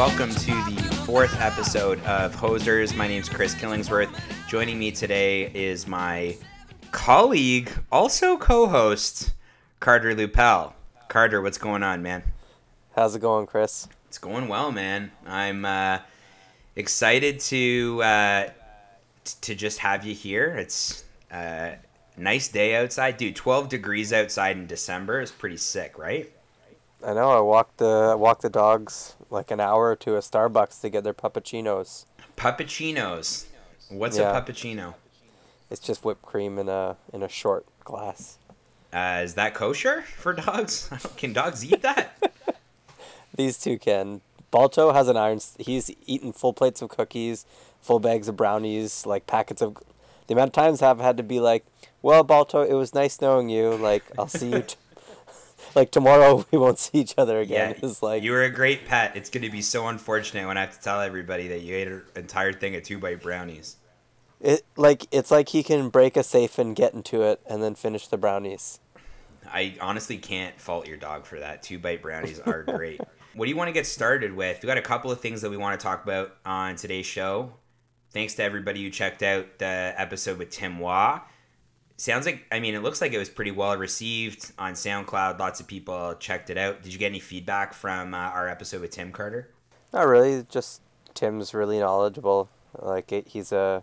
Welcome 0.00 0.30
to 0.30 0.46
the 0.46 1.02
fourth 1.04 1.38
episode 1.42 2.02
of 2.04 2.34
Hosers. 2.34 2.96
My 2.96 3.06
name's 3.06 3.28
Chris 3.28 3.54
Killingsworth. 3.54 4.08
Joining 4.48 4.78
me 4.78 4.92
today 4.92 5.50
is 5.52 5.86
my 5.86 6.38
colleague, 6.90 7.70
also 7.92 8.38
co-host, 8.38 9.34
Carter 9.78 10.14
Lupel. 10.14 10.72
Carter, 11.08 11.42
what's 11.42 11.58
going 11.58 11.82
on, 11.82 12.02
man? 12.02 12.22
How's 12.96 13.14
it 13.14 13.18
going, 13.18 13.46
Chris? 13.46 13.88
It's 14.08 14.16
going 14.16 14.48
well, 14.48 14.72
man. 14.72 15.12
I'm 15.26 15.66
uh, 15.66 15.98
excited 16.76 17.38
to 17.40 18.02
uh, 18.02 18.44
t- 19.24 19.34
to 19.42 19.54
just 19.54 19.80
have 19.80 20.06
you 20.06 20.14
here. 20.14 20.46
It's 20.56 21.04
a 21.30 21.76
nice 22.16 22.48
day 22.48 22.74
outside, 22.74 23.18
dude. 23.18 23.36
Twelve 23.36 23.68
degrees 23.68 24.14
outside 24.14 24.56
in 24.56 24.66
December 24.66 25.20
is 25.20 25.30
pretty 25.30 25.58
sick, 25.58 25.98
right? 25.98 26.32
I 27.06 27.12
know. 27.12 27.32
I 27.32 27.40
walked 27.40 27.76
the 27.76 28.12
I 28.12 28.14
walked 28.14 28.40
the 28.40 28.48
dogs 28.48 29.14
like 29.30 29.50
an 29.50 29.60
hour 29.60 29.94
to 29.96 30.16
a 30.16 30.20
Starbucks 30.20 30.80
to 30.82 30.90
get 30.90 31.04
their 31.04 31.14
puppuccinos. 31.14 32.04
Puppuccinos. 32.36 33.44
What's 33.88 34.18
Yeah. 34.18 34.36
a 34.36 34.40
puppuccino? 34.42 34.94
It's 35.70 35.80
just 35.80 36.04
whipped 36.04 36.22
cream 36.22 36.58
in 36.58 36.68
a 36.68 36.96
in 37.12 37.22
a 37.22 37.28
short 37.28 37.64
glass. 37.84 38.38
Uh, 38.92 39.20
is 39.22 39.34
that 39.34 39.54
kosher 39.54 40.02
for 40.18 40.32
dogs? 40.32 40.90
Can 41.16 41.32
dogs 41.32 41.64
eat 41.64 41.82
that? 41.82 42.20
These 43.36 43.58
two 43.58 43.78
can. 43.78 44.20
Balto 44.50 44.92
has 44.92 45.06
an 45.06 45.16
iron. 45.16 45.38
He's 45.58 45.90
eaten 46.06 46.32
full 46.32 46.52
plates 46.52 46.82
of 46.82 46.88
cookies, 46.88 47.46
full 47.80 48.00
bags 48.00 48.26
of 48.26 48.36
brownies, 48.36 49.06
like 49.06 49.26
packets 49.28 49.62
of. 49.62 49.76
The 50.26 50.34
amount 50.34 50.48
of 50.48 50.52
times 50.54 50.82
I've 50.82 50.98
had 50.98 51.16
to 51.16 51.22
be 51.22 51.38
like, 51.38 51.64
"Well, 52.02 52.24
Balto, 52.24 52.62
it 52.62 52.74
was 52.74 52.92
nice 52.92 53.20
knowing 53.20 53.48
you. 53.48 53.70
Like, 53.76 54.02
I'll 54.18 54.26
see 54.26 54.50
you." 54.50 54.62
T- 54.62 54.74
like 55.74 55.90
tomorrow, 55.90 56.44
we 56.52 56.58
won't 56.58 56.78
see 56.78 56.98
each 56.98 57.14
other 57.16 57.40
again. 57.40 57.76
It's 57.82 58.02
like 58.02 58.22
you 58.22 58.32
were 58.32 58.42
a 58.42 58.50
great 58.50 58.86
pet. 58.86 59.16
It's 59.16 59.30
going 59.30 59.42
to 59.42 59.50
be 59.50 59.62
so 59.62 59.86
unfortunate 59.88 60.46
when 60.46 60.56
I 60.56 60.62
have 60.62 60.76
to 60.76 60.80
tell 60.80 61.00
everybody 61.00 61.48
that 61.48 61.62
you 61.62 61.74
ate 61.76 61.88
an 61.88 62.02
entire 62.16 62.52
thing 62.52 62.76
of 62.76 62.82
two 62.82 62.98
bite 62.98 63.22
brownies. 63.22 63.76
it. 64.40 64.62
Like 64.76 65.06
it's 65.10 65.30
like 65.30 65.50
he 65.50 65.62
can 65.62 65.88
break 65.88 66.16
a 66.16 66.22
safe 66.22 66.58
and 66.58 66.74
get 66.74 66.94
into 66.94 67.22
it, 67.22 67.40
and 67.48 67.62
then 67.62 67.74
finish 67.74 68.06
the 68.06 68.16
brownies. 68.16 68.80
I 69.52 69.76
honestly 69.80 70.16
can't 70.18 70.60
fault 70.60 70.86
your 70.86 70.96
dog 70.96 71.24
for 71.26 71.40
that. 71.40 71.62
Two 71.62 71.78
bite 71.78 72.02
brownies 72.02 72.38
are 72.46 72.62
great. 72.62 73.00
what 73.34 73.46
do 73.46 73.50
you 73.50 73.56
want 73.56 73.68
to 73.68 73.72
get 73.72 73.86
started 73.86 74.34
with? 74.34 74.62
We 74.62 74.66
got 74.66 74.78
a 74.78 74.82
couple 74.82 75.10
of 75.10 75.20
things 75.20 75.42
that 75.42 75.50
we 75.50 75.56
want 75.56 75.78
to 75.78 75.82
talk 75.82 76.04
about 76.04 76.36
on 76.44 76.76
today's 76.76 77.06
show. 77.06 77.52
Thanks 78.12 78.34
to 78.34 78.42
everybody 78.42 78.82
who 78.82 78.90
checked 78.90 79.22
out 79.22 79.58
the 79.58 79.94
episode 79.96 80.38
with 80.38 80.50
Tim 80.50 80.78
Wah. 80.80 81.20
Sounds 82.00 82.24
like, 82.24 82.46
I 82.50 82.60
mean, 82.60 82.74
it 82.74 82.82
looks 82.82 83.02
like 83.02 83.12
it 83.12 83.18
was 83.18 83.28
pretty 83.28 83.50
well 83.50 83.76
received 83.76 84.52
on 84.58 84.72
SoundCloud. 84.72 85.38
Lots 85.38 85.60
of 85.60 85.66
people 85.66 86.14
checked 86.14 86.48
it 86.48 86.56
out. 86.56 86.80
Did 86.80 86.94
you 86.94 86.98
get 86.98 87.08
any 87.08 87.20
feedback 87.20 87.74
from 87.74 88.14
uh, 88.14 88.16
our 88.16 88.48
episode 88.48 88.80
with 88.80 88.90
Tim 88.90 89.12
Carter? 89.12 89.50
Not 89.92 90.06
really. 90.06 90.46
Just 90.48 90.80
Tim's 91.12 91.52
really 91.52 91.78
knowledgeable. 91.78 92.48
Like 92.80 93.12
it, 93.12 93.28
he's 93.28 93.52
a 93.52 93.82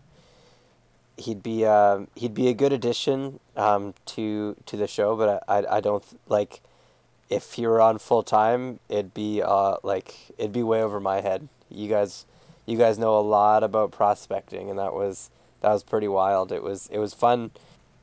he'd 1.18 1.44
be 1.44 1.64
um 1.64 2.08
he'd 2.16 2.34
be 2.34 2.48
a 2.48 2.56
good 2.56 2.74
addition 2.74 3.40
um 3.56 3.94
to 4.08 4.56
to 4.66 4.78
the 4.78 4.88
show, 4.88 5.16
but 5.16 5.44
I 5.48 5.60
I, 5.60 5.78
I 5.78 5.80
don't 5.80 6.04
like 6.28 6.62
if 7.30 7.54
he 7.54 7.68
were 7.68 7.80
on 7.80 8.00
full 8.00 8.24
time, 8.24 8.80
it'd 8.90 9.14
be 9.14 9.44
uh 9.44 9.76
like 9.84 10.32
it'd 10.40 10.54
be 10.54 10.64
way 10.64 10.82
over 10.82 11.00
my 11.00 11.22
head. 11.22 11.50
You 11.70 11.88
guys 11.88 12.26
you 12.66 12.80
guys 12.80 12.98
know 12.98 13.16
a 13.16 13.22
lot 13.22 13.64
about 13.64 13.92
prospecting, 13.92 14.72
and 14.72 14.80
that 14.80 14.96
was 14.96 15.30
that 15.62 15.70
was 15.70 15.84
pretty 15.84 16.08
wild. 16.08 16.52
It 16.52 16.64
was 16.64 16.90
it 16.92 16.98
was 16.98 17.14
fun. 17.14 17.52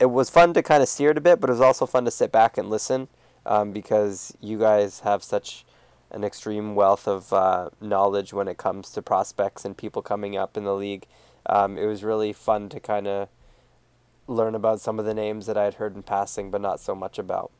It 0.00 0.06
was 0.06 0.30
fun 0.30 0.54
to 0.54 0.62
kind 0.62 0.82
of 0.82 0.88
steer 0.88 1.10
it 1.10 1.18
a 1.18 1.20
bit, 1.20 1.40
but 1.40 1.50
it 1.50 1.52
was 1.52 1.60
also 1.60 1.86
fun 1.86 2.04
to 2.04 2.10
sit 2.10 2.32
back 2.32 2.58
and 2.58 2.68
listen 2.68 3.08
um, 3.46 3.72
because 3.72 4.36
you 4.40 4.58
guys 4.58 5.00
have 5.00 5.22
such 5.22 5.64
an 6.10 6.24
extreme 6.24 6.74
wealth 6.74 7.08
of 7.08 7.32
uh, 7.32 7.70
knowledge 7.80 8.32
when 8.32 8.48
it 8.48 8.56
comes 8.56 8.90
to 8.90 9.02
prospects 9.02 9.64
and 9.64 9.76
people 9.76 10.02
coming 10.02 10.36
up 10.36 10.56
in 10.56 10.64
the 10.64 10.74
league. 10.74 11.06
Um, 11.46 11.76
it 11.76 11.86
was 11.86 12.02
really 12.02 12.32
fun 12.32 12.68
to 12.70 12.80
kind 12.80 13.06
of 13.06 13.28
learn 14.26 14.54
about 14.54 14.80
some 14.80 14.98
of 14.98 15.04
the 15.04 15.14
names 15.14 15.46
that 15.46 15.56
I 15.56 15.64
had 15.64 15.74
heard 15.74 15.94
in 15.94 16.02
passing, 16.02 16.50
but 16.50 16.60
not 16.60 16.80
so 16.80 16.94
much 16.94 17.18
about. 17.18 17.50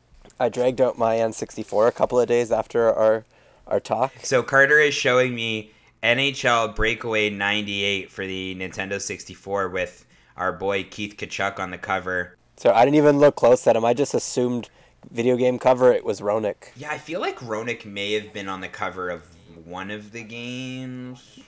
I 0.40 0.48
dragged 0.48 0.80
out 0.80 0.96
my 0.96 1.16
N64 1.16 1.88
a 1.88 1.92
couple 1.92 2.18
of 2.18 2.26
days 2.26 2.50
after 2.50 2.92
our 2.92 3.24
our 3.66 3.80
talk. 3.80 4.12
So 4.22 4.42
Carter 4.42 4.78
is 4.78 4.94
showing 4.94 5.34
me 5.34 5.72
NHL 6.02 6.74
Breakaway 6.74 7.30
98 7.30 8.10
for 8.10 8.26
the 8.26 8.54
Nintendo 8.54 9.00
64 9.00 9.70
with 9.70 10.04
our 10.36 10.52
boy 10.52 10.84
Keith 10.84 11.16
Tkachuk 11.16 11.58
on 11.58 11.70
the 11.70 11.78
cover. 11.78 12.36
So 12.56 12.72
I 12.72 12.84
didn't 12.84 12.96
even 12.96 13.18
look 13.18 13.36
close 13.36 13.66
at 13.66 13.76
him. 13.76 13.84
I 13.84 13.94
just 13.94 14.14
assumed 14.14 14.68
video 15.10 15.36
game 15.36 15.58
cover 15.58 15.92
it 15.92 16.04
was 16.04 16.20
Roenick. 16.20 16.70
Yeah, 16.76 16.90
I 16.90 16.98
feel 16.98 17.20
like 17.20 17.38
Roenick 17.38 17.84
may 17.84 18.12
have 18.12 18.32
been 18.32 18.48
on 18.48 18.60
the 18.60 18.68
cover 18.68 19.10
of 19.10 19.22
one 19.64 19.90
of 19.90 20.12
the 20.12 20.22
games. 20.22 21.40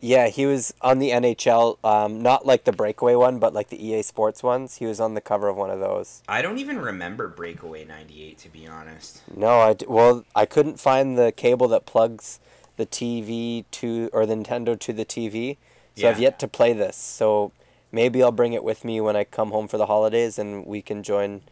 Yeah, 0.00 0.26
he 0.26 0.46
was 0.46 0.74
on 0.80 0.98
the 0.98 1.10
NHL, 1.10 1.78
um, 1.84 2.20
not 2.20 2.44
like 2.44 2.64
the 2.64 2.72
breakaway 2.72 3.14
one, 3.14 3.38
but 3.38 3.54
like 3.54 3.68
the 3.68 3.86
EA 3.86 4.02
Sports 4.02 4.42
ones. 4.42 4.76
He 4.78 4.86
was 4.86 4.98
on 4.98 5.14
the 5.14 5.20
cover 5.20 5.48
of 5.48 5.56
one 5.56 5.70
of 5.70 5.78
those. 5.78 6.22
I 6.26 6.42
don't 6.42 6.58
even 6.58 6.80
remember 6.80 7.28
Breakaway 7.28 7.84
98 7.84 8.36
to 8.38 8.48
be 8.48 8.66
honest. 8.66 9.22
No, 9.32 9.60
I 9.60 9.76
well, 9.86 10.24
I 10.34 10.44
couldn't 10.44 10.80
find 10.80 11.16
the 11.16 11.30
cable 11.30 11.68
that 11.68 11.86
plugs 11.86 12.40
the 12.76 12.86
TV 12.86 13.64
to 13.70 14.10
or 14.12 14.26
the 14.26 14.34
Nintendo 14.34 14.76
to 14.80 14.92
the 14.92 15.04
TV, 15.04 15.56
so 15.94 16.08
I've 16.08 16.18
yet 16.18 16.40
to 16.40 16.48
play 16.48 16.72
this. 16.72 16.96
So 16.96 17.52
maybe 17.92 18.22
I'll 18.22 18.32
bring 18.32 18.54
it 18.54 18.64
with 18.64 18.84
me 18.84 19.00
when 19.00 19.14
I 19.14 19.24
come 19.24 19.50
home 19.50 19.68
for 19.68 19.76
the 19.76 19.86
holidays, 19.86 20.38
and 20.38 20.66
we 20.66 20.82
can 20.82 21.02
join 21.02 21.42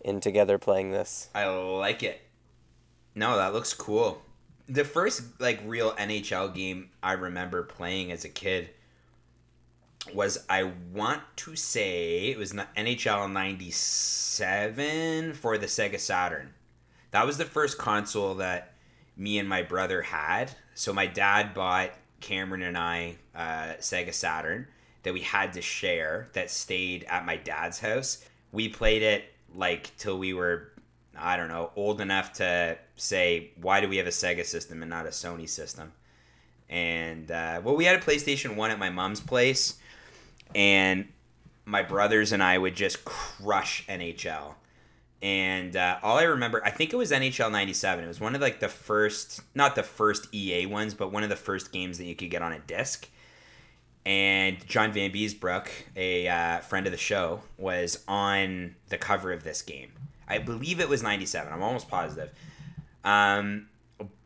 in 0.00 0.20
together 0.20 0.58
playing 0.58 0.90
this. 0.90 1.28
I 1.34 1.46
like 1.46 2.02
it. 2.02 2.22
No, 3.14 3.36
that 3.36 3.52
looks 3.52 3.74
cool. 3.74 4.22
The 4.68 4.84
first 4.84 5.40
like 5.40 5.60
real 5.64 5.92
NHL 5.92 6.54
game 6.54 6.90
I 7.02 7.12
remember 7.12 7.62
playing 7.62 8.12
as 8.12 8.24
a 8.24 8.28
kid 8.28 8.70
was 10.14 10.44
I 10.48 10.70
want 10.92 11.22
to 11.36 11.56
say 11.56 12.28
it 12.28 12.38
was 12.38 12.52
NHL 12.52 13.30
97 13.30 15.34
for 15.34 15.58
the 15.58 15.66
Sega 15.66 15.98
Saturn. 15.98 16.54
That 17.10 17.26
was 17.26 17.36
the 17.36 17.44
first 17.44 17.78
console 17.78 18.36
that 18.36 18.74
me 19.16 19.38
and 19.38 19.48
my 19.48 19.62
brother 19.62 20.02
had. 20.02 20.52
So 20.74 20.92
my 20.92 21.06
dad 21.06 21.52
bought 21.52 21.90
Cameron 22.20 22.62
and 22.62 22.78
I 22.78 23.16
uh, 23.34 23.74
Sega 23.80 24.14
Saturn 24.14 24.68
that 25.02 25.12
we 25.12 25.20
had 25.20 25.52
to 25.54 25.62
share 25.62 26.28
that 26.32 26.50
stayed 26.50 27.04
at 27.04 27.24
my 27.24 27.36
dad's 27.36 27.78
house. 27.78 28.24
We 28.52 28.68
played 28.68 29.02
it 29.02 29.24
like 29.54 29.96
till 29.96 30.18
we 30.18 30.32
were 30.32 30.70
I 31.18 31.36
don't 31.36 31.48
know, 31.48 31.70
old 31.76 32.00
enough 32.00 32.32
to 32.34 32.78
say 32.96 33.50
why 33.60 33.80
do 33.80 33.88
we 33.88 33.98
have 33.98 34.06
a 34.06 34.10
Sega 34.10 34.44
system 34.44 34.82
and 34.82 34.90
not 34.90 35.06
a 35.06 35.10
Sony 35.10 35.48
system? 35.48 35.92
And 36.68 37.30
uh, 37.30 37.60
well, 37.64 37.76
we 37.76 37.84
had 37.84 37.96
a 37.96 38.00
PlayStation 38.00 38.56
One 38.56 38.70
at 38.70 38.78
my 38.78 38.90
mom's 38.90 39.20
place, 39.20 39.78
and 40.54 41.08
my 41.64 41.82
brothers 41.82 42.32
and 42.32 42.42
I 42.42 42.58
would 42.58 42.76
just 42.76 43.04
crush 43.04 43.84
NHL. 43.86 44.54
And 45.22 45.76
uh, 45.76 45.98
all 46.02 46.16
I 46.16 46.22
remember, 46.22 46.64
I 46.64 46.70
think 46.70 46.92
it 46.92 46.96
was 46.96 47.10
NHL 47.10 47.50
'97. 47.50 48.04
It 48.04 48.08
was 48.08 48.20
one 48.20 48.34
of 48.34 48.40
like 48.40 48.60
the 48.60 48.68
first, 48.68 49.40
not 49.54 49.74
the 49.74 49.82
first 49.82 50.32
EA 50.32 50.66
ones, 50.66 50.94
but 50.94 51.12
one 51.12 51.24
of 51.24 51.28
the 51.28 51.36
first 51.36 51.72
games 51.72 51.98
that 51.98 52.04
you 52.04 52.14
could 52.14 52.30
get 52.30 52.40
on 52.40 52.52
a 52.52 52.60
disc. 52.60 53.08
And 54.10 54.66
John 54.66 54.92
Vanbiesbrouck, 54.92 55.68
a 55.94 56.26
uh, 56.26 56.58
friend 56.62 56.84
of 56.84 56.90
the 56.90 56.98
show, 56.98 57.42
was 57.56 58.02
on 58.08 58.74
the 58.88 58.98
cover 58.98 59.32
of 59.32 59.44
this 59.44 59.62
game. 59.62 59.92
I 60.26 60.38
believe 60.38 60.80
it 60.80 60.88
was 60.88 61.00
'97. 61.00 61.52
I'm 61.52 61.62
almost 61.62 61.88
positive. 61.88 62.30
Um, 63.04 63.68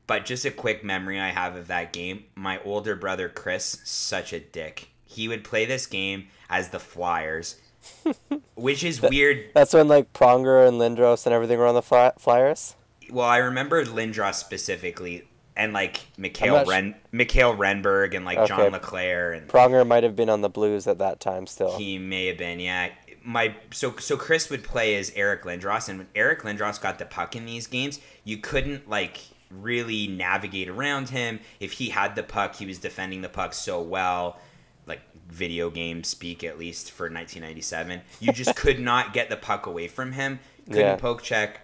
but 0.06 0.24
just 0.24 0.46
a 0.46 0.50
quick 0.50 0.84
memory 0.84 1.20
I 1.20 1.28
have 1.28 1.54
of 1.54 1.66
that 1.66 1.92
game. 1.92 2.24
My 2.34 2.62
older 2.64 2.96
brother 2.96 3.28
Chris, 3.28 3.82
such 3.84 4.32
a 4.32 4.40
dick. 4.40 4.88
He 5.04 5.28
would 5.28 5.44
play 5.44 5.66
this 5.66 5.84
game 5.84 6.28
as 6.48 6.70
the 6.70 6.80
Flyers, 6.80 7.60
which 8.54 8.82
is 8.82 9.02
weird. 9.02 9.50
That's 9.52 9.74
when 9.74 9.88
like 9.88 10.14
Pronger 10.14 10.66
and 10.66 10.80
Lindros 10.80 11.26
and 11.26 11.34
everything 11.34 11.58
were 11.58 11.66
on 11.66 11.74
the 11.74 11.82
fly- 11.82 12.14
Flyers. 12.18 12.74
Well, 13.10 13.28
I 13.28 13.36
remember 13.36 13.84
Lindros 13.84 14.36
specifically, 14.36 15.28
and 15.56 15.72
like 15.72 16.00
Mikhail 16.16 16.64
sh- 16.64 16.68
Ren, 16.68 16.94
Mikhail 17.12 17.54
Renberg, 17.56 18.14
and 18.14 18.24
like 18.24 18.46
John 18.48 18.72
LeClair, 18.72 19.32
and 19.32 19.48
Pronger 19.48 19.86
might 19.86 20.02
have 20.02 20.16
been 20.16 20.28
on 20.30 20.40
the 20.40 20.48
Blues 20.48 20.86
at 20.86 20.98
that 20.98 21.20
time 21.20 21.46
still. 21.46 21.76
he 21.76 21.98
may 21.98 22.26
have 22.26 22.38
been. 22.38 22.58
Yeah, 22.60 22.90
my 23.22 23.54
so 23.70 23.94
so 23.98 24.16
Chris 24.16 24.50
would 24.50 24.64
play 24.64 24.96
as 24.96 25.12
Eric 25.14 25.42
Lindros, 25.44 25.88
and 25.88 25.98
when 25.98 26.08
Eric 26.14 26.42
Lindros 26.42 26.80
got 26.80 26.98
the 26.98 27.06
puck 27.06 27.36
in 27.36 27.46
these 27.46 27.66
games, 27.66 28.00
you 28.24 28.38
couldn't 28.38 28.88
like 28.88 29.20
really 29.50 30.08
navigate 30.08 30.68
around 30.68 31.08
him. 31.10 31.38
If 31.60 31.72
he 31.72 31.90
had 31.90 32.16
the 32.16 32.22
puck, 32.24 32.56
he 32.56 32.66
was 32.66 32.78
defending 32.78 33.20
the 33.22 33.28
puck 33.28 33.52
so 33.54 33.80
well, 33.80 34.40
like 34.86 35.00
video 35.28 35.70
game 35.70 36.02
speak 36.02 36.42
at 36.42 36.58
least 36.58 36.90
for 36.90 37.04
1997. 37.04 38.00
You 38.20 38.32
just 38.32 38.56
could 38.56 38.80
not 38.80 39.12
get 39.12 39.30
the 39.30 39.36
puck 39.36 39.66
away 39.66 39.86
from 39.86 40.12
him. 40.12 40.40
Couldn't 40.66 40.80
Yeah. 40.80 40.96
poke 40.96 41.22
check, 41.22 41.60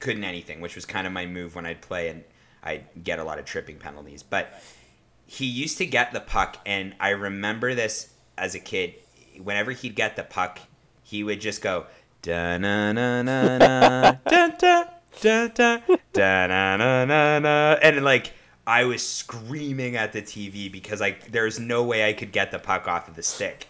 couldn't 0.00 0.24
anything, 0.24 0.60
which 0.62 0.74
was 0.74 0.86
kind 0.86 1.06
of 1.06 1.12
my 1.12 1.26
move 1.26 1.54
when 1.54 1.66
I'd 1.66 1.82
play 1.82 2.08
and 2.08 2.24
I'd 2.66 3.04
get 3.04 3.18
a 3.18 3.24
lot 3.24 3.38
of 3.38 3.44
tripping 3.44 3.78
penalties. 3.78 4.22
But 4.22 4.60
he 5.26 5.46
used 5.46 5.78
to 5.78 5.86
get 5.86 6.12
the 6.12 6.20
puck, 6.20 6.58
and 6.66 6.94
I 7.00 7.10
remember 7.10 7.74
this 7.74 8.10
as 8.36 8.54
a 8.54 8.58
kid. 8.58 8.94
Whenever 9.42 9.72
he'd 9.72 9.94
get 9.94 10.16
the 10.16 10.22
puck, 10.24 10.58
he 11.02 11.22
would 11.22 11.40
just 11.40 11.62
go 11.62 11.86
da 12.22 12.58
na 12.58 12.92
na 12.92 13.22
na 13.22 13.58
na 13.58 14.12
da 14.26 14.48
da 14.48 14.84
da 15.20 15.48
da 15.48 15.78
da 16.12 16.46
na 16.46 16.76
na 16.76 17.04
na 17.04 17.38
na, 17.38 17.72
and 17.82 18.04
like 18.04 18.32
I 18.66 18.84
was 18.84 19.06
screaming 19.06 19.96
at 19.96 20.12
the 20.12 20.22
TV 20.22 20.70
because 20.70 21.00
like 21.00 21.30
there's 21.30 21.60
no 21.60 21.84
way 21.84 22.08
I 22.08 22.12
could 22.12 22.32
get 22.32 22.50
the 22.50 22.58
puck 22.58 22.88
off 22.88 23.08
of 23.08 23.14
the 23.14 23.22
stick. 23.22 23.68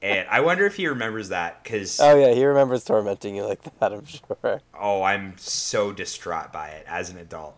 And 0.00 0.28
I 0.28 0.40
wonder 0.40 0.66
if 0.66 0.76
he 0.76 0.86
remembers 0.86 1.30
that 1.30 1.62
because 1.62 1.98
Oh 2.00 2.16
yeah, 2.16 2.34
he 2.34 2.44
remembers 2.44 2.84
tormenting 2.84 3.34
you 3.36 3.44
like 3.44 3.62
that. 3.62 3.92
I'm 3.92 4.04
sure. 4.04 4.60
oh, 4.78 5.02
I'm 5.02 5.34
so 5.38 5.92
distraught 5.92 6.52
by 6.52 6.68
it 6.68 6.84
as 6.86 7.10
an 7.10 7.18
adult. 7.18 7.56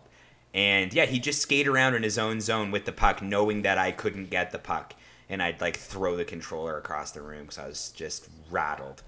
And 0.57 0.91
yeah, 0.91 1.05
he 1.05 1.19
just 1.19 1.39
skate 1.39 1.67
around 1.67 1.93
in 1.93 2.01
his 2.01 2.17
own 2.17 2.41
zone 2.41 2.71
with 2.71 2.85
the 2.85 2.91
puck, 2.91 3.21
knowing 3.21 3.61
that 3.61 3.77
I 3.77 3.91
couldn't 3.91 4.31
get 4.31 4.51
the 4.51 4.57
puck, 4.57 4.95
and 5.29 5.39
I'd 5.39 5.61
like 5.61 5.77
throw 5.77 6.17
the 6.17 6.25
controller 6.25 6.79
across 6.79 7.11
the 7.11 7.21
room 7.21 7.43
because 7.43 7.59
I 7.59 7.67
was 7.67 7.93
just 7.95 8.27
rattled. 8.49 9.03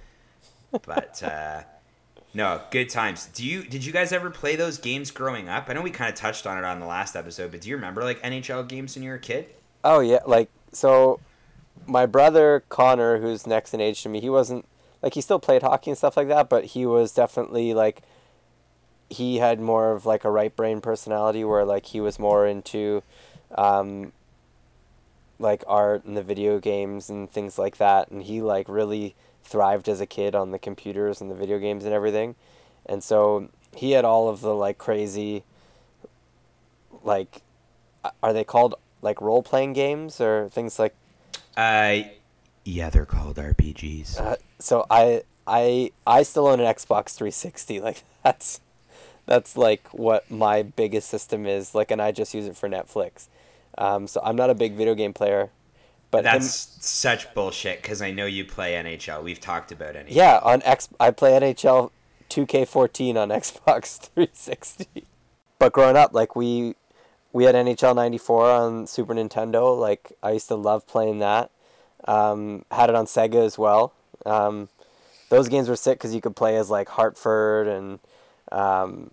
But 0.86 1.24
uh, 1.24 1.64
no, 2.36 2.62
good 2.70 2.90
times. 2.90 3.26
Do 3.34 3.44
you 3.44 3.64
did 3.64 3.84
you 3.84 3.92
guys 3.92 4.12
ever 4.12 4.30
play 4.30 4.56
those 4.56 4.78
games 4.78 5.10
growing 5.10 5.50
up? 5.50 5.66
I 5.68 5.74
know 5.74 5.82
we 5.82 5.90
kind 5.90 6.14
of 6.14 6.16
touched 6.16 6.46
on 6.46 6.60
it 6.60 6.64
on 6.64 6.80
the 6.80 6.86
last 6.86 7.16
episode, 7.16 7.50
but 7.50 7.62
do 7.62 7.70
you 7.70 7.76
remember 7.76 8.04
like 8.04 8.22
NHL 8.22 8.68
games 8.68 8.94
when 8.94 9.02
you 9.02 9.10
were 9.10 9.16
a 9.16 9.20
kid? 9.20 9.48
Oh 9.84 10.02
yeah, 10.02 10.20
like 10.28 10.50
so, 10.72 11.20
my 11.88 12.06
brother 12.06 12.64
Connor, 12.70 13.18
who's 13.22 13.48
next 13.48 13.74
in 13.74 13.82
age 13.82 14.04
to 14.04 14.10
me, 14.10 14.22
he 14.22 14.30
wasn't 14.30 14.66
like 15.02 15.16
he 15.16 15.22
still 15.22 15.40
played 15.40 15.64
hockey 15.64 15.90
and 15.90 15.98
stuff 15.98 16.16
like 16.16 16.28
that, 16.28 16.48
but 16.48 16.66
he 16.66 16.86
was 16.86 17.12
definitely 17.12 17.74
like 17.74 18.04
he 19.10 19.38
had 19.38 19.60
more 19.60 19.92
of 19.92 20.06
like 20.06 20.24
a 20.24 20.30
right 20.32 20.56
brain 20.56 20.82
personality 20.82 21.44
where 21.44 21.66
like 21.66 21.88
he 21.88 22.00
was 22.00 22.20
more 22.20 22.46
into 22.46 23.02
um 23.56 24.12
like 25.40 25.64
art 25.68 26.04
and 26.06 26.16
the 26.18 26.22
video 26.24 26.60
games 26.60 27.10
and 27.10 27.32
things 27.32 27.58
like 27.58 27.78
that 27.78 28.12
and 28.12 28.24
he 28.24 28.42
like 28.42 28.68
really 28.70 29.16
thrived 29.44 29.88
as 29.90 30.00
a 30.02 30.06
kid 30.06 30.36
on 30.36 30.52
the 30.52 30.60
computers 30.60 31.22
and 31.22 31.32
the 31.32 31.36
video 31.36 31.58
games 31.58 31.86
and 31.86 31.94
everything 31.94 32.36
and 32.86 33.04
so 33.04 33.50
he 33.76 33.92
had 33.92 34.06
all 34.06 34.28
of 34.30 34.42
the 34.42 34.54
like 34.54 34.78
crazy 34.78 35.44
like 37.04 37.42
are 38.22 38.34
they 38.34 38.44
called 38.44 38.76
like 39.02 39.22
role 39.22 39.42
playing 39.42 39.74
games 39.74 40.20
or 40.22 40.50
things 40.50 40.78
like 40.78 40.94
Uh, 41.58 42.02
yeah, 42.66 42.90
they're 42.90 43.06
called 43.06 43.38
RPGs. 43.38 44.20
uh, 44.20 44.36
so 44.60 44.86
I 44.90 45.24
I 45.48 45.92
I 46.06 46.24
still 46.24 46.48
own 46.48 46.60
an 46.60 46.66
Xbox 46.68 47.16
360 47.16 47.80
like 47.80 48.04
that's 48.24 48.60
that's 49.30 49.56
like 49.56 49.88
what 49.94 50.30
my 50.32 50.64
biggest 50.64 51.08
system 51.08 51.46
is 51.46 51.76
like 51.76 51.92
and 51.92 52.02
I 52.02 52.12
just 52.12 52.34
use 52.34 52.48
it 52.48 52.58
for 52.58 52.68
Netflix. 52.68 53.28
Um, 53.78 54.08
so 54.08 54.20
I'm 54.24 54.36
not 54.36 54.50
a 54.50 54.56
big 54.56 54.74
video 54.74 54.96
game 54.96 55.14
player, 55.14 55.52
but 56.10 56.26
him- 56.26 56.34
That's 56.34 56.76
such 56.86 57.32
bullshit 57.36 57.82
because 57.84 58.02
I 58.02 58.10
know 58.10 58.26
you 58.26 58.44
play 58.44 58.74
NHL. 58.74 59.24
We've 59.24 59.40
talked 59.40 59.72
about 59.72 59.94
NHL. 59.94 60.08
yeah, 60.10 60.40
on 60.44 60.64
X 60.64 60.90
I 61.00 61.12
play 61.12 61.34
NHL 61.34 61.92
2K14 62.32 63.16
on 63.16 63.30
Xbox 63.42 64.00
360. 64.00 65.06
But 65.60 65.74
growing 65.74 65.96
up, 65.96 66.12
like 66.14 66.36
we 66.36 66.74
we 67.32 67.44
had 67.44 67.54
NHL 67.54 67.96
94 67.96 68.50
on 68.50 68.88
Super 68.88 69.14
Nintendo. 69.14 69.78
Like 69.80 70.12
I 70.24 70.32
used 70.32 70.48
to 70.48 70.56
love 70.56 70.88
playing 70.88 71.20
that. 71.20 71.52
Um, 72.08 72.66
had 72.72 72.90
it 72.90 72.96
on 72.96 73.06
Sega 73.06 73.46
as 73.46 73.60
well. 73.60 73.94
Um, 74.26 74.70
those 75.30 75.48
games 75.50 75.70
were 75.70 75.76
sick 75.76 76.00
because 76.00 76.16
you 76.16 76.22
could 76.22 76.36
play 76.36 76.56
as 76.58 76.72
like 76.72 76.90
Hartford 76.90 77.68
and 77.68 78.00
um, 78.52 79.12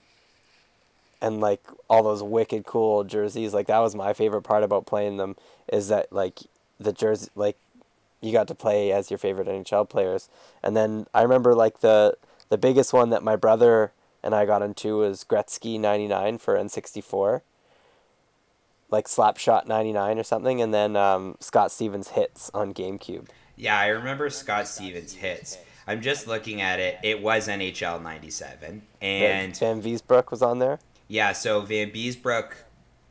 and 1.26 1.40
like 1.40 1.62
all 1.90 2.04
those 2.04 2.22
wicked 2.22 2.64
cool 2.64 3.02
jerseys. 3.02 3.52
Like 3.52 3.66
that 3.66 3.80
was 3.80 3.94
my 3.94 4.12
favorite 4.12 4.42
part 4.42 4.62
about 4.62 4.86
playing 4.86 5.16
them 5.16 5.36
is 5.68 5.88
that 5.88 6.12
like 6.12 6.40
the 6.78 6.92
jersey 6.92 7.30
like 7.34 7.58
you 8.20 8.32
got 8.32 8.48
to 8.48 8.54
play 8.54 8.92
as 8.92 9.10
your 9.10 9.18
favorite 9.18 9.48
NHL 9.48 9.88
players. 9.88 10.28
And 10.62 10.76
then 10.76 11.06
I 11.12 11.22
remember 11.22 11.54
like 11.54 11.80
the 11.80 12.16
the 12.48 12.56
biggest 12.56 12.92
one 12.92 13.10
that 13.10 13.24
my 13.24 13.34
brother 13.34 13.92
and 14.22 14.34
I 14.34 14.46
got 14.46 14.62
into 14.62 14.98
was 14.98 15.24
Gretzky 15.24 15.78
99 15.80 16.38
for 16.38 16.56
N64. 16.56 17.42
Like 18.88 19.06
Slapshot 19.06 19.66
99 19.66 20.18
or 20.20 20.22
something 20.22 20.62
and 20.62 20.72
then 20.72 20.94
um, 20.94 21.36
Scott 21.40 21.72
Stevens 21.72 22.10
hits 22.10 22.52
on 22.54 22.72
GameCube. 22.72 23.26
Yeah, 23.56 23.76
I 23.76 23.88
remember 23.88 24.30
Scott 24.30 24.68
Stevens 24.68 25.14
hits. 25.14 25.58
I'm 25.88 26.02
just 26.02 26.26
looking 26.26 26.60
at 26.60 26.78
it. 26.78 26.98
It 27.02 27.22
was 27.22 27.48
NHL 27.48 28.02
97. 28.02 28.82
And 29.00 29.52
Vanbiesbrouck 29.54 30.30
was 30.30 30.42
on 30.42 30.58
there. 30.60 30.78
Yeah, 31.08 31.32
so 31.32 31.62
Vanbiesbrouck 31.62 32.52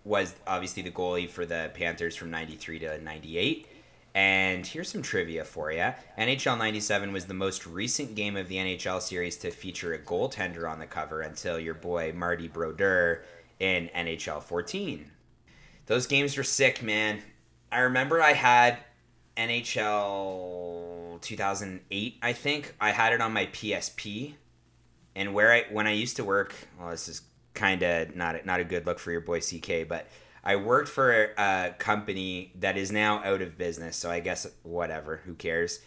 was 0.03 0.35
obviously 0.45 0.83
the 0.83 0.91
goalie 0.91 1.29
for 1.29 1.45
the 1.45 1.71
Panthers 1.73 2.15
from 2.15 2.29
93 2.29 2.79
to 2.79 3.01
98. 3.01 3.67
And 4.13 4.65
here's 4.65 4.89
some 4.89 5.01
trivia 5.01 5.43
for 5.43 5.71
you. 5.71 5.93
NHL 6.17 6.57
97 6.57 7.11
was 7.11 7.25
the 7.25 7.33
most 7.33 7.67
recent 7.67 8.15
game 8.15 8.37
of 8.37 8.47
the 8.47 8.55
NHL 8.55 9.01
series 9.01 9.35
to 9.37 9.51
feature 9.51 9.93
a 9.93 9.99
goaltender 9.99 10.69
on 10.69 10.79
the 10.79 10.85
cover 10.85 11.21
until 11.21 11.59
your 11.59 11.73
boy 11.73 12.13
Marty 12.15 12.47
Brodeur 12.47 13.23
in 13.59 13.89
NHL 13.93 14.41
14. 14.41 15.11
Those 15.87 16.07
games 16.07 16.37
were 16.37 16.43
sick, 16.43 16.81
man. 16.81 17.21
I 17.71 17.79
remember 17.79 18.21
I 18.21 18.33
had 18.33 18.77
NHL 19.35 21.19
2008, 21.21 22.17
I 22.21 22.33
think. 22.33 22.73
I 22.79 22.91
had 22.91 23.11
it 23.11 23.19
on 23.19 23.33
my 23.33 23.47
PSP. 23.47 24.35
And 25.13 25.33
where 25.33 25.51
I 25.51 25.65
when 25.71 25.87
I 25.87 25.91
used 25.91 26.15
to 26.17 26.23
work, 26.23 26.55
well, 26.79 26.91
this 26.91 27.07
is 27.07 27.21
kind 27.55 27.81
of 27.81 28.15
not 28.15 28.45
not 28.45 28.59
a 28.59 28.63
good 28.63 28.85
look 28.85 28.99
for 28.99 29.11
your 29.11 29.21
boy 29.21 29.39
CK, 29.39 29.87
but 29.87 30.07
I 30.43 30.57
worked 30.57 30.89
for 30.89 31.33
a 31.37 31.73
company 31.79 32.51
that 32.59 32.77
is 32.77 32.91
now 32.91 33.23
out 33.23 33.41
of 33.41 33.57
business, 33.57 33.97
so 33.97 34.11
I 34.11 34.19
guess 34.19 34.45
whatever, 34.61 35.21
who 35.25 35.33
cares? 35.33 35.79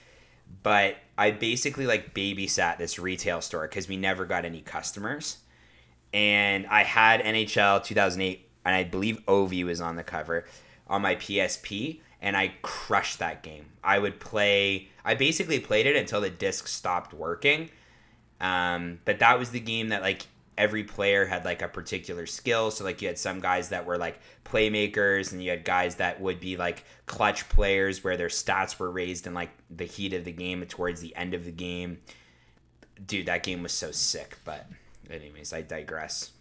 But 0.62 0.96
I 1.16 1.30
basically 1.30 1.86
like 1.86 2.14
babysat 2.14 2.78
this 2.78 2.98
retail 2.98 3.40
store 3.40 3.68
because 3.68 3.88
we 3.88 3.96
never 3.96 4.24
got 4.24 4.44
any 4.44 4.60
customers, 4.60 5.38
and 6.12 6.66
I 6.66 6.82
had 6.82 7.20
NHL 7.20 7.84
2008, 7.84 8.48
and 8.64 8.74
I 8.74 8.84
believe 8.84 9.24
Ovi 9.26 9.64
was 9.64 9.80
on 9.80 9.96
the 9.96 10.02
cover 10.02 10.44
on 10.88 11.02
my 11.02 11.14
PSP, 11.16 12.00
and 12.20 12.36
I 12.36 12.54
crushed 12.62 13.18
that 13.20 13.42
game. 13.42 13.66
I 13.84 13.98
would 13.98 14.18
play. 14.18 14.88
I 15.04 15.14
basically 15.14 15.60
played 15.60 15.86
it 15.86 15.96
until 15.96 16.20
the 16.20 16.30
disc 16.30 16.66
stopped 16.66 17.14
working. 17.14 17.70
Um, 18.40 19.00
but 19.04 19.18
that 19.18 19.38
was 19.38 19.50
the 19.50 19.60
game 19.60 19.88
that 19.88 20.02
like 20.02 20.26
every 20.58 20.82
player 20.84 21.24
had 21.24 21.44
like 21.44 21.62
a 21.62 21.68
particular 21.68 22.26
skill. 22.26 22.70
So 22.70 22.84
like 22.84 23.00
you 23.00 23.08
had 23.08 23.16
some 23.16 23.40
guys 23.40 23.70
that 23.70 23.86
were 23.86 23.96
like 23.96 24.18
playmakers, 24.44 25.32
and 25.32 25.42
you 25.42 25.50
had 25.50 25.64
guys 25.64 25.94
that 25.96 26.20
would 26.20 26.40
be 26.40 26.56
like 26.58 26.84
clutch 27.06 27.48
players 27.48 28.04
where 28.04 28.18
their 28.18 28.28
stats 28.28 28.78
were 28.78 28.90
raised 28.90 29.26
in 29.26 29.32
like 29.32 29.50
the 29.70 29.84
heat 29.84 30.12
of 30.12 30.24
the 30.24 30.32
game 30.32 30.62
towards 30.66 31.00
the 31.00 31.16
end 31.16 31.32
of 31.32 31.44
the 31.44 31.52
game. 31.52 32.00
Dude, 33.06 33.26
that 33.26 33.44
game 33.44 33.62
was 33.62 33.72
so 33.72 33.92
sick. 33.92 34.36
But 34.44 34.66
anyways, 35.08 35.52
I 35.52 35.62
digress. 35.62 36.32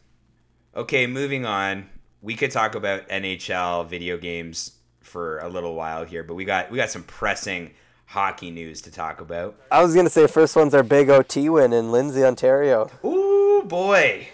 Okay, 0.76 1.08
moving 1.08 1.46
on. 1.46 1.90
We 2.22 2.36
could 2.36 2.52
talk 2.52 2.76
about 2.76 3.08
NHL 3.10 3.88
video 3.88 4.18
games 4.18 4.74
for 5.02 5.40
a 5.40 5.48
little 5.48 5.76
while 5.76 6.04
here, 6.04 6.24
but 6.24 6.34
we 6.34 6.44
got 6.44 6.72
we 6.72 6.78
got 6.78 6.90
some 6.90 7.04
pressing 7.04 7.72
hockey 8.08 8.50
news 8.50 8.82
to 8.82 8.92
talk 8.92 9.22
about. 9.22 9.56
I 9.72 9.84
was 9.84 9.94
gonna 9.94 10.10
say 10.10 10.26
first 10.26 10.56
one's 10.56 10.74
our 10.74 10.84
big 10.84 11.10
OT 11.12 11.48
win 11.50 11.72
in 11.72 11.92
Lindsay, 11.92 12.26
Ontario. 12.26 12.90
Ooh 13.06 13.27
boy, 13.64 14.28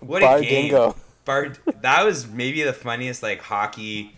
what 0.00 0.22
a 0.22 0.40
game! 0.40 0.68
dingo. 0.68 0.96
Bar, 1.24 1.54
that 1.82 2.04
was 2.04 2.26
maybe 2.26 2.62
the 2.62 2.72
funniest 2.72 3.22
like 3.22 3.40
hockey 3.40 4.16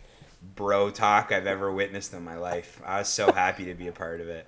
bro 0.54 0.90
talk 0.90 1.32
I've 1.32 1.46
ever 1.46 1.72
witnessed 1.72 2.12
in 2.12 2.22
my 2.22 2.36
life. 2.36 2.80
I 2.84 2.98
was 2.98 3.08
so 3.08 3.32
happy 3.32 3.64
to 3.66 3.74
be 3.74 3.88
a 3.88 3.92
part 3.92 4.20
of 4.20 4.28
it. 4.28 4.46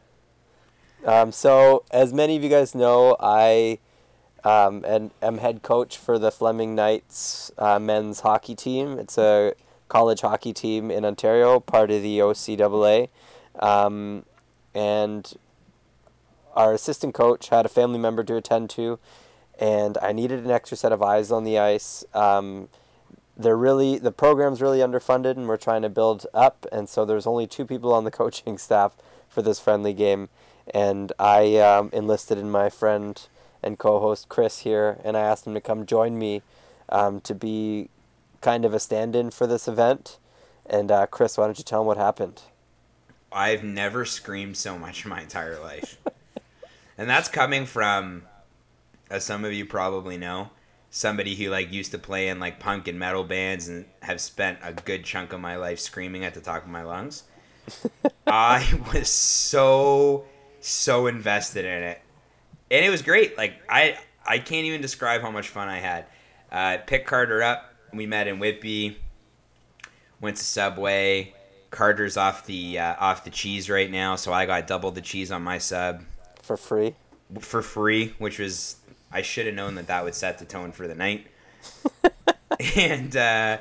Um, 1.05 1.33
so, 1.33 1.85
as 1.91 2.13
many 2.13 2.37
of 2.37 2.43
you 2.43 2.49
guys 2.49 2.75
know, 2.75 3.17
I 3.21 3.79
um, 4.45 4.85
and 4.87 5.11
am 5.23 5.39
head 5.39 5.63
coach 5.63 5.97
for 5.97 6.19
the 6.19 6.31
Fleming 6.31 6.75
Knights 6.75 7.51
uh, 7.59 7.79
men's 7.79 8.21
hockey 8.21 8.55
team. 8.55 8.99
It's 8.99 9.19
a 9.19 9.55
college 9.89 10.21
hockey 10.21 10.53
team 10.53 10.91
in 10.91 11.05
Ontario, 11.05 11.61
part 11.61 11.91
of 11.91 12.03
the 12.03 12.19
OCAA. 12.19 13.09
Um, 13.59 14.25
and 14.75 15.33
our 16.55 16.73
assistant 16.73 17.15
coach 17.15 17.49
had 17.49 17.65
a 17.65 17.69
family 17.69 17.99
member 17.99 18.25
to 18.25 18.37
attend 18.37 18.71
to, 18.71 18.99
and 19.59 19.99
I 20.03 20.13
needed 20.13 20.45
an 20.45 20.51
extra 20.51 20.77
set 20.77 20.93
of 20.93 21.03
eyes 21.03 21.31
on 21.31 21.45
the 21.45 21.59
ice. 21.59 22.05
Um, 22.15 22.69
they're 23.37 23.57
really 23.57 23.99
the 23.99 24.13
program's 24.13 24.63
really 24.63 24.79
underfunded, 24.79 25.33
and 25.33 25.49
we're 25.49 25.57
trying 25.57 25.83
to 25.83 25.89
build 25.89 26.27
up. 26.33 26.67
And 26.71 26.89
so 26.89 27.05
there's 27.05 27.27
only 27.27 27.47
two 27.47 27.65
people 27.65 27.93
on 27.93 28.05
the 28.05 28.11
coaching 28.23 28.59
staff 28.59 28.97
for 29.29 29.43
this 29.43 29.59
friendly 29.59 29.93
game, 29.93 30.29
and 30.73 31.13
I 31.19 31.57
um, 31.59 31.91
enlisted 31.93 32.39
in 32.39 32.51
my 32.51 32.69
friend 32.69 33.21
and 33.63 33.79
co-host 33.79 34.29
Chris 34.29 34.61
here, 34.61 34.99
and 35.05 35.17
I 35.17 35.21
asked 35.21 35.47
him 35.47 35.55
to 35.55 35.61
come 35.61 35.87
join 35.87 36.19
me 36.19 36.43
um, 36.91 37.21
to 37.23 37.35
be 37.35 37.89
kind 38.41 38.65
of 38.65 38.75
a 38.75 38.79
stand-in 38.79 39.31
for 39.31 39.47
this 39.47 39.67
event. 39.67 40.19
And 40.67 40.91
uh, 40.91 41.07
Chris, 41.07 41.39
why 41.39 41.47
don't 41.47 41.59
you 41.59 41.65
tell 41.65 41.81
him 41.81 41.87
what 41.87 41.97
happened? 41.97 42.43
I've 43.33 43.65
never 43.65 44.05
screamed 44.05 44.57
so 44.57 44.79
much 44.79 45.05
in 45.05 45.11
my 45.11 45.23
entire 45.23 45.59
life. 45.59 45.99
and 46.99 47.09
that's 47.09 47.29
coming 47.29 47.67
from, 47.67 48.23
as 49.15 49.25
some 49.25 49.45
of 49.45 49.53
you 49.53 49.65
probably 49.65 50.17
know, 50.17 50.51
somebody 50.91 51.37
who 51.37 51.49
like 51.49 51.73
used 51.73 51.93
to 51.93 51.99
play 51.99 52.29
in 52.29 52.41
like 52.41 52.59
punk 52.59 52.89
and 52.89 52.99
metal 52.99 53.23
bands 53.23 53.69
and 53.69 53.85
have 54.03 54.21
spent 54.21 54.59
a 54.63 54.73
good 54.73 55.05
chunk 55.05 55.33
of 55.33 55.41
my 55.41 55.57
life 55.57 55.79
screaming 55.79 56.25
at 56.25 56.35
the 56.35 56.41
top 56.41 56.65
of 56.65 56.69
my 56.69 56.83
lungs. 56.83 57.23
I 58.27 58.81
was 58.93 59.09
so 59.09 60.25
so 60.61 61.07
invested 61.07 61.65
in 61.65 61.83
it, 61.85 62.01
and 62.71 62.85
it 62.85 62.91
was 62.91 63.03
great. 63.03 63.39
Like 63.39 63.55
I 63.69 63.97
I 64.27 64.39
can't 64.39 64.67
even 64.67 64.81
describe 64.81 65.23
how 65.23 65.31
much 65.31 65.49
fun 65.49 65.69
I 65.69 65.79
had. 65.79 66.07
Uh, 66.51 66.79
picked 66.85 67.07
Carter 67.07 67.43
up. 67.43 67.73
We 67.93 68.07
met 68.07 68.27
in 68.27 68.41
Whitby. 68.41 68.99
Went 70.21 70.37
to 70.39 70.45
Subway. 70.45 71.35
Carter's 71.71 72.17
off 72.17 72.47
the 72.47 72.81
uh, 72.81 72.97
off 72.99 73.25
the 73.25 73.31
cheese 73.31 73.71
right 73.71 73.91
now, 73.91 74.17
so 74.17 74.33
I 74.33 74.45
got 74.47 74.67
double 74.67 74.91
the 74.91 75.01
cheese 75.01 75.31
on 75.31 75.43
my 75.43 75.59
sub 75.59 76.03
For 76.43 76.57
free? 76.57 76.95
for 77.41 77.63
free, 77.63 78.15
which 78.19 78.39
was 78.39 78.77
I 79.15 79.23
should 79.23 79.47
have 79.47 79.55
known 79.55 79.77
that 79.77 79.87
that 79.87 80.05
would 80.05 80.15
set 80.15 80.39
the 80.39 80.45
tone 80.45 80.73
for 80.73 80.89
the 80.89 80.95
night. 80.95 81.29
and 82.77 83.17
uh, 83.17 83.59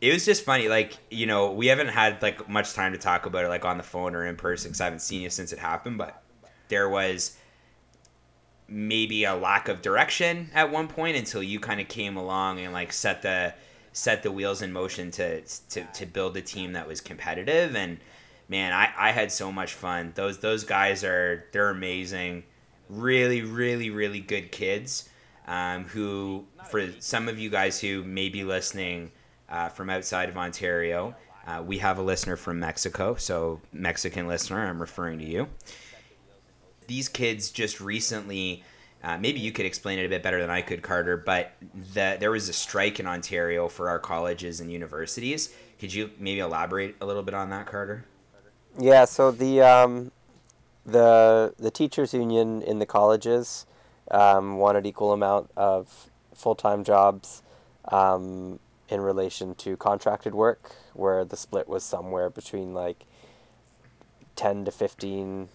it 0.00 0.12
was 0.12 0.24
just 0.24 0.44
funny, 0.44 0.68
like 0.68 0.96
you 1.10 1.26
know, 1.26 1.52
we 1.52 1.66
haven't 1.66 1.88
had 1.88 2.22
like 2.22 2.48
much 2.48 2.72
time 2.72 2.92
to 2.92 2.98
talk 2.98 3.26
about 3.26 3.44
it, 3.44 3.48
like 3.48 3.64
on 3.64 3.76
the 3.76 3.82
phone 3.82 4.14
or 4.14 4.24
in 4.24 4.36
person, 4.36 4.70
because 4.70 4.80
I 4.80 4.84
haven't 4.84 5.00
seen 5.00 5.22
you 5.22 5.30
since 5.30 5.52
it 5.52 5.58
happened. 5.58 5.98
But 5.98 6.22
there 6.68 6.88
was 6.88 7.36
maybe 8.68 9.24
a 9.24 9.34
lack 9.34 9.68
of 9.68 9.82
direction 9.82 10.50
at 10.54 10.70
one 10.70 10.88
point 10.88 11.16
until 11.16 11.42
you 11.42 11.60
kind 11.60 11.80
of 11.80 11.88
came 11.88 12.16
along 12.16 12.60
and 12.60 12.72
like 12.72 12.92
set 12.92 13.22
the 13.22 13.54
set 13.92 14.22
the 14.22 14.30
wheels 14.30 14.60
in 14.60 14.72
motion 14.72 15.10
to 15.10 15.40
to, 15.40 15.84
to 15.94 16.04
build 16.04 16.36
a 16.36 16.42
team 16.42 16.72
that 16.72 16.86
was 16.86 17.00
competitive 17.00 17.76
and 17.76 17.98
man 18.48 18.72
I, 18.72 18.92
I 18.98 19.10
had 19.12 19.30
so 19.30 19.52
much 19.52 19.72
fun 19.72 20.12
those 20.16 20.40
those 20.40 20.64
guys 20.64 21.04
are 21.04 21.44
they're 21.52 21.70
amazing 21.70 22.42
really 22.88 23.42
really 23.42 23.90
really 23.90 24.20
good 24.20 24.52
kids 24.52 25.08
um, 25.46 25.84
who 25.84 26.44
for 26.70 26.90
some 26.98 27.28
of 27.28 27.38
you 27.38 27.50
guys 27.50 27.80
who 27.80 28.02
may 28.04 28.28
be 28.28 28.44
listening 28.44 29.10
uh, 29.48 29.68
from 29.68 29.90
outside 29.90 30.28
of 30.28 30.36
ontario 30.36 31.14
uh, 31.46 31.62
we 31.64 31.78
have 31.78 31.98
a 31.98 32.02
listener 32.02 32.36
from 32.36 32.58
mexico 32.58 33.14
so 33.14 33.60
mexican 33.72 34.26
listener 34.26 34.66
i'm 34.66 34.80
referring 34.80 35.18
to 35.18 35.24
you 35.24 35.48
these 36.86 37.08
kids 37.08 37.50
just 37.50 37.80
recently 37.80 38.62
uh, 39.06 39.16
maybe 39.18 39.38
you 39.38 39.52
could 39.52 39.66
explain 39.66 40.00
it 40.00 40.06
a 40.06 40.08
bit 40.08 40.22
better 40.22 40.40
than 40.40 40.50
I 40.50 40.62
could, 40.62 40.82
Carter. 40.82 41.16
But 41.16 41.52
the, 41.94 42.16
there 42.18 42.32
was 42.32 42.48
a 42.48 42.52
strike 42.52 42.98
in 42.98 43.06
Ontario 43.06 43.68
for 43.68 43.88
our 43.88 44.00
colleges 44.00 44.58
and 44.58 44.72
universities. 44.72 45.54
Could 45.78 45.94
you 45.94 46.10
maybe 46.18 46.40
elaborate 46.40 46.96
a 47.00 47.06
little 47.06 47.22
bit 47.22 47.34
on 47.34 47.50
that, 47.50 47.66
Carter? 47.66 48.04
Yeah. 48.78 49.04
So 49.04 49.30
the 49.30 49.60
um, 49.60 50.10
the 50.86 51.52
the 51.58 51.70
teachers 51.70 52.14
union 52.14 52.62
in 52.62 52.78
the 52.78 52.86
colleges 52.86 53.66
um, 54.10 54.56
wanted 54.58 54.86
equal 54.86 55.12
amount 55.12 55.50
of 55.56 56.08
full 56.34 56.54
time 56.54 56.84
jobs 56.84 57.42
um, 57.90 58.60
in 58.88 59.00
relation 59.00 59.54
to 59.56 59.76
contracted 59.76 60.34
work, 60.34 60.76
where 60.94 61.24
the 61.24 61.36
split 61.36 61.68
was 61.68 61.82
somewhere 61.82 62.30
between 62.30 62.72
like 62.72 63.04
ten 64.36 64.64
to 64.64 64.70
fifteen 64.70 65.48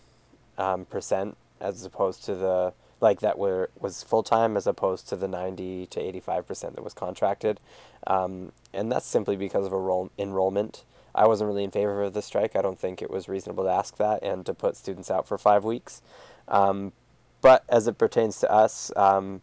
um, 0.57 0.85
percent, 0.85 1.37
as 1.61 1.85
opposed 1.85 2.25
to 2.25 2.35
the 2.35 2.73
like 2.99 3.21
that 3.21 3.39
were 3.39 3.69
was 3.79 4.03
full 4.03 4.23
time 4.23 4.57
as 4.57 4.67
opposed 4.67 5.09
to 5.09 5.15
the 5.15 5.27
90 5.27 5.87
to 5.87 5.99
85 5.99 6.47
percent 6.47 6.75
that 6.75 6.83
was 6.83 6.93
contracted. 6.93 7.59
Um, 8.05 8.51
and 8.73 8.91
that's 8.91 9.07
simply 9.07 9.35
because 9.35 9.65
of 9.65 9.73
enroll- 9.73 10.11
enrollment 10.19 10.83
i 11.13 11.27
wasn't 11.27 11.47
really 11.47 11.63
in 11.63 11.71
favor 11.71 12.03
of 12.03 12.13
the 12.13 12.21
strike. 12.21 12.55
I 12.55 12.61
don't 12.61 12.79
think 12.79 13.01
it 13.01 13.09
was 13.09 13.27
reasonable 13.27 13.63
to 13.65 13.69
ask 13.69 13.97
that 13.97 14.23
and 14.23 14.45
to 14.45 14.53
put 14.53 14.75
students 14.77 15.11
out 15.11 15.27
for 15.27 15.37
five 15.37 15.63
weeks. 15.63 16.01
Um, 16.47 16.93
but 17.41 17.63
as 17.69 17.87
it 17.87 17.97
pertains 17.97 18.39
to 18.39 18.51
us 18.51 18.91
um, 18.95 19.41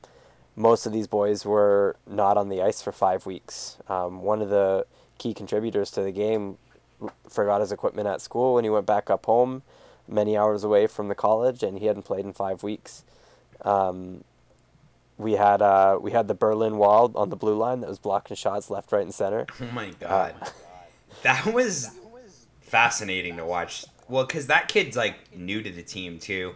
most 0.59 0.87
of 0.87 0.93
these 0.93 1.07
boys 1.07 1.45
were 1.45 1.97
not 2.07 2.37
on 2.37 2.49
the 2.49 2.61
ice 2.61 2.83
for 2.83 2.91
five 2.91 3.27
weeks. 3.27 3.79
Um, 3.89 4.23
one 4.23 4.43
of 4.43 4.51
the 4.51 4.87
key 5.17 5.33
contributors 5.33 5.91
to 5.93 6.03
the 6.03 6.11
game 6.11 6.59
forgot 7.29 7.61
his 7.61 7.71
equipment 7.71 8.09
at 8.09 8.21
school 8.21 8.55
when 8.55 8.65
he 8.65 8.71
went 8.71 8.85
back 8.85 9.09
up 9.09 9.27
home 9.27 9.63
many 10.09 10.37
hours 10.37 10.65
away 10.65 10.87
from 10.87 11.09
the 11.09 11.15
college 11.15 11.63
and 11.63 11.79
he 11.79 11.87
hadn't 11.87 12.03
played 12.03 12.25
in 12.25 12.33
five 12.33 12.63
weeks. 12.65 13.05
Um, 13.63 14.25
we 15.17 15.33
had 15.33 15.61
uh, 15.63 15.99
we 16.01 16.13
had 16.13 16.29
the 16.29 16.35
Berlin 16.35 16.77
Wall 16.77 17.13
on 17.15 17.29
the 17.29 17.37
blue 17.37 17.57
line 17.57 17.81
that 17.81 17.89
was 17.89 17.99
blocking 17.99 18.37
shots 18.37 18.71
left, 18.71 18.93
right, 18.93 19.03
and 19.03 19.13
center. 19.13 19.47
Oh 19.61 19.71
my 19.73 19.91
god, 20.01 20.35
uh, 20.41 20.47
that 21.23 21.47
was 21.47 21.91
fascinating 22.61 23.37
to 23.37 23.45
watch. 23.45 23.85
Well, 24.09 24.25
because 24.25 24.47
that 24.47 24.69
kid's 24.69 24.97
like 24.97 25.35
new 25.37 25.63
to 25.63 25.71
the 25.71 25.83
team 25.83 26.19
too. 26.19 26.55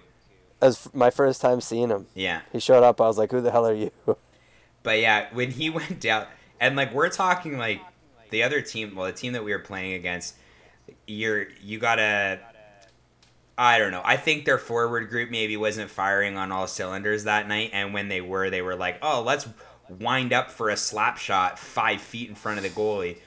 It 0.61 0.67
was 0.67 0.89
my 0.95 1.11
first 1.11 1.41
time 1.41 1.61
seeing 1.61 1.89
him. 1.89 2.07
Yeah, 2.15 2.43
he 2.53 2.61
showed 2.61 2.83
up. 2.85 3.01
I 3.01 3.07
was 3.07 3.19
like, 3.19 3.31
"Who 3.31 3.41
the 3.41 3.51
hell 3.51 3.67
are 3.67 3.75
you?" 3.75 3.91
But 4.85 4.99
yeah, 4.99 5.29
when 5.33 5.53
he 5.53 5.71
went 5.79 6.01
down, 6.01 6.27
and 6.59 6.75
like 6.75 6.93
we're 6.93 7.09
talking 7.09 7.57
like 7.57 7.81
the 8.31 8.43
other 8.43 8.61
team, 8.61 8.97
well, 8.97 9.07
the 9.07 9.13
team 9.13 9.33
that 9.35 9.45
we 9.45 9.53
were 9.53 9.61
playing 9.61 9.93
against, 9.93 10.35
you're 11.07 11.47
you 11.63 11.79
gotta 11.79 12.41
I 13.57 13.79
don't 13.79 13.91
know. 13.91 14.03
I 14.05 14.17
think 14.17 14.45
their 14.45 14.59
forward 14.59 15.09
group 15.11 15.31
maybe 15.31 15.57
wasn't 15.57 15.91
firing 15.91 16.37
on 16.37 16.51
all 16.51 16.67
cylinders 16.67 17.25
that 17.25 17.47
night, 17.49 17.71
and 17.73 17.93
when 17.93 18.09
they 18.09 18.21
were, 18.21 18.51
they 18.51 18.63
were 18.63 18.75
like, 18.75 18.99
"Oh, 19.03 19.23
let's 19.23 19.49
wind 19.89 20.33
up 20.33 20.51
for 20.51 20.71
a 20.71 20.77
slap 20.77 21.19
shot 21.19 21.59
five 21.59 22.01
feet 22.01 22.29
in 22.29 22.35
front 22.35 22.59
of 22.59 22.65
the 22.65 22.71
goalie." 22.71 23.19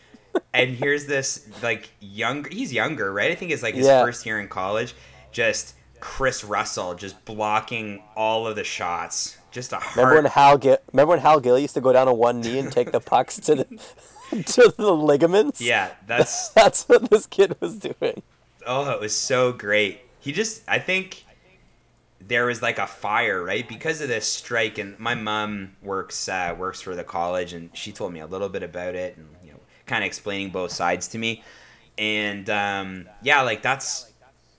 And 0.53 0.71
here's 0.71 1.05
this 1.05 1.47
like 1.61 1.89
younger. 1.99 2.49
He's 2.49 2.73
younger, 2.73 3.11
right? 3.11 3.31
I 3.31 3.35
think 3.35 3.51
it's 3.51 3.63
like 3.63 3.75
his 3.75 3.87
yeah. 3.87 4.03
first 4.03 4.25
year 4.25 4.39
in 4.39 4.47
college. 4.47 4.95
Just 5.31 5.75
Chris 5.99 6.43
Russell 6.43 6.95
just 6.95 7.23
blocking 7.25 8.03
all 8.15 8.47
of 8.47 8.55
the 8.55 8.63
shots. 8.63 9.37
Just 9.51 9.71
a 9.71 9.77
heart. 9.77 9.95
Remember 9.95 10.15
when 10.23 10.31
Hal 10.31 10.57
Gill? 10.57 10.77
Remember 10.91 11.11
when 11.11 11.19
Hal 11.19 11.39
Gill 11.39 11.57
used 11.57 11.75
to 11.75 11.81
go 11.81 11.93
down 11.93 12.07
on 12.07 12.17
one 12.17 12.41
knee 12.41 12.59
and 12.59 12.71
take 12.71 12.91
the 12.91 12.99
pucks 12.99 13.39
to 13.41 13.55
the 13.55 13.63
to 14.43 14.73
the 14.77 14.93
ligaments? 14.93 15.61
Yeah, 15.61 15.91
that's 16.07 16.49
that's 16.55 16.83
what 16.89 17.09
this 17.09 17.25
kid 17.25 17.55
was 17.59 17.77
doing. 17.77 18.21
Oh, 18.65 18.91
it 18.91 18.99
was 18.99 19.15
so 19.15 19.51
great 19.51 20.01
he 20.25 20.31
just 20.31 20.63
I 20.67 20.79
think 20.79 21.23
there 22.19 22.47
was 22.47 22.59
like 22.59 22.79
a 22.79 22.87
fire 22.87 23.43
right 23.43 23.69
because 23.69 24.01
of 24.01 24.07
this 24.07 24.27
strike 24.27 24.79
and 24.79 24.99
my 24.99 25.13
mom 25.13 25.75
works 25.83 26.27
uh, 26.27 26.55
works 26.57 26.81
for 26.81 26.95
the 26.95 27.03
college 27.03 27.53
and 27.53 27.69
she 27.77 27.91
told 27.91 28.11
me 28.11 28.19
a 28.21 28.25
little 28.25 28.49
bit 28.49 28.63
about 28.63 28.95
it 28.95 29.15
and 29.17 29.27
you 29.43 29.51
know 29.51 29.54
kind 29.85 30.03
of 30.03 30.07
explaining 30.07 30.49
both 30.49 30.71
sides 30.71 31.07
to 31.09 31.17
me 31.17 31.43
and 31.97 32.49
um, 32.49 33.07
yeah 33.21 33.41
like 33.41 33.61
that's 33.61 34.11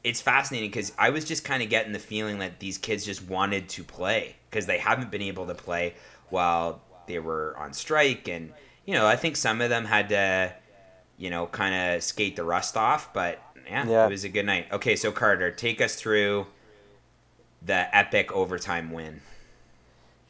it's 0.04 0.20
fascinating 0.20 0.70
because 0.70 0.92
I 0.96 1.10
was 1.10 1.24
just 1.24 1.44
kind 1.44 1.62
of 1.62 1.68
getting 1.68 1.92
the 1.92 1.98
feeling 1.98 2.38
that 2.38 2.60
these 2.60 2.78
kids 2.78 3.04
just 3.04 3.28
wanted 3.28 3.68
to 3.70 3.82
play 3.82 4.36
because 4.48 4.66
they 4.66 4.78
haven't 4.78 5.10
been 5.10 5.22
able 5.22 5.46
to 5.46 5.54
play 5.54 5.94
while 6.30 6.80
they 7.06 7.18
were 7.18 7.56
on 7.58 7.72
strike 7.72 8.28
and 8.28 8.52
you 8.84 8.94
know 8.94 9.06
I 9.06 9.16
think 9.16 9.36
some 9.36 9.60
of 9.60 9.68
them 9.68 9.84
had 9.84 10.08
to 10.10 10.52
you 11.18 11.30
know 11.30 11.46
kind 11.46 11.74
of 11.96 12.02
skate 12.02 12.36
the 12.36 12.44
rust 12.44 12.76
off 12.76 13.12
but 13.12 13.40
yeah, 13.68 13.86
yeah, 13.86 14.06
it 14.06 14.10
was 14.10 14.24
a 14.24 14.28
good 14.28 14.46
night. 14.46 14.66
Okay, 14.72 14.96
so 14.96 15.10
Carter, 15.12 15.50
take 15.50 15.80
us 15.80 15.96
through 15.96 16.46
the 17.62 17.94
epic 17.96 18.32
overtime 18.32 18.90
win. 18.90 19.20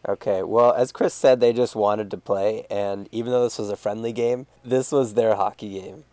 Okay, 0.08 0.42
well, 0.42 0.72
as 0.72 0.92
Chris 0.92 1.14
said, 1.14 1.40
they 1.40 1.52
just 1.52 1.74
wanted 1.74 2.10
to 2.12 2.16
play, 2.16 2.64
and 2.70 3.08
even 3.10 3.32
though 3.32 3.42
this 3.42 3.58
was 3.58 3.70
a 3.70 3.76
friendly 3.76 4.12
game, 4.12 4.46
this 4.64 4.92
was 4.92 5.14
their 5.14 5.34
hockey 5.34 5.80
game. 5.80 6.04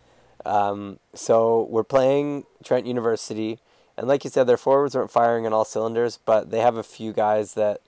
Um, 0.46 1.00
so 1.14 1.68
we're 1.70 1.84
playing 1.84 2.46
Trent 2.64 2.88
University, 2.88 3.60
and 3.96 4.08
like 4.08 4.24
you 4.24 4.30
said, 4.30 4.48
their 4.48 4.58
forwards 4.58 4.96
weren't 4.96 5.12
firing 5.12 5.46
on 5.46 5.54
all 5.54 5.66
cylinders, 5.66 6.18
but 6.26 6.50
they 6.50 6.60
have 6.60 6.76
a 6.76 6.84
few 6.84 7.14
guys 7.14 7.54
that 7.54 7.82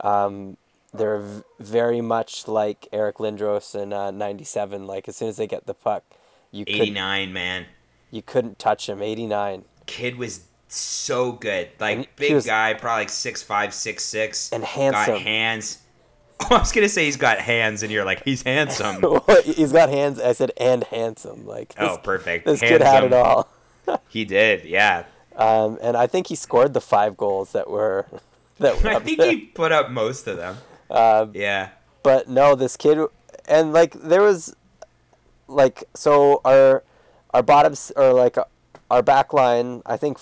um, 0.00 0.56
they're 0.94 1.20
v- 1.20 1.42
very 1.58 2.00
much 2.00 2.46
like 2.46 2.86
Eric 2.92 3.16
Lindros 3.16 3.74
in 3.74 3.92
uh, 3.92 4.12
'97. 4.12 4.86
Like 4.86 5.08
as 5.08 5.16
soon 5.16 5.28
as 5.28 5.36
they 5.38 5.48
get 5.48 5.66
the 5.66 5.74
puck, 5.74 6.04
you 6.52 6.64
89 6.68 7.32
man 7.32 7.66
you 8.10 8.22
couldn't 8.22 8.58
touch 8.58 8.88
him. 8.88 9.02
89. 9.02 9.64
Kid 9.86 10.16
was 10.16 10.44
so 10.76 11.32
good. 11.32 11.68
Like, 11.78 11.96
and 11.96 12.06
big 12.16 12.34
was, 12.34 12.46
guy, 12.46 12.74
probably 12.74 13.02
like 13.02 13.10
six 13.10 13.42
five, 13.42 13.74
six 13.74 14.04
six. 14.04 14.52
And 14.52 14.64
handsome. 14.64 15.14
Got 15.14 15.22
hands. 15.22 15.78
Oh, 16.40 16.54
I 16.54 16.58
was 16.60 16.70
going 16.70 16.84
to 16.84 16.88
say 16.88 17.04
he's 17.04 17.16
got 17.16 17.40
hands, 17.40 17.82
and 17.82 17.90
you're 17.90 18.04
like, 18.04 18.22
he's 18.22 18.42
handsome. 18.42 19.02
he's 19.44 19.72
got 19.72 19.88
hands. 19.88 20.20
I 20.20 20.30
said, 20.34 20.52
and 20.56 20.84
handsome. 20.84 21.44
Like, 21.44 21.74
this, 21.74 21.90
oh, 21.90 21.98
perfect. 21.98 22.46
This 22.46 22.60
handsome. 22.60 22.78
kid 22.78 22.86
had 22.86 23.02
it 23.02 23.12
all. 23.12 23.48
he 24.08 24.24
did, 24.24 24.64
yeah. 24.64 25.06
Um, 25.34 25.78
and 25.82 25.96
I 25.96 26.06
think 26.06 26.28
he 26.28 26.36
scored 26.36 26.74
the 26.74 26.80
five 26.80 27.16
goals 27.16 27.50
that 27.50 27.68
were. 27.68 28.06
That 28.60 28.80
were 28.80 28.90
I 28.90 29.00
think 29.00 29.18
there. 29.18 29.32
he 29.32 29.46
put 29.46 29.72
up 29.72 29.90
most 29.90 30.28
of 30.28 30.36
them. 30.36 30.58
Um, 30.92 31.32
yeah. 31.34 31.70
But 32.04 32.28
no, 32.28 32.54
this 32.54 32.76
kid, 32.76 33.00
and 33.48 33.72
like, 33.72 33.94
there 33.94 34.22
was, 34.22 34.54
like, 35.48 35.82
so 35.96 36.40
our 36.44 36.84
our 37.34 37.42
bottoms 37.42 37.92
or 37.96 38.12
like 38.12 38.36
our 38.90 39.02
back 39.02 39.32
line, 39.32 39.82
I 39.86 39.96
think 39.96 40.18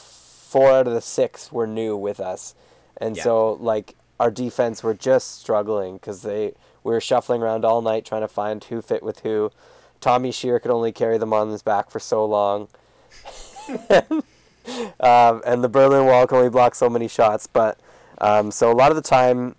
four 0.57 0.71
out 0.73 0.87
of 0.87 0.95
the 0.95 1.01
six 1.03 1.53
were 1.53 1.67
new 1.67 1.97
with 1.97 2.19
us, 2.19 2.55
and 2.97 3.17
Yeah. 3.17 3.23
so 3.25 3.53
like 3.61 3.95
our 4.19 4.31
defense 4.31 4.83
were 4.83 4.95
just 4.95 5.39
struggling 5.39 5.95
because 5.97 6.23
they 6.23 6.55
we 6.83 6.93
were 6.95 7.01
shuffling 7.01 7.43
around 7.43 7.65
all 7.65 7.83
night 7.83 8.07
trying 8.07 8.23
to 8.23 8.29
find 8.29 8.63
who 8.65 8.81
fit 8.81 9.03
with 9.03 9.21
who. 9.21 9.51
Tommy 10.01 10.31
Shear 10.33 10.59
could 10.59 10.71
only 10.71 10.93
carry 10.93 11.19
them 11.19 11.33
on 11.33 11.51
his 11.51 11.63
back 11.63 11.91
for 11.91 11.99
so 11.99 12.25
long. 12.25 12.69
um, 15.01 15.43
and 15.45 15.63
the 15.63 15.69
Berlin 15.69 16.07
Wall 16.07 16.27
can 16.27 16.39
only 16.39 16.51
block 16.51 16.75
so 16.75 16.89
many 16.89 17.09
shots. 17.09 17.47
But 17.47 17.79
um, 18.19 18.51
so 18.51 18.71
a 18.71 18.75
lot 18.75 18.91
of 18.91 18.97
the 18.97 19.03
time, 19.03 19.57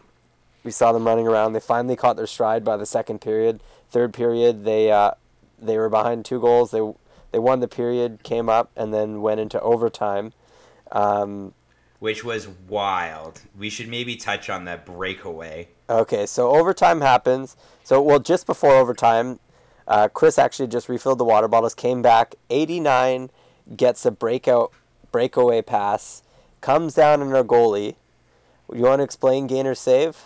we 0.64 0.72
saw 0.72 0.92
them 0.92 1.06
running 1.06 1.28
around. 1.28 1.54
They 1.54 1.60
finally 1.60 1.96
caught 1.96 2.16
their 2.18 2.28
stride 2.28 2.64
by 2.64 2.78
the 2.78 2.86
second 2.86 3.20
period. 3.20 3.62
Third 3.90 4.14
period, 4.14 4.64
they 4.64 4.92
uh, 4.92 5.12
they 5.60 5.78
were 5.78 5.90
behind 5.90 6.26
two 6.26 6.40
goals. 6.40 6.72
They 6.72 6.82
they 7.32 7.40
won 7.40 7.60
the 7.60 7.68
period, 7.68 8.24
came 8.24 8.50
up, 8.50 8.72
and 8.76 8.94
then 8.94 9.22
went 9.22 9.40
into 9.40 9.60
overtime. 9.62 10.34
Um, 10.92 11.54
which 12.00 12.24
was 12.24 12.48
wild. 12.48 13.42
We 13.58 13.70
should 13.70 13.88
maybe 13.88 14.16
touch 14.16 14.50
on 14.50 14.66
that 14.66 14.86
breakaway. 14.86 15.70
Okay, 15.90 16.26
so 16.26 16.50
overtime 16.56 17.02
happens. 17.02 17.56
So, 17.84 18.02
well, 18.02 18.20
just 18.20 18.46
before 18.46 18.74
overtime, 18.74 19.40
uh, 19.88 20.08
Chris 20.10 20.38
actually 20.38 20.68
just 20.68 20.90
refilled 20.90 21.18
the 21.18 21.26
water 21.26 21.48
bottles, 21.48 21.74
came 21.74 22.02
back, 22.02 22.36
89, 22.50 23.32
gets 23.76 24.06
a 24.06 24.12
breakout, 24.12 24.72
breakaway 25.12 25.62
pass, 25.62 26.24
comes 26.62 26.94
down 26.94 27.22
on 27.22 27.34
our 27.34 27.44
goalie. 27.44 27.96
You 28.74 28.84
want 28.84 29.00
to 29.00 29.04
explain 29.04 29.48
gain 29.48 29.66
or 29.66 29.76
save? 29.76 30.18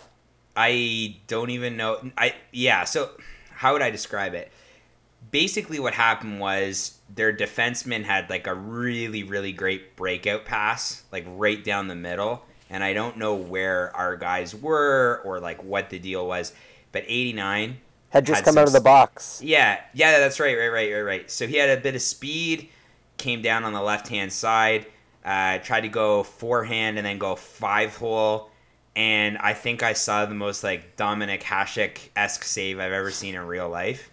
I 0.56 1.16
don't 1.28 1.50
even 1.50 1.76
know. 1.76 2.10
I 2.18 2.34
yeah. 2.50 2.84
So 2.84 3.10
how 3.50 3.72
would 3.72 3.82
I 3.82 3.90
describe 3.90 4.34
it? 4.34 4.50
Basically, 5.30 5.78
what 5.78 5.94
happened 5.94 6.40
was 6.40 6.98
their 7.14 7.32
defenseman 7.32 8.04
had 8.04 8.30
like 8.30 8.46
a 8.46 8.54
really 8.54 9.22
really 9.22 9.52
great 9.52 9.96
breakout 9.96 10.44
pass, 10.44 11.02
like 11.12 11.24
right 11.28 11.62
down 11.62 11.88
the 11.88 11.94
middle, 11.94 12.44
and 12.70 12.82
I 12.84 12.92
don't 12.92 13.18
know 13.18 13.34
where 13.34 13.94
our 13.96 14.16
guys 14.16 14.54
were 14.54 15.20
or 15.24 15.40
like 15.40 15.62
what 15.62 15.90
the 15.90 15.98
deal 15.98 16.26
was, 16.26 16.52
but 16.92 17.04
89 17.06 17.80
Had 18.10 18.26
just 18.26 18.44
Had 18.44 18.44
come 18.44 18.58
out 18.58 18.66
of 18.66 18.72
the 18.72 18.80
box. 18.80 19.40
Yeah, 19.42 19.80
yeah, 19.94 20.18
that's 20.18 20.38
right, 20.40 20.56
right, 20.56 20.68
right, 20.68 20.92
right, 20.92 21.00
right. 21.02 21.30
So 21.30 21.46
he 21.46 21.56
had 21.56 21.70
a 21.70 21.80
bit 21.80 21.94
of 21.94 22.02
speed, 22.02 22.70
came 23.18 23.42
down 23.42 23.64
on 23.64 23.72
the 23.72 23.82
left 23.82 24.08
hand 24.08 24.32
side, 24.32 24.86
uh, 25.24 25.58
tried 25.58 25.82
to 25.82 25.88
go 25.88 26.22
forehand 26.22 26.98
and 26.98 27.06
then 27.06 27.18
go 27.18 27.36
five 27.36 27.96
hole, 27.96 28.50
and 28.96 29.38
I 29.38 29.54
think 29.54 29.82
I 29.82 29.92
saw 29.94 30.26
the 30.26 30.34
most 30.34 30.62
like 30.64 30.96
Dominik 30.96 31.42
Hasek 31.42 32.10
esque 32.16 32.44
save 32.44 32.78
I've 32.78 32.92
ever 32.92 33.10
seen 33.10 33.34
in 33.34 33.42
real 33.46 33.68
life. 33.68 34.10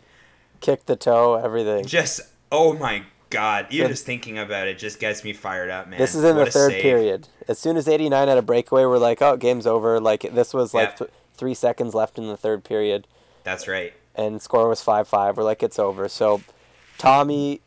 kick 0.61 0.85
the 0.85 0.95
toe, 0.95 1.35
everything. 1.35 1.85
Just 1.85 2.21
oh 2.51 2.73
my 2.73 3.03
god, 3.29 3.67
even 3.69 3.87
So- 3.87 3.91
just 3.91 4.05
thinking 4.05 4.37
about 4.37 4.67
it 4.67 4.77
just 4.79 4.99
gets 4.99 5.23
me 5.23 5.33
fired 5.33 5.69
up, 5.69 5.87
man. 5.87 5.99
This 5.99 6.15
is 6.15 6.23
in 6.23 6.35
What 6.35 6.45
the 6.45 6.51
third 6.51 6.71
save. 6.71 6.81
period. 6.81 7.27
As 7.47 7.59
soon 7.59 7.77
as 7.77 7.87
89 7.87 8.27
had 8.27 8.37
a 8.37 8.41
breakaway, 8.41 8.85
we're 8.85 8.97
like, 8.97 9.21
oh, 9.21 9.37
game's 9.37 9.65
over. 9.67 9.99
Like, 9.99 10.21
this 10.33 10.53
was 10.53 10.73
like 10.73 10.89
Yeah. 10.89 10.95
th- 10.95 11.11
three 11.35 11.53
seconds 11.53 11.93
left 11.95 12.17
in 12.17 12.27
the 12.27 12.37
third 12.37 12.63
period. 12.63 13.07
That's 13.43 13.67
right. 13.67 13.93
and 14.15 14.41
score 14.41 14.67
was 14.67 14.81
five 14.81 15.07
five. 15.07 15.37
We're 15.37 15.43
like 15.43 15.63
it's 15.63 15.79
over. 15.79 16.09
So 16.09 16.41
Tommy 16.97 17.61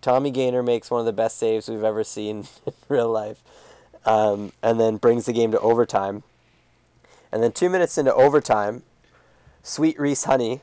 Tommy 0.00 0.30
Gaynor 0.30 0.62
makes 0.62 0.90
one 0.90 1.00
of 1.00 1.06
the 1.06 1.12
best 1.12 1.36
saves 1.38 1.68
we've 1.68 1.82
ever 1.82 2.04
seen 2.04 2.46
in 2.66 2.72
real 2.88 3.08
life, 3.10 3.42
um, 4.04 4.52
and 4.62 4.78
then 4.78 4.98
brings 4.98 5.26
the 5.26 5.32
game 5.32 5.50
to 5.52 5.58
overtime. 5.60 6.22
And 7.32 7.42
then 7.42 7.50
two 7.52 7.68
minutes 7.68 7.98
into 7.98 8.14
overtime, 8.14 8.82
Sweet 9.64 9.98
Reese 9.98 10.24
Honey, 10.24 10.60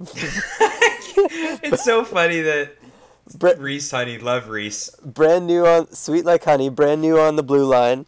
it's 0.00 1.84
so 1.84 2.04
funny 2.04 2.40
that 2.40 2.72
Br- 3.36 3.56
Reese, 3.58 3.90
honey, 3.90 4.18
love 4.18 4.48
Reese. 4.48 4.90
brand 5.04 5.46
new 5.46 5.66
on 5.66 5.92
Sweet 5.92 6.24
like 6.24 6.44
Honey, 6.44 6.68
brand 6.68 7.00
new 7.00 7.18
on 7.18 7.36
the 7.36 7.42
blue 7.42 7.64
line, 7.64 8.06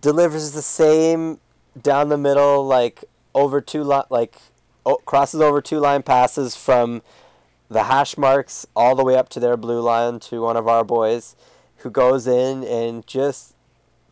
delivers 0.00 0.52
the 0.52 0.62
same 0.62 1.38
down 1.80 2.08
the 2.08 2.16
middle 2.18 2.66
like 2.66 3.04
over 3.34 3.60
two 3.60 3.82
li- 3.82 4.02
like 4.08 4.36
oh, 4.86 4.96
crosses 5.04 5.40
over 5.40 5.60
two 5.60 5.78
line 5.78 6.02
passes 6.02 6.56
from 6.56 7.02
the 7.68 7.84
hash 7.84 8.16
marks 8.16 8.66
all 8.74 8.94
the 8.94 9.04
way 9.04 9.16
up 9.16 9.28
to 9.28 9.40
their 9.40 9.56
blue 9.56 9.80
line 9.80 10.20
to 10.20 10.40
one 10.40 10.56
of 10.56 10.68
our 10.68 10.84
boys 10.84 11.34
who 11.78 11.90
goes 11.90 12.26
in 12.26 12.64
and 12.64 13.06
just 13.06 13.54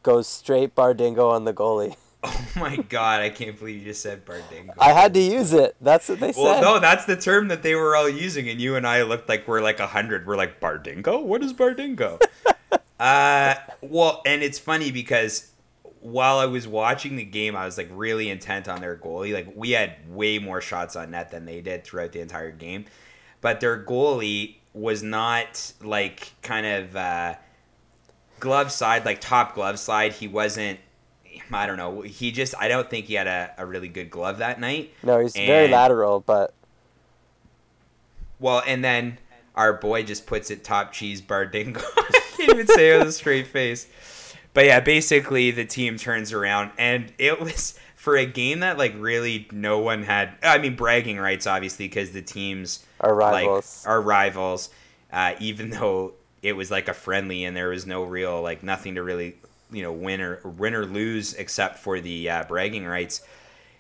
goes 0.02 0.26
straight 0.26 0.74
Bardingo 0.74 1.30
on 1.30 1.44
the 1.44 1.54
goalie. 1.54 1.96
Oh 2.56 2.60
my 2.60 2.76
god, 2.76 3.20
I 3.20 3.30
can't 3.30 3.58
believe 3.58 3.80
you 3.80 3.84
just 3.84 4.00
said 4.00 4.24
Bardingo. 4.24 4.70
I 4.78 4.92
had 4.92 5.12
to 5.14 5.20
use 5.20 5.52
it. 5.52 5.76
That's 5.80 6.08
what 6.08 6.20
they 6.20 6.32
Well, 6.36 6.54
said. 6.54 6.60
Well, 6.62 6.74
no, 6.76 6.80
that's 6.80 7.04
the 7.04 7.16
term 7.16 7.48
that 7.48 7.62
they 7.62 7.74
were 7.74 7.94
all 7.96 8.08
using, 8.08 8.48
and 8.48 8.60
you 8.60 8.76
and 8.76 8.86
I 8.86 9.02
looked 9.02 9.28
like 9.28 9.46
we're 9.46 9.60
like 9.60 9.80
a 9.80 9.88
hundred. 9.88 10.26
We're 10.26 10.36
like 10.36 10.60
Bardingo. 10.60 11.22
What 11.22 11.42
is 11.42 11.52
Bardingo? 11.52 12.22
uh, 13.00 13.54
well, 13.82 14.22
and 14.24 14.42
it's 14.42 14.58
funny 14.58 14.90
because 14.90 15.50
while 16.00 16.38
I 16.38 16.46
was 16.46 16.66
watching 16.68 17.16
the 17.16 17.24
game, 17.24 17.56
I 17.56 17.64
was 17.64 17.76
like 17.76 17.88
really 17.92 18.30
intent 18.30 18.68
on 18.68 18.80
their 18.80 18.96
goalie. 18.96 19.34
Like 19.34 19.48
we 19.54 19.72
had 19.72 19.96
way 20.08 20.38
more 20.38 20.60
shots 20.60 20.96
on 20.96 21.10
net 21.10 21.30
than 21.30 21.44
they 21.44 21.60
did 21.60 21.84
throughout 21.84 22.12
the 22.12 22.20
entire 22.20 22.52
game, 22.52 22.86
but 23.40 23.60
their 23.60 23.82
goalie 23.84 24.56
was 24.72 25.02
not 25.02 25.72
like 25.82 26.32
kind 26.42 26.66
of 26.66 26.96
uh, 26.96 27.34
glove 28.40 28.70
side, 28.70 29.04
like 29.04 29.20
top 29.20 29.54
glove 29.54 29.78
side. 29.78 30.12
He 30.12 30.28
wasn't. 30.28 30.78
I 31.52 31.66
don't 31.66 31.76
know. 31.76 32.02
He 32.02 32.32
just. 32.32 32.54
I 32.58 32.68
don't 32.68 32.88
think 32.88 33.06
he 33.06 33.14
had 33.14 33.26
a, 33.26 33.52
a 33.58 33.66
really 33.66 33.88
good 33.88 34.10
glove 34.10 34.38
that 34.38 34.60
night. 34.60 34.92
no, 35.02 35.20
he's 35.20 35.34
very 35.34 35.68
lateral, 35.68 36.20
but 36.20 36.54
Well, 38.38 38.62
and 38.66 38.84
then 38.84 39.18
our 39.54 39.72
boy 39.72 40.02
just 40.02 40.26
puts 40.26 40.50
it 40.50 40.64
top 40.64 40.92
cheese 40.92 41.22
Bardingo. 41.22 41.82
I 41.96 42.20
can't 42.36 42.50
even 42.50 42.66
say 42.66 42.94
it 42.94 42.98
with 42.98 43.08
a 43.08 43.12
straight 43.12 43.46
face. 43.46 43.88
But 44.52 44.66
yeah, 44.66 44.80
basically 44.80 45.50
the 45.50 45.64
team 45.64 45.96
turns 45.96 46.32
around 46.32 46.70
and 46.78 47.12
it 47.18 47.40
was 47.40 47.78
for 47.96 48.16
a 48.16 48.26
game 48.26 48.60
that 48.60 48.78
like 48.78 48.94
really 48.98 49.48
no 49.50 49.78
one 49.78 50.02
had 50.02 50.34
I 50.42 50.58
mean 50.58 50.76
bragging 50.76 51.18
rights 51.18 51.46
obviously 51.46 51.88
because 51.88 52.12
the 52.12 52.22
teams 52.22 52.84
our 53.00 53.14
rivals. 53.14 53.82
like 53.84 53.90
are 53.90 54.00
rivals 54.00 54.70
uh, 55.12 55.34
even 55.40 55.70
though 55.70 56.12
it 56.42 56.52
was 56.52 56.70
like 56.70 56.88
a 56.88 56.94
friendly 56.94 57.44
and 57.44 57.56
there 57.56 57.70
was 57.70 57.86
no 57.86 58.04
real 58.04 58.42
like 58.42 58.62
nothing 58.62 58.96
to 58.96 59.02
really 59.02 59.36
you 59.70 59.82
know 59.82 59.92
win 59.92 60.20
or 60.20 60.40
win 60.44 60.74
or 60.74 60.86
lose 60.86 61.34
except 61.34 61.78
for 61.78 62.00
the 62.00 62.28
uh, 62.30 62.44
bragging 62.44 62.84
rights 62.86 63.22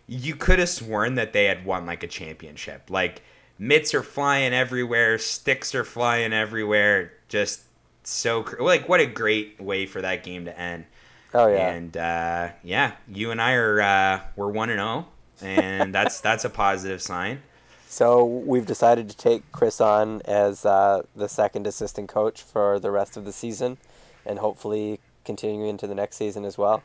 you 0.06 0.36
could 0.36 0.58
have 0.58 0.68
sworn 0.68 1.14
that 1.14 1.32
they 1.32 1.46
had 1.46 1.64
won 1.64 1.86
like 1.86 2.02
a 2.02 2.06
championship. 2.06 2.90
Like 2.90 3.22
mitts 3.58 3.94
are 3.94 4.02
flying 4.02 4.52
everywhere 4.52 5.18
sticks 5.18 5.74
are 5.74 5.84
flying 5.84 6.32
everywhere 6.32 7.12
just 7.28 7.62
so 8.02 8.44
like 8.58 8.88
what 8.88 9.00
a 9.00 9.06
great 9.06 9.60
way 9.60 9.86
for 9.86 10.02
that 10.02 10.24
game 10.24 10.44
to 10.44 10.58
end. 10.58 10.84
Oh 11.32 11.46
yeah. 11.46 11.70
and 11.70 11.96
uh, 11.96 12.48
yeah 12.62 12.92
you 13.08 13.30
and 13.30 13.42
i 13.42 13.54
are 13.54 13.80
uh, 13.80 14.20
we're 14.36 14.50
1 14.50 14.70
and 14.70 14.78
0 14.78 15.06
and 15.42 15.94
that's 15.94 16.20
that's 16.20 16.44
a 16.44 16.50
positive 16.50 17.00
sign. 17.00 17.42
So 17.88 18.24
we've 18.24 18.66
decided 18.66 19.08
to 19.10 19.16
take 19.16 19.50
Chris 19.52 19.80
on 19.80 20.20
as 20.24 20.66
uh, 20.66 21.02
the 21.14 21.28
second 21.28 21.66
assistant 21.66 22.08
coach 22.08 22.42
for 22.42 22.80
the 22.80 22.90
rest 22.90 23.16
of 23.16 23.24
the 23.24 23.32
season, 23.32 23.78
and 24.26 24.40
hopefully 24.40 24.98
continue 25.24 25.66
into 25.66 25.86
the 25.86 25.94
next 25.94 26.16
season 26.16 26.44
as 26.44 26.56
well. 26.58 26.82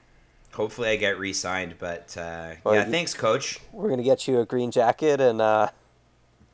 Hopefully, 0.54 0.90
I 0.90 0.96
get 0.96 1.20
re-signed. 1.20 1.76
But 1.80 2.16
uh, 2.18 2.54
Well, 2.64 2.76
yeah, 2.76 2.86
you- 2.86 2.92
thanks, 2.92 3.14
coach. 3.14 3.60
We're 3.72 3.90
gonna 3.90 4.04
get 4.04 4.28
you 4.28 4.40
a 4.40 4.46
green 4.46 4.72
jacket 4.72 5.22
and 5.22 5.40
uh, 5.42 5.70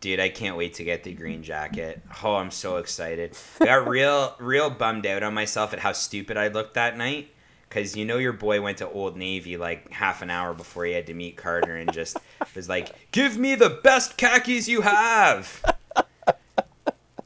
Dude, 0.01 0.19
I 0.19 0.29
can't 0.29 0.55
wait 0.57 0.75
to 0.75 0.83
get 0.83 1.03
the 1.03 1.13
green 1.13 1.41
jacket. 1.41 2.01
Oh, 2.23 2.35
I'm 2.35 2.51
so 2.51 2.77
excited. 2.77 3.35
I 3.61 3.65
got 3.65 3.87
real, 3.87 4.35
real 4.39 4.69
bummed 4.69 5.05
out 5.07 5.23
on 5.23 5.33
myself 5.33 5.73
at 5.73 5.79
how 5.79 5.93
stupid 5.93 6.37
I 6.37 6.49
looked 6.49 6.73
that 6.75 6.97
night. 6.97 7.29
Cause 7.71 7.95
you 7.95 8.05
know 8.05 8.17
your 8.17 8.31
boy 8.31 8.61
went 8.61 8.77
to 8.77 8.89
Old 8.89 9.17
Navy 9.17 9.57
like 9.57 9.91
half 9.91 10.21
an 10.21 10.29
hour 10.29 10.53
before 10.53 10.85
he 10.85 10.93
had 10.93 11.07
to 11.07 11.13
meet 11.13 11.35
Carter 11.35 11.75
and 11.75 11.91
just 11.91 12.17
was 12.55 12.69
like, 12.69 12.93
"Give 13.11 13.37
me 13.37 13.55
the 13.55 13.69
best 13.83 14.15
khakis 14.17 14.67
you 14.69 14.81
have." 14.81 15.61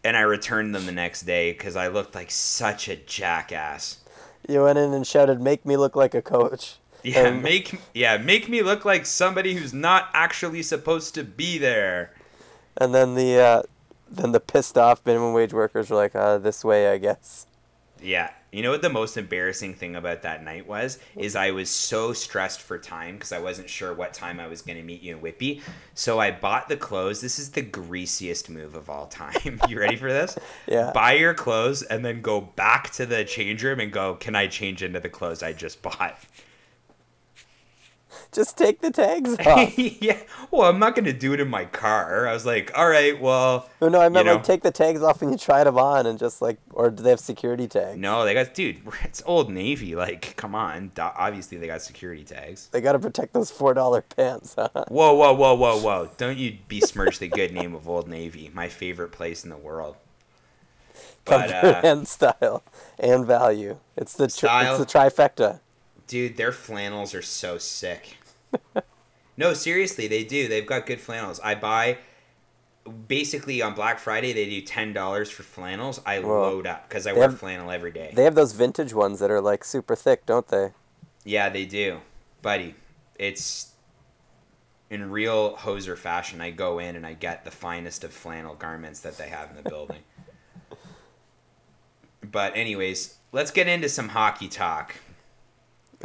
and 0.04 0.15
I 0.17 0.22
returned 0.22 0.74
them 0.74 0.86
the 0.86 0.91
next 0.91 1.24
day 1.24 1.52
because 1.52 1.76
I 1.76 1.89
looked 1.89 2.15
like 2.15 2.32
such 2.32 2.88
a 2.88 2.95
jackass. 2.95 3.98
You 4.49 4.63
went 4.63 4.77
in 4.79 4.93
and 4.93 5.05
shouted, 5.05 5.39
"Make 5.41 5.65
me 5.65 5.77
look 5.77 5.95
like 5.95 6.13
a 6.13 6.21
coach." 6.21 6.75
Yeah, 7.01 7.29
Um, 7.29 7.41
make 7.41 7.79
yeah, 7.93 8.17
make 8.17 8.49
me 8.49 8.62
look 8.62 8.83
like 8.83 9.05
somebody 9.05 9.53
who's 9.53 9.73
not 9.73 10.09
actually 10.13 10.62
supposed 10.63 11.15
to 11.15 11.23
be 11.23 11.57
there. 11.57 12.12
And 12.75 12.93
then 12.93 13.15
the 13.15 13.39
uh, 13.39 13.62
then 14.12 14.33
the 14.33 14.41
pissed 14.41 14.77
off 14.77 15.05
minimum 15.05 15.31
wage 15.31 15.53
workers 15.53 15.89
were 15.89 15.95
like, 15.95 16.13
uh, 16.13 16.39
"This 16.39 16.65
way, 16.65 16.91
I 16.91 16.97
guess." 16.97 17.47
Yeah. 18.01 18.31
You 18.51 18.63
know 18.63 18.71
what 18.71 18.81
the 18.81 18.89
most 18.89 19.15
embarrassing 19.15 19.75
thing 19.75 19.95
about 19.95 20.23
that 20.23 20.43
night 20.43 20.67
was? 20.67 20.97
Is 21.15 21.35
I 21.35 21.51
was 21.51 21.69
so 21.69 22.13
stressed 22.13 22.62
for 22.62 22.79
time 22.79 23.15
because 23.15 23.31
I 23.31 23.39
wasn't 23.39 23.69
sure 23.69 23.93
what 23.93 24.13
time 24.13 24.39
I 24.39 24.47
was 24.47 24.62
going 24.62 24.77
to 24.77 24.83
meet 24.83 25.01
you 25.01 25.15
in 25.15 25.21
Whitby. 25.21 25.62
So 25.93 26.19
I 26.19 26.31
bought 26.31 26.67
the 26.67 26.77
clothes. 26.77 27.21
This 27.21 27.38
is 27.38 27.51
the 27.51 27.62
greasiest 27.62 28.49
move 28.49 28.73
of 28.75 28.89
all 28.89 29.05
time. 29.07 29.59
you 29.69 29.79
ready 29.79 29.95
for 29.95 30.12
this? 30.12 30.38
Yeah. 30.67 30.91
Buy 30.93 31.13
your 31.13 31.33
clothes 31.33 31.81
and 31.83 32.05
then 32.05 32.21
go 32.21 32.41
back 32.41 32.91
to 32.91 33.05
the 33.05 33.23
change 33.23 33.63
room 33.63 33.79
and 33.79 33.91
go, 33.91 34.15
"Can 34.15 34.35
I 34.35 34.47
change 34.47 34.83
into 34.83 34.99
the 34.99 35.09
clothes 35.09 35.41
I 35.41 35.53
just 35.53 35.81
bought?" 35.81 36.19
Just 38.32 38.58
take 38.58 38.82
the 38.82 38.92
tags 38.92 39.36
off. 39.46 39.78
yeah. 39.78 40.20
Well, 40.52 40.70
I'm 40.70 40.78
not 40.78 40.96
gonna 40.96 41.13
do 41.13 41.34
it 41.34 41.39
in 41.39 41.48
my 41.48 41.65
car. 41.65 42.28
I 42.28 42.34
was 42.34 42.46
like, 42.46 42.72
all 42.78 42.88
right, 42.88 43.20
well. 43.20 43.68
No, 43.82 43.89
no, 43.89 44.00
I 44.00 44.10
meant 44.10 44.28
you 44.28 44.34
like 44.34 44.44
take 44.44 44.62
the 44.62 44.70
tags 44.72 45.02
off 45.02 45.22
when 45.22 45.32
you 45.32 45.38
try 45.38 45.63
them 45.63 45.80
on 45.80 46.06
and 46.06 46.20
just 46.20 46.39
like, 46.39 46.58
or 46.74 46.92
do 46.92 47.02
they 47.02 47.10
have 47.10 47.20
security 47.20 47.68
tags? 47.68 47.98
No, 47.98 48.26
they 48.26 48.36
got 48.36 48.54
dude. 48.54 48.82
It's 49.04 49.24
Old 49.26 49.52
Navy. 49.52 49.96
Like, 49.96 50.36
come 50.36 50.54
on. 50.54 50.92
Obviously, 51.00 51.58
they 51.58 51.65
got 51.65 51.82
security 51.82 52.24
tags. 52.24 52.68
They 52.68 52.82
got 52.82 52.92
to 52.92 53.00
protect 53.00 53.34
those 53.34 53.50
four 53.50 53.74
dollar 53.74 54.02
pants. 54.04 54.54
Huh? 54.56 54.70
Whoa, 54.89 55.13
whoa, 55.15 55.34
whoa, 55.34 55.56
whoa, 55.56 55.80
whoa! 55.82 56.10
Don't 56.18 56.38
you 56.38 56.58
besmirch 56.68 57.18
the 57.18 57.28
good 57.30 57.52
name 57.52 57.74
of 57.74 57.89
Old 57.89 58.08
Navy, 58.08 58.52
my 58.54 58.70
favorite 58.70 59.12
place 59.12 59.44
in 59.44 59.50
the 59.50 59.58
world. 59.58 59.96
But 61.26 61.50
Comfort 61.50 61.76
uh, 61.78 61.88
and 61.88 62.08
style 62.08 62.63
and 63.00 63.26
value. 63.26 63.78
It's 63.98 64.13
the 64.13 64.28
tri- 64.28 64.70
it's 64.70 64.78
the 64.80 64.86
trifecta. 64.86 65.60
dude, 66.08 66.38
their 66.38 66.52
flannels 66.52 67.13
are 67.13 67.22
so 67.22 67.58
sick. 67.58 68.18
No, 69.38 69.53
seriously, 69.53 70.07
they 70.07 70.23
do. 70.23 70.47
They've 70.47 70.65
got 70.65 70.85
good 70.85 71.01
flannels. 71.01 71.39
I 71.41 71.55
buy. 71.55 71.97
Basically, 73.07 73.62
on 73.62 73.75
Black 73.75 73.99
Friday, 73.99 74.33
they 74.33 74.49
do 74.49 74.62
ten 74.62 74.93
dollars 74.93 75.29
for 75.29 75.43
flannels. 75.43 76.01
I 76.05 76.19
Whoa. 76.19 76.41
load 76.41 76.65
up 76.67 76.88
because 76.89 77.05
I 77.05 77.13
They 77.13 77.19
wear 77.19 77.29
have- 77.29 77.39
flannel 77.39 77.69
every 77.71 77.91
day. 77.91 78.12
They 78.15 78.23
have 78.23 78.35
those 78.35 78.53
vintage 78.53 78.93
ones 78.93 79.19
that 79.19 79.29
are 79.29 79.41
like 79.41 79.63
super 79.63 79.95
thick, 79.95 80.25
don't 80.25 80.47
they? 80.47 80.71
Yeah, 81.23 81.49
they 81.49 81.65
do. 81.65 81.99
Buddy, 82.41 82.75
it's 83.19 83.73
in 84.89 85.12
real 85.12 85.55
hoser 85.57 85.95
fashion. 85.97 86.41
I 86.41 86.49
go 86.49 86.79
in 86.79 86.95
and 86.95 87.05
I 87.05 87.13
get 87.13 87.45
the 87.45 87.51
finest 87.51 88.03
of 88.03 88.12
flannel 88.12 88.55
garments 88.55 89.01
that 89.01 89.17
they 89.19 89.29
have 89.29 89.51
in 89.51 89.62
the 89.62 89.69
building. 89.69 89.99
but 92.31 92.55
anyways, 92.55 93.17
let's 93.31 93.51
get 93.51 93.67
into 93.67 93.89
some 93.89 94.09
hockey 94.09 94.47
talk 94.47 94.95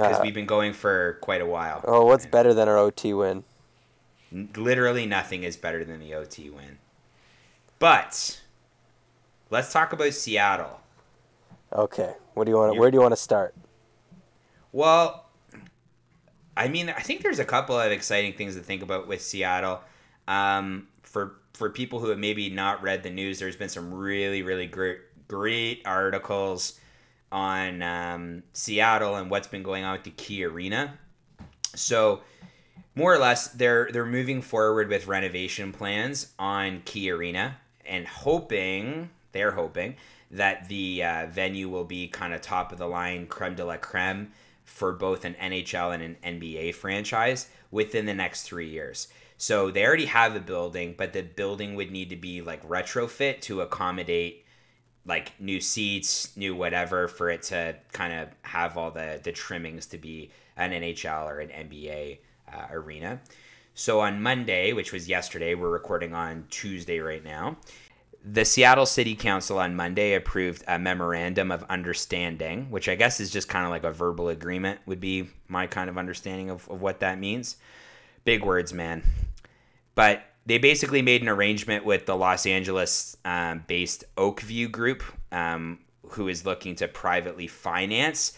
because 0.02 0.18
Uh, 0.18 0.20
we've 0.20 0.34
been 0.34 0.46
going 0.46 0.72
for 0.72 1.18
quite 1.22 1.40
a 1.40 1.46
while. 1.46 1.84
oh, 1.84 2.04
what's 2.06 2.26
And 2.26 2.32
better 2.32 2.52
than 2.52 2.68
our 2.68 2.76
OT 2.78 3.14
win? 3.14 3.44
Literally 4.56 5.06
nothing 5.06 5.44
is 5.44 5.56
better 5.56 5.82
than 5.84 5.98
the 6.00 6.12
OT 6.14 6.50
win. 6.50 6.78
But 7.78 8.42
let's 9.50 9.72
talk 9.72 9.92
about 9.92 10.12
Seattle. 10.14 10.80
Okay, 11.72 12.14
what 12.34 12.44
do 12.44 12.50
you 12.52 12.56
want? 12.56 12.76
Where 12.76 12.90
do 12.90 12.96
you 12.96 13.00
want 13.02 13.12
to 13.12 13.16
start? 13.20 13.54
Well, 14.72 15.26
I 16.56 16.68
mean, 16.68 16.88
I 16.90 17.00
think 17.00 17.22
there's 17.22 17.38
a 17.38 17.44
couple 17.44 17.78
of 17.78 17.90
exciting 17.90 18.34
things 18.34 18.54
to 18.54 18.60
think 18.62 18.82
about 18.82 19.08
with 19.08 19.22
Seattle. 19.22 19.80
Um, 20.28 20.88
for 21.02 21.36
for 21.52 21.70
people 21.70 22.00
who 22.00 22.08
have 22.08 22.18
maybe 22.18 22.50
not 22.50 22.82
read 22.82 23.02
the 23.02 23.10
news, 23.10 23.38
there's 23.38 23.56
been 23.56 23.68
some 23.68 23.92
really 23.92 24.42
really 24.42 24.66
great 24.66 24.98
great 25.28 25.82
articles 25.84 26.78
on 27.34 27.82
um, 27.82 28.44
Seattle 28.52 29.16
and 29.16 29.28
what's 29.28 29.48
been 29.48 29.64
going 29.64 29.82
on 29.82 29.92
with 29.92 30.04
the 30.04 30.12
Key 30.12 30.44
Arena. 30.44 30.96
So, 31.74 32.20
more 32.94 33.12
or 33.12 33.18
less, 33.18 33.48
they're 33.48 33.88
they're 33.92 34.06
moving 34.06 34.40
forward 34.40 34.88
with 34.88 35.08
renovation 35.08 35.72
plans 35.72 36.32
on 36.38 36.82
Key 36.84 37.10
Arena 37.10 37.56
and 37.84 38.06
hoping 38.06 39.10
they're 39.32 39.50
hoping 39.50 39.96
that 40.30 40.68
the 40.68 41.02
uh, 41.02 41.26
venue 41.26 41.68
will 41.68 41.84
be 41.84 42.06
kind 42.06 42.32
of 42.32 42.40
top 42.40 42.70
of 42.70 42.78
the 42.78 42.86
line, 42.86 43.26
creme 43.26 43.56
de 43.56 43.64
la 43.64 43.76
creme 43.76 44.30
for 44.64 44.92
both 44.92 45.24
an 45.24 45.34
NHL 45.34 45.92
and 45.92 46.02
an 46.02 46.40
NBA 46.40 46.74
franchise 46.74 47.48
within 47.72 48.06
the 48.06 48.14
next 48.14 48.42
three 48.42 48.68
years. 48.68 49.08
So 49.36 49.72
they 49.72 49.84
already 49.84 50.06
have 50.06 50.36
a 50.36 50.40
building, 50.40 50.94
but 50.96 51.12
the 51.12 51.22
building 51.22 51.74
would 51.74 51.90
need 51.90 52.10
to 52.10 52.16
be 52.16 52.40
like 52.40 52.66
retrofit 52.66 53.40
to 53.42 53.60
accommodate 53.60 54.43
like 55.06 55.38
new 55.40 55.60
seats, 55.60 56.36
new 56.36 56.54
whatever 56.54 57.08
for 57.08 57.30
it 57.30 57.42
to 57.44 57.76
kind 57.92 58.12
of 58.12 58.28
have 58.42 58.76
all 58.76 58.90
the 58.90 59.20
the 59.22 59.32
trimmings 59.32 59.86
to 59.86 59.98
be 59.98 60.30
an 60.56 60.70
NHL 60.70 61.26
or 61.26 61.40
an 61.40 61.48
NBA 61.48 62.18
uh, 62.52 62.66
arena. 62.70 63.20
So 63.74 64.00
on 64.00 64.22
Monday, 64.22 64.72
which 64.72 64.92
was 64.92 65.08
yesterday, 65.08 65.54
we're 65.54 65.70
recording 65.70 66.14
on 66.14 66.46
Tuesday 66.48 67.00
right 67.00 67.24
now. 67.24 67.56
The 68.24 68.44
Seattle 68.44 68.86
City 68.86 69.14
Council 69.16 69.58
on 69.58 69.74
Monday 69.74 70.14
approved 70.14 70.62
a 70.68 70.78
memorandum 70.78 71.50
of 71.50 71.64
understanding, 71.64 72.70
which 72.70 72.88
I 72.88 72.94
guess 72.94 73.20
is 73.20 73.30
just 73.30 73.48
kind 73.48 73.64
of 73.66 73.70
like 73.70 73.84
a 73.84 73.90
verbal 73.90 74.28
agreement, 74.28 74.80
would 74.86 75.00
be 75.00 75.28
my 75.48 75.66
kind 75.66 75.90
of 75.90 75.98
understanding 75.98 76.50
of, 76.50 76.66
of 76.70 76.80
what 76.80 77.00
that 77.00 77.18
means. 77.18 77.56
Big 78.24 78.44
words, 78.44 78.72
man. 78.72 79.02
But 79.94 80.22
they 80.46 80.58
basically 80.58 81.02
made 81.02 81.22
an 81.22 81.28
arrangement 81.28 81.84
with 81.84 82.06
the 82.06 82.16
Los 82.16 82.46
Angeles 82.46 83.16
um, 83.24 83.64
based 83.66 84.04
Oakview 84.16 84.70
Group, 84.70 85.02
um, 85.32 85.78
who 86.10 86.28
is 86.28 86.44
looking 86.44 86.74
to 86.76 86.88
privately 86.88 87.46
finance 87.46 88.36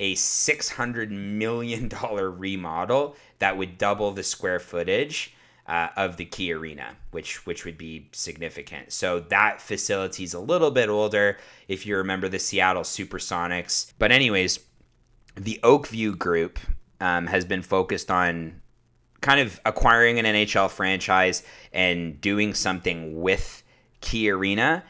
a 0.00 0.14
$600 0.14 1.10
million 1.10 1.90
remodel 2.38 3.16
that 3.38 3.56
would 3.56 3.78
double 3.78 4.10
the 4.10 4.22
square 4.22 4.58
footage 4.58 5.34
uh, 5.66 5.88
of 5.96 6.16
the 6.16 6.24
Key 6.24 6.52
Arena, 6.52 6.96
which 7.12 7.46
which 7.46 7.64
would 7.64 7.78
be 7.78 8.08
significant. 8.12 8.92
So 8.92 9.20
that 9.20 9.60
facility 9.60 10.24
is 10.24 10.34
a 10.34 10.40
little 10.40 10.70
bit 10.70 10.88
older, 10.88 11.38
if 11.68 11.86
you 11.86 11.96
remember 11.96 12.28
the 12.28 12.38
Seattle 12.38 12.82
Supersonics. 12.82 13.92
But 13.98 14.10
anyways, 14.10 14.58
the 15.36 15.60
Oakview 15.62 16.18
Group 16.18 16.58
um, 17.00 17.26
has 17.26 17.44
been 17.44 17.62
focused 17.62 18.10
on 18.10 18.61
kind 19.22 19.40
of 19.40 19.58
acquiring 19.64 20.18
an 20.18 20.26
NHL 20.26 20.70
franchise 20.70 21.42
and 21.72 22.20
doing 22.20 22.52
something 22.52 23.22
with 23.22 23.62
Key 24.00 24.30
Arena 24.30 24.84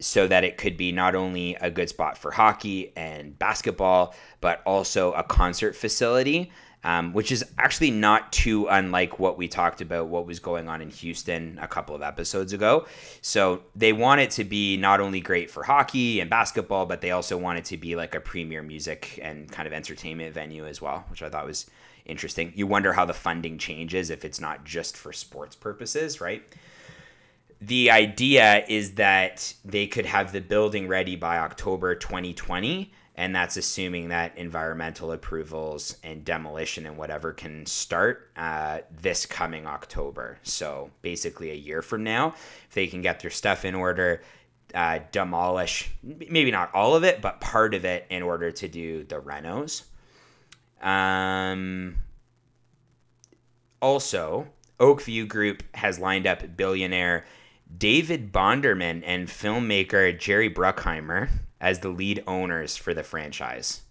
so 0.00 0.26
that 0.26 0.44
it 0.44 0.58
could 0.58 0.76
be 0.76 0.92
not 0.92 1.14
only 1.14 1.54
a 1.56 1.70
good 1.70 1.88
spot 1.88 2.18
for 2.18 2.30
hockey 2.30 2.92
and 2.96 3.38
basketball, 3.38 4.14
but 4.40 4.62
also 4.66 5.12
a 5.12 5.22
concert 5.22 5.74
facility, 5.74 6.52
um, 6.84 7.12
which 7.12 7.32
is 7.32 7.44
actually 7.58 7.90
not 7.90 8.32
too 8.32 8.66
unlike 8.68 9.18
what 9.18 9.36
we 9.36 9.48
talked 9.48 9.80
about, 9.80 10.06
what 10.06 10.26
was 10.26 10.38
going 10.38 10.68
on 10.68 10.80
in 10.80 10.90
Houston 10.90 11.58
a 11.60 11.66
couple 11.66 11.94
of 11.94 12.02
episodes 12.02 12.52
ago. 12.52 12.86
So 13.22 13.62
they 13.74 13.92
want 13.92 14.20
it 14.20 14.30
to 14.32 14.44
be 14.44 14.76
not 14.76 15.00
only 15.00 15.20
great 15.20 15.50
for 15.50 15.64
hockey 15.64 16.20
and 16.20 16.30
basketball, 16.30 16.86
but 16.86 17.00
they 17.00 17.10
also 17.10 17.36
want 17.36 17.58
it 17.58 17.64
to 17.66 17.76
be 17.76 17.96
like 17.96 18.14
a 18.14 18.20
premier 18.20 18.62
music 18.62 19.18
and 19.22 19.50
kind 19.50 19.66
of 19.66 19.72
entertainment 19.72 20.32
venue 20.34 20.66
as 20.66 20.80
well, 20.80 21.04
which 21.10 21.22
I 21.22 21.28
thought 21.28 21.46
was 21.46 21.66
interesting. 22.08 22.52
You 22.56 22.66
wonder 22.66 22.92
how 22.92 23.04
the 23.04 23.14
funding 23.14 23.58
changes 23.58 24.10
if 24.10 24.24
it's 24.24 24.40
not 24.40 24.64
just 24.64 24.96
for 24.96 25.12
sports 25.12 25.54
purposes, 25.54 26.20
right? 26.20 26.42
the 27.60 27.90
idea 27.90 28.64
is 28.68 28.94
that 28.94 29.52
they 29.64 29.86
could 29.86 30.06
have 30.06 30.32
the 30.32 30.40
building 30.40 30.86
ready 30.86 31.16
by 31.16 31.38
October 31.38 31.94
2020 31.94 32.92
and 33.16 33.34
that's 33.34 33.56
assuming 33.56 34.10
that 34.10 34.38
environmental 34.38 35.10
approvals 35.10 35.96
and 36.04 36.24
demolition 36.24 36.86
and 36.86 36.96
whatever 36.96 37.32
can 37.32 37.66
start 37.66 38.30
uh, 38.36 38.78
this 39.02 39.26
coming 39.26 39.66
October. 39.66 40.38
So 40.44 40.92
basically, 41.02 41.50
a 41.50 41.54
year 41.54 41.82
from 41.82 42.04
now, 42.04 42.28
if 42.68 42.74
they 42.74 42.86
can 42.86 43.02
get 43.02 43.18
their 43.18 43.32
stuff 43.32 43.64
in 43.64 43.74
order, 43.74 44.22
uh, 44.72 45.00
demolish 45.10 45.90
maybe 46.04 46.52
not 46.52 46.72
all 46.72 46.94
of 46.94 47.02
it, 47.02 47.20
but 47.20 47.40
part 47.40 47.74
of 47.74 47.84
it 47.84 48.06
in 48.08 48.22
order 48.22 48.52
to 48.52 48.68
do 48.68 49.02
the 49.02 49.16
renos. 49.20 49.82
Um, 50.82 51.96
also, 53.80 54.48
Oakview 54.78 55.26
Group 55.26 55.62
has 55.74 55.98
lined 55.98 56.26
up 56.26 56.56
billionaire 56.56 57.24
David 57.76 58.32
Bonderman 58.32 59.02
and 59.04 59.28
filmmaker 59.28 60.18
Jerry 60.18 60.48
Bruckheimer 60.48 61.28
as 61.60 61.80
the 61.80 61.88
lead 61.88 62.22
owners 62.26 62.76
for 62.76 62.94
the 62.94 63.02
franchise. 63.02 63.82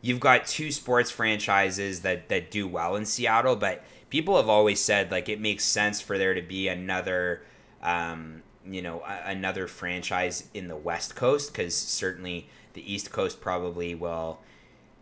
You've 0.00 0.20
got 0.20 0.46
two 0.46 0.70
sports 0.70 1.10
franchises 1.10 2.02
that, 2.02 2.28
that 2.28 2.50
do 2.50 2.68
well 2.68 2.94
in 2.94 3.04
Seattle, 3.04 3.56
but 3.56 3.82
people 4.10 4.36
have 4.36 4.48
always 4.48 4.80
said 4.80 5.10
like 5.10 5.28
it 5.28 5.40
makes 5.40 5.64
sense 5.64 6.00
for 6.00 6.16
there 6.16 6.34
to 6.34 6.42
be 6.42 6.68
another, 6.68 7.42
um, 7.82 8.42
you 8.64 8.82
know, 8.82 9.02
another 9.24 9.66
franchise 9.66 10.48
in 10.54 10.68
the 10.68 10.76
West 10.76 11.16
Coast 11.16 11.52
because 11.52 11.74
certainly 11.74 12.48
the 12.74 12.92
East 12.92 13.10
Coast 13.10 13.40
probably 13.40 13.94
will 13.94 14.38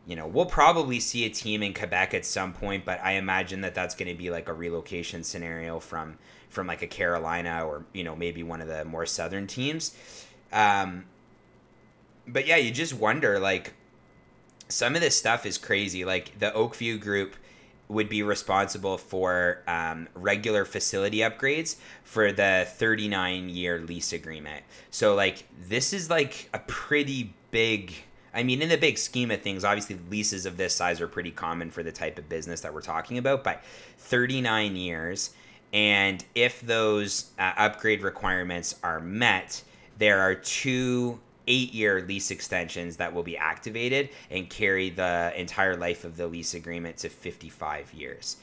you 0.07 0.15
know, 0.15 0.27
we'll 0.27 0.47
probably 0.47 1.01
see 1.01 1.25
a 1.25 1.31
team 1.31 1.63
in 1.63 1.75
Quebec 1.75 2.15
at 2.15 2.25
some 2.25 2.53
point, 2.53 2.85
but 2.85 3.01
I 3.03 3.13
imagine 3.13 3.63
that 3.63 3.75
that's 3.75 3.95
going 3.95 4.09
to 4.09 4.15
be 4.15 4.31
like 4.31 4.49
a 4.49 4.53
relocation 4.53 5.25
scenario 5.25 5.81
from 5.81 6.19
from 6.49 6.69
like 6.69 6.81
a 6.81 6.87
Carolina 6.87 7.67
or 7.67 7.85
you 7.93 8.05
know 8.05 8.15
maybe 8.15 8.43
one 8.43 8.61
of 8.61 8.69
the 8.69 8.85
more 8.85 9.05
southern 9.05 9.47
teams. 9.49 9.97
Um, 10.53 11.07
but 12.27 12.47
yeah, 12.47 12.57
you 12.57 12.71
just 12.71 12.95
wonder 12.95 13.41
like 13.41 13.75
some 14.69 14.95
of 14.95 15.01
this 15.01 15.19
stuff 15.19 15.45
is 15.45 15.59
crazy. 15.59 16.05
Like 16.05 16.39
the 16.39 16.53
Oakview 16.53 17.01
Group 17.01 17.35
would 17.89 18.09
be 18.09 18.23
responsible 18.23 18.99
for 18.99 19.63
um, 19.67 20.09
regular 20.15 20.65
facility 20.65 21.19
upgrades 21.19 21.77
for 22.05 22.33
the 22.33 22.67
39 22.69 23.49
year 23.49 23.81
lease 23.81 24.13
agreement. 24.13 24.65
So 24.91 25.17
like 25.17 25.45
this 25.69 25.93
is 25.93 26.11
like 26.11 26.49
a 26.55 26.61
pretty 26.61 27.35
big 27.51 27.93
I 28.37 28.43
mean, 28.43 28.61
in 28.61 28.69
the 28.69 28.77
big 28.77 28.99
scheme 28.99 29.31
of 29.31 29.41
things, 29.41 29.65
obviously 29.65 29.99
leases 30.11 30.45
of 30.45 30.59
this 30.59 30.75
size 30.75 31.01
are 31.01 31.09
pretty 31.09 31.31
common 31.31 31.71
for 31.71 31.83
the 31.83 31.91
type 31.91 32.19
of 32.19 32.29
business 32.29 32.61
that 32.61 32.75
we're 32.75 32.83
talking 32.83 33.17
about, 33.17 33.43
but 33.43 33.65
39 33.99 34.77
years. 34.77 35.31
And 35.73 36.23
if 36.35 36.61
those 36.61 37.31
uh, 37.39 37.53
upgrade 37.57 38.03
requirements 38.03 38.77
are 38.83 39.01
met, 39.01 39.63
there 39.99 40.21
are 40.21 40.35
two 40.35 41.19
eight 41.49 41.73
year 41.73 42.03
lease 42.03 42.31
extensions 42.31 42.97
that 42.97 43.15
will 43.15 43.23
be 43.23 43.37
activated 43.37 44.11
and 44.31 44.51
carry 44.51 44.91
the 44.91 45.33
entire 45.37 45.77
life 45.77 46.05
of 46.05 46.17
the 46.17 46.27
lease 46.27 46.55
agreement 46.55 46.97
to 46.99 47.09
55 47.09 47.95
years. 47.95 48.37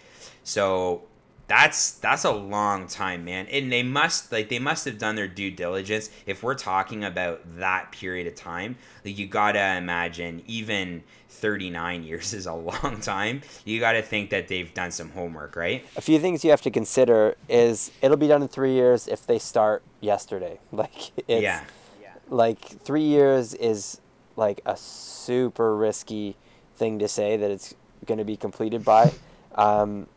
So 0.44 1.04
that's 1.48 1.92
that's 1.94 2.24
a 2.24 2.32
long 2.32 2.88
time 2.88 3.26
man. 3.26 3.48
And 3.48 3.72
they 3.72 3.84
must 3.84 4.32
like 4.32 4.50
they 4.50 4.60
must 4.60 4.86
have 4.86 4.98
done 4.98 5.16
their 5.16 5.28
due 5.28 5.52
diligence. 5.52 6.10
If 6.26 6.44
we're 6.44 6.56
talking 6.56 7.04
about 7.04 7.42
that 7.58 7.92
period 7.92 8.28
of 8.28 8.36
time 8.36 8.78
like 9.04 9.18
you 9.18 9.28
gotta 9.28 9.78
imagine 9.78 10.44
even 10.48 11.04
39 11.30 12.04
years 12.06 12.34
is 12.34 12.46
a 12.46 12.54
long 12.54 13.00
time. 13.02 13.42
You 13.66 13.80
gotta 13.80 14.02
think 14.02 14.30
that 14.30 14.48
they've 14.48 14.74
done 14.74 14.92
some 14.92 15.10
homework 15.10 15.56
right? 15.56 15.86
A 15.98 16.02
few 16.02 16.20
things 16.20 16.44
you 16.44 16.50
have 16.52 16.62
to 16.62 16.72
consider 16.72 17.36
is 17.50 17.92
it'll 18.02 18.18
be 18.18 18.28
done 18.28 18.42
in 18.42 18.48
three 18.48 18.74
years 18.74 19.08
if 19.08 19.26
they 19.26 19.40
start 19.40 19.84
yesterday. 20.02 20.60
Like 20.72 21.12
it's 21.28 21.44
yeah. 21.44 21.64
like 22.30 22.60
three 22.60 23.04
years 23.04 23.54
is 23.54 24.02
like 24.36 24.62
a 24.66 24.76
super 24.76 25.76
risky 25.76 26.36
thing 26.76 27.00
to 27.00 27.08
say 27.08 27.38
that 27.38 27.52
it's 27.52 27.76
going 28.06 28.18
to 28.18 28.26
be 28.26 28.36
completed 28.36 28.84
by. 28.84 29.12
Um, 29.56 30.08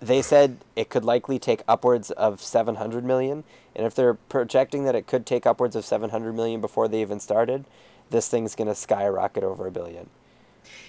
they 0.00 0.22
said 0.22 0.58
it 0.76 0.88
could 0.88 1.04
likely 1.04 1.38
take 1.38 1.62
upwards 1.68 2.10
of 2.12 2.40
700 2.40 3.04
million 3.04 3.44
and 3.76 3.86
if 3.86 3.94
they're 3.94 4.14
projecting 4.14 4.84
that 4.84 4.94
it 4.94 5.06
could 5.06 5.26
take 5.26 5.46
upwards 5.46 5.76
of 5.76 5.84
700 5.84 6.34
million 6.34 6.60
before 6.60 6.88
they 6.88 7.00
even 7.00 7.20
started 7.20 7.64
this 8.10 8.28
thing's 8.28 8.54
going 8.54 8.68
to 8.68 8.74
skyrocket 8.74 9.44
over 9.44 9.66
a 9.66 9.70
billion 9.70 10.08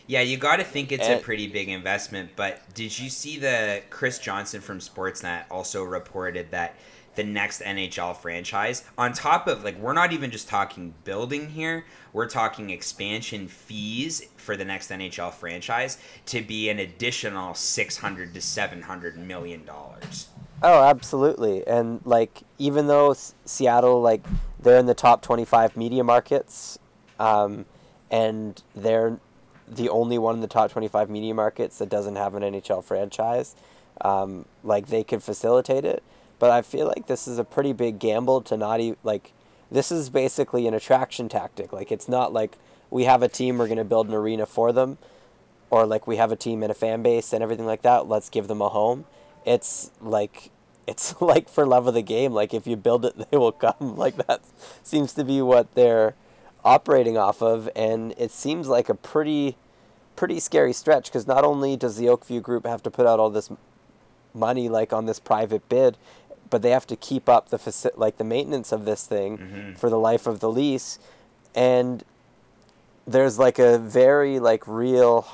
Yeah, 0.08 0.22
you 0.22 0.38
got 0.38 0.58
to 0.58 0.64
think 0.64 0.92
it's 0.92 1.08
a 1.08 1.16
eh. 1.16 1.20
pretty 1.20 1.48
big 1.48 1.70
investment. 1.70 2.32
But 2.36 2.74
did 2.74 2.98
you 3.00 3.10
see 3.10 3.38
the 3.38 3.82
Chris 3.90 4.20
Johnston 4.20 4.62
from 4.62 4.80
Sportsnet 4.80 5.46
also 5.50 5.84
reported 5.84 6.52
that 6.52 6.76
the 7.16 7.24
next 7.24 7.62
NHL 7.62 8.16
franchise, 8.16 8.84
on 8.98 9.14
top 9.14 9.48
of 9.48 9.64
like, 9.64 9.78
we're 9.78 9.94
not 9.94 10.14
even 10.14 10.32
just 10.32 10.48
talking 10.48 10.94
building 11.04 11.50
here, 11.50 11.86
we're 12.14 12.30
talking 12.30 12.70
expansion 12.70 13.48
fees 13.48 14.28
for 14.38 14.56
the 14.56 14.66
next 14.66 14.90
NHL 14.92 15.34
franchise 15.34 15.98
to 16.28 16.42
be 16.42 16.70
an 16.70 16.80
additional 16.80 17.54
600 17.54 18.34
to 18.34 18.42
700 18.42 19.18
million 19.18 19.66
dollars. 19.66 20.28
oh 20.64 20.84
absolutely 20.84 21.66
and 21.68 22.02
like 22.06 22.42
even 22.60 22.88
though 22.88 23.12
S- 23.12 23.34
seattle 23.46 24.02
like 24.02 24.24
they're 24.62 24.78
in 24.78 24.86
the 24.86 24.94
top 24.94 25.22
25 25.22 25.76
media 25.78 26.04
markets 26.04 26.78
um, 27.20 27.66
and 28.10 28.62
they're 28.76 29.20
the 29.68 29.90
only 29.90 30.18
one 30.18 30.36
in 30.36 30.42
the 30.42 30.48
top 30.48 30.72
25 30.72 31.10
media 31.10 31.34
markets 31.34 31.78
that 31.80 31.90
doesn't 31.90 32.16
have 32.16 32.36
an 32.36 32.44
nhl 32.44 32.84
franchise 32.84 33.56
um, 34.02 34.46
like 34.64 34.88
they 34.88 35.04
could 35.04 35.24
facilitate 35.24 35.86
it 35.86 36.04
but 36.42 36.50
i 36.50 36.62
feel 36.62 36.88
like 36.88 37.08
this 37.08 37.28
is 37.28 37.38
a 37.38 37.44
pretty 37.46 37.72
big 37.72 38.00
gamble 38.00 38.42
to 38.42 38.58
not 38.58 38.82
even 38.82 38.98
like 39.04 39.32
this 39.72 39.92
is 39.92 40.10
basically 40.10 40.68
an 40.68 40.74
attraction 40.74 41.30
tactic. 41.30 41.72
Like 41.72 41.92
it's 41.92 42.10
not 42.10 42.34
like 42.34 42.58
we 42.90 43.06
have 43.06 43.24
a 43.24 43.30
team 43.30 43.58
we're 43.58 43.68
going 43.68 43.78
to 43.78 43.86
build 43.86 44.10
an 44.10 44.14
arena 44.14 44.46
for 44.46 44.74
them 44.74 44.98
or 45.70 45.86
like 45.86 46.06
we 46.06 46.18
have 46.18 46.32
a 46.32 46.36
team 46.36 46.62
and 46.62 46.70
a 46.70 46.76
fan 46.76 47.02
base 47.02 47.32
and 47.32 47.42
everything 47.42 47.66
like 47.66 47.82
that 47.84 48.08
let's 48.08 48.30
give 48.30 48.50
them 48.50 48.62
a 48.62 48.70
home. 48.70 49.06
It's 49.46 49.92
like 50.02 50.52
it's 50.86 51.16
like 51.22 51.48
for 51.48 51.66
love 51.66 51.88
of 51.88 51.94
the 51.94 52.02
game 52.02 52.34
like 52.34 52.54
if 52.54 52.68
you 52.68 52.76
build 52.76 53.06
it 53.06 53.16
they 53.32 53.38
will 53.38 53.54
come. 53.54 53.96
Like 53.96 54.18
that 54.28 54.42
seems 54.84 55.14
to 55.14 55.24
be 55.24 55.42
what 55.42 55.74
they're 55.74 56.16
operating 56.64 57.18
off 57.18 57.42
of 57.42 57.70
and 57.76 58.14
it 58.18 58.30
seems 58.30 58.68
like 58.68 58.90
a 58.90 58.94
pretty 58.94 59.56
pretty 60.18 60.40
scary 60.40 60.74
stretch 60.74 61.06
because 61.06 61.26
not 61.26 61.44
only 61.46 61.76
does 61.78 61.96
the 61.96 62.06
oakview 62.06 62.42
group 62.42 62.66
have 62.66 62.84
to 62.84 62.92
put 62.92 63.08
out 63.08 63.20
all 63.20 63.30
this 63.30 63.50
money 64.34 64.70
like 64.70 64.94
on 64.94 65.06
this 65.06 65.20
private 65.20 65.68
bid 65.70 65.98
but 66.52 66.62
they 66.62 66.70
have 66.70 66.86
to 66.86 66.96
keep 66.96 67.28
up 67.28 67.50
the 67.50 67.58
faci- 67.58 67.98
like 67.98 68.18
the 68.18 68.24
maintenance 68.24 68.72
of 68.72 68.86
this 68.86 69.06
thing 69.06 69.38
Mhm. 69.40 69.78
for 69.78 69.90
the 69.90 69.98
life 69.98 70.28
of 70.28 70.40
the 70.40 70.50
lease 70.52 71.00
and 71.56 72.04
there's 73.08 73.40
like 73.40 73.58
a 73.58 73.80
very 73.80 74.40
like 74.40 74.68
real 74.68 75.26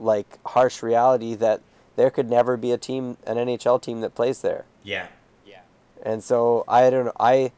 like 0.00 0.26
harsh 0.46 0.82
reality 0.82 1.34
that 1.36 1.60
there 1.96 2.10
could 2.10 2.28
never 2.28 2.56
be 2.56 2.72
a 2.72 2.78
team 2.78 3.16
an 3.26 3.36
NHL 3.36 3.78
team 3.80 4.00
that 4.00 4.14
plays 4.14 4.40
there. 4.40 4.64
Yeah. 4.82 5.06
Yeah. 5.46 5.60
And 6.02 6.24
so 6.24 6.64
I 6.66 6.90
don't 6.90 7.04
know 7.04 7.12
I 7.20 7.52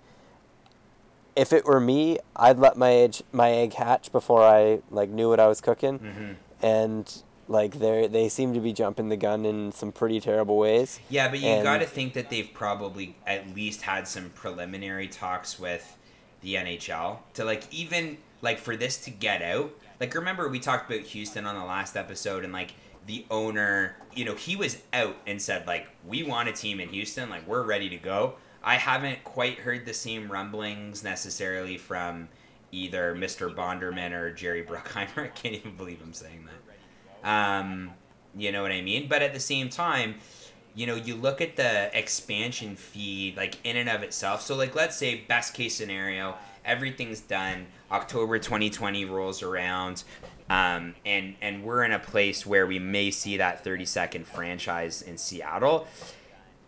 if 1.35 1.53
it 1.53 1.65
were 1.65 1.81
me, 1.81 2.19
I'd 2.37 2.59
let 2.59 2.77
my 2.77 2.93
egg 2.93 3.15
my 3.33 3.51
egg 3.51 3.75
hatch 3.75 4.13
before 4.13 4.43
I 4.43 4.81
like 4.91 5.09
knew 5.09 5.29
what 5.31 5.41
I 5.41 5.47
was 5.49 5.61
cooking. 5.61 5.99
hmm 5.99 6.33
And 6.67 7.23
like 7.53 7.79
they 7.79 8.07
they 8.09 8.29
seem 8.29 8.53
to 8.55 8.61
be 8.61 8.73
jumping 8.73 9.09
the 9.09 9.17
gun 9.17 9.45
in 9.45 9.71
some 9.73 9.93
pretty 9.93 10.21
terrible 10.21 10.57
ways. 10.59 10.99
Yeah, 11.09 11.29
but 11.29 11.39
you 11.41 11.49
And- 11.49 11.63
got 11.63 11.79
to 11.79 11.87
think 11.87 12.15
that 12.15 12.31
they've 12.31 12.51
probably 12.53 13.15
at 13.27 13.55
least 13.55 13.83
had 13.83 14.09
some 14.09 14.31
preliminary 14.31 15.07
talks 15.07 15.59
with 15.61 15.97
the 16.41 16.55
NHL 16.55 17.19
to 17.35 17.45
like 17.45 17.73
even 17.73 18.19
like 18.41 18.59
for 18.59 18.77
this 18.77 18.99
to 19.05 19.11
get 19.11 19.43
out. 19.43 19.73
Like 20.01 20.15
remember 20.15 20.49
we 20.49 20.59
talked 20.59 20.91
about 20.91 21.05
Houston 21.07 21.47
on 21.47 21.55
the 21.55 21.65
last 21.65 21.97
episode 21.97 22.43
and 22.43 22.53
like 22.53 22.73
the 23.07 23.25
owner, 23.31 23.97
you 24.15 24.25
know, 24.25 24.35
he 24.35 24.57
was 24.57 24.79
out 24.93 25.17
and 25.27 25.41
said 25.41 25.67
like 25.67 25.87
we 26.07 26.23
want 26.25 26.49
a 26.49 26.53
team 26.53 26.81
in 26.81 26.89
Houston, 26.89 27.31
like 27.31 27.47
we're 27.47 27.63
ready 27.63 27.89
to 27.91 27.97
go. 27.97 28.35
I 28.65 28.77
haven't 28.77 29.23
quite 29.25 29.59
heard 29.59 29.87
the 29.87 29.95
same 29.95 30.31
rumblings 30.31 31.03
necessarily 31.05 31.77
from 31.77 32.29
either 32.71 33.15
Mr. 33.15 33.55
Bonderman 33.55 34.13
or 34.13 34.33
Jerry 34.33 34.63
Bruckheimer. 34.65 35.19
I 35.25 35.29
can't 35.29 35.55
even 35.55 35.77
believe 35.77 36.01
I'm 36.03 36.13
saying 36.15 36.47
that. 36.47 36.72
Um, 37.23 37.93
you 38.37 38.53
know 38.53 38.63
what 38.63 38.73
I 38.73 38.81
mean? 38.81 39.09
But 39.09 39.23
at 39.23 39.35
the 39.35 39.41
same 39.41 39.69
time, 39.69 40.17
you 40.75 40.87
know, 40.87 40.95
you 40.95 41.15
look 41.15 41.41
at 41.41 41.57
the 41.57 41.97
expansion 41.97 42.77
fee, 42.77 43.35
like 43.37 43.59
in 43.65 43.77
and 43.77 43.89
of 43.89 44.03
itself. 44.03 44.43
So, 44.43 44.57
like, 44.57 44.75
let's 44.75 44.97
say 44.97 45.23
best 45.29 45.55
case 45.55 45.75
scenario, 45.75 46.37
everything's 46.65 47.21
done. 47.21 47.67
October 47.91 48.39
2020 48.39 49.05
rolls 49.05 49.43
around, 49.43 50.05
um, 50.49 50.95
and 51.05 51.35
and 51.43 51.63
we're 51.63 51.85
in 51.85 51.93
a 51.93 51.99
place 51.99 52.47
where 52.47 52.67
we 52.67 52.79
may 52.79 53.11
see 53.11 53.37
that 53.37 53.63
30 53.63 53.85
second 53.85 54.27
franchise 54.27 55.03
in 55.03 55.19
Seattle. 55.19 55.87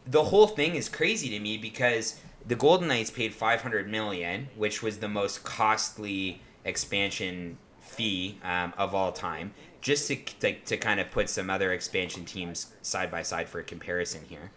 The 0.06 0.24
whole 0.24 0.48
thing 0.48 0.74
is 0.74 0.90
crazy 0.90 1.30
to 1.30 1.40
me 1.40 1.56
because 1.56 2.20
the 2.46 2.54
Golden 2.54 2.88
Knights 2.88 3.10
paid 3.10 3.32
500 3.32 3.90
million, 3.90 4.48
which 4.54 4.82
was 4.82 4.98
the 4.98 5.08
most 5.08 5.44
costly 5.44 6.42
expansion 6.66 7.56
fee 7.80 8.38
um, 8.42 8.74
of 8.76 8.94
all 8.94 9.12
time. 9.12 9.54
Just 9.84 10.08
to, 10.08 10.16
to 10.16 10.54
to 10.54 10.76
kind 10.78 10.98
of 10.98 11.10
put 11.10 11.28
some 11.28 11.50
other 11.50 11.72
expansion 11.72 12.24
teams 12.24 12.72
side 12.80 13.10
by 13.10 13.22
side 13.22 13.48
for 13.48 13.62
comparison 13.62 14.22
here. 14.28 14.50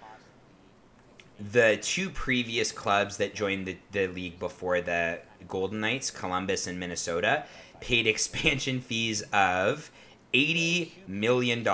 The 1.52 1.78
two 1.82 2.10
previous 2.10 2.72
clubs 2.72 3.18
that 3.18 3.36
joined 3.36 3.68
the, 3.68 3.78
the 3.92 4.08
league 4.08 4.40
before 4.40 4.80
the 4.82 5.20
Golden 5.48 5.82
Knights, 5.82 6.10
Columbus 6.10 6.66
and 6.66 6.80
Minnesota, 6.80 7.44
paid 7.82 8.08
expansion 8.16 8.80
fees 8.80 9.22
of 9.34 9.92
$80 10.34 10.92
million, 11.08 11.68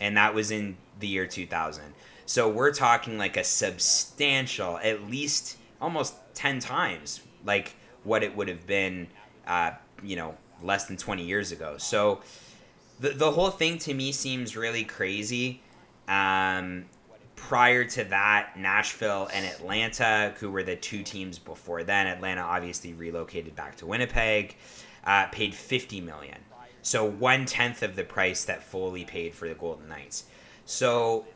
and 0.00 0.16
that 0.16 0.34
was 0.34 0.50
in 0.50 0.76
the 0.98 1.06
year 1.06 1.26
2000. 1.26 1.84
So 2.26 2.48
we're 2.48 2.72
talking 2.72 3.18
like 3.18 3.36
a 3.36 3.44
substantial, 3.44 4.78
at 4.78 5.08
least 5.08 5.56
almost 5.80 6.14
10 6.34 6.60
times 6.60 7.20
like 7.44 7.74
what 8.04 8.22
it 8.22 8.36
would 8.36 8.48
have 8.48 8.66
been, 8.66 9.08
uh, 9.46 9.72
you 10.02 10.16
know, 10.16 10.36
less 10.62 10.86
than 10.86 10.96
20 10.96 11.24
years 11.24 11.52
ago. 11.52 11.76
So 11.78 12.20
the, 13.00 13.10
the 13.10 13.30
whole 13.32 13.50
thing 13.50 13.78
to 13.78 13.94
me 13.94 14.12
seems 14.12 14.56
really 14.56 14.84
crazy. 14.84 15.62
Um, 16.06 16.84
prior 17.36 17.84
to 17.84 18.04
that, 18.04 18.58
Nashville 18.58 19.28
and 19.32 19.46
Atlanta, 19.46 20.34
who 20.38 20.50
were 20.50 20.62
the 20.62 20.76
two 20.76 21.02
teams 21.02 21.38
before 21.38 21.82
then, 21.82 22.06
Atlanta 22.06 22.42
obviously 22.42 22.92
relocated 22.92 23.56
back 23.56 23.76
to 23.76 23.86
Winnipeg, 23.86 24.56
uh, 25.04 25.26
paid 25.28 25.54
50 25.54 26.00
million. 26.02 26.36
So 26.82 27.04
one 27.04 27.46
tenth 27.46 27.82
of 27.82 27.96
the 27.96 28.04
price 28.04 28.44
that 28.44 28.62
Foley 28.62 29.04
paid 29.04 29.34
for 29.34 29.48
the 29.48 29.54
Golden 29.54 29.88
Knights. 29.88 30.24
So, 30.64 31.26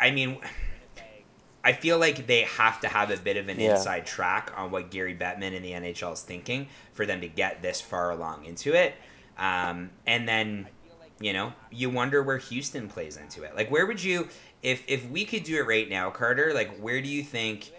I 0.00 0.10
mean, 0.10 0.38
I 1.64 1.72
feel 1.72 1.98
like 1.98 2.26
they 2.26 2.42
have 2.42 2.80
to 2.80 2.88
have 2.88 3.10
a 3.10 3.16
bit 3.16 3.36
of 3.36 3.48
an 3.48 3.58
Yeah. 3.60 3.72
inside 3.76 4.06
track 4.06 4.52
on 4.56 4.70
what 4.70 4.90
Gary 4.90 5.14
Bettman 5.16 5.54
and 5.54 5.64
the 5.64 5.72
NHL 5.72 6.12
is 6.12 6.22
thinking 6.22 6.68
for 6.92 7.06
them 7.06 7.20
to 7.20 7.28
get 7.28 7.62
this 7.62 7.80
far 7.80 8.10
along 8.10 8.44
into 8.44 8.74
it. 8.74 8.94
Um, 9.38 9.90
and 10.06 10.28
then, 10.28 10.68
you 11.20 11.32
know, 11.32 11.52
you 11.70 11.90
wonder 11.90 12.22
where 12.22 12.38
Houston 12.38 12.88
plays 12.88 13.16
into 13.16 13.42
it. 13.42 13.56
Like, 13.56 13.70
where 13.70 13.86
would 13.86 14.02
you, 14.02 14.28
if 14.62 14.82
if 14.86 15.08
we 15.10 15.24
could 15.24 15.44
do 15.44 15.56
it 15.56 15.66
right 15.66 15.88
now, 15.88 16.10
Carter? 16.10 16.52
Like, 16.54 16.76
where 16.78 17.00
do 17.00 17.08
you 17.08 17.22
think? 17.22 17.72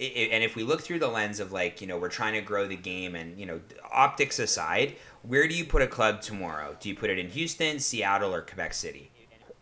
And 0.00 0.44
if 0.44 0.54
we 0.54 0.62
look 0.62 0.82
through 0.82 1.00
the 1.00 1.08
lens 1.08 1.40
of 1.40 1.50
like, 1.50 1.80
you 1.80 1.88
know, 1.88 1.98
we're 1.98 2.08
trying 2.08 2.34
to 2.34 2.40
grow 2.40 2.68
the 2.68 2.76
game, 2.76 3.16
and 3.16 3.38
you 3.38 3.46
know, 3.46 3.60
optics 3.90 4.38
aside, 4.38 4.94
where 5.22 5.48
do 5.48 5.54
you 5.54 5.64
put 5.64 5.82
a 5.82 5.88
club 5.88 6.20
tomorrow? 6.20 6.76
Do 6.78 6.88
you 6.88 6.94
put 6.94 7.10
it 7.10 7.18
in 7.18 7.30
Houston, 7.30 7.80
Seattle, 7.80 8.32
or 8.32 8.42
Quebec 8.42 8.74
City? 8.74 9.10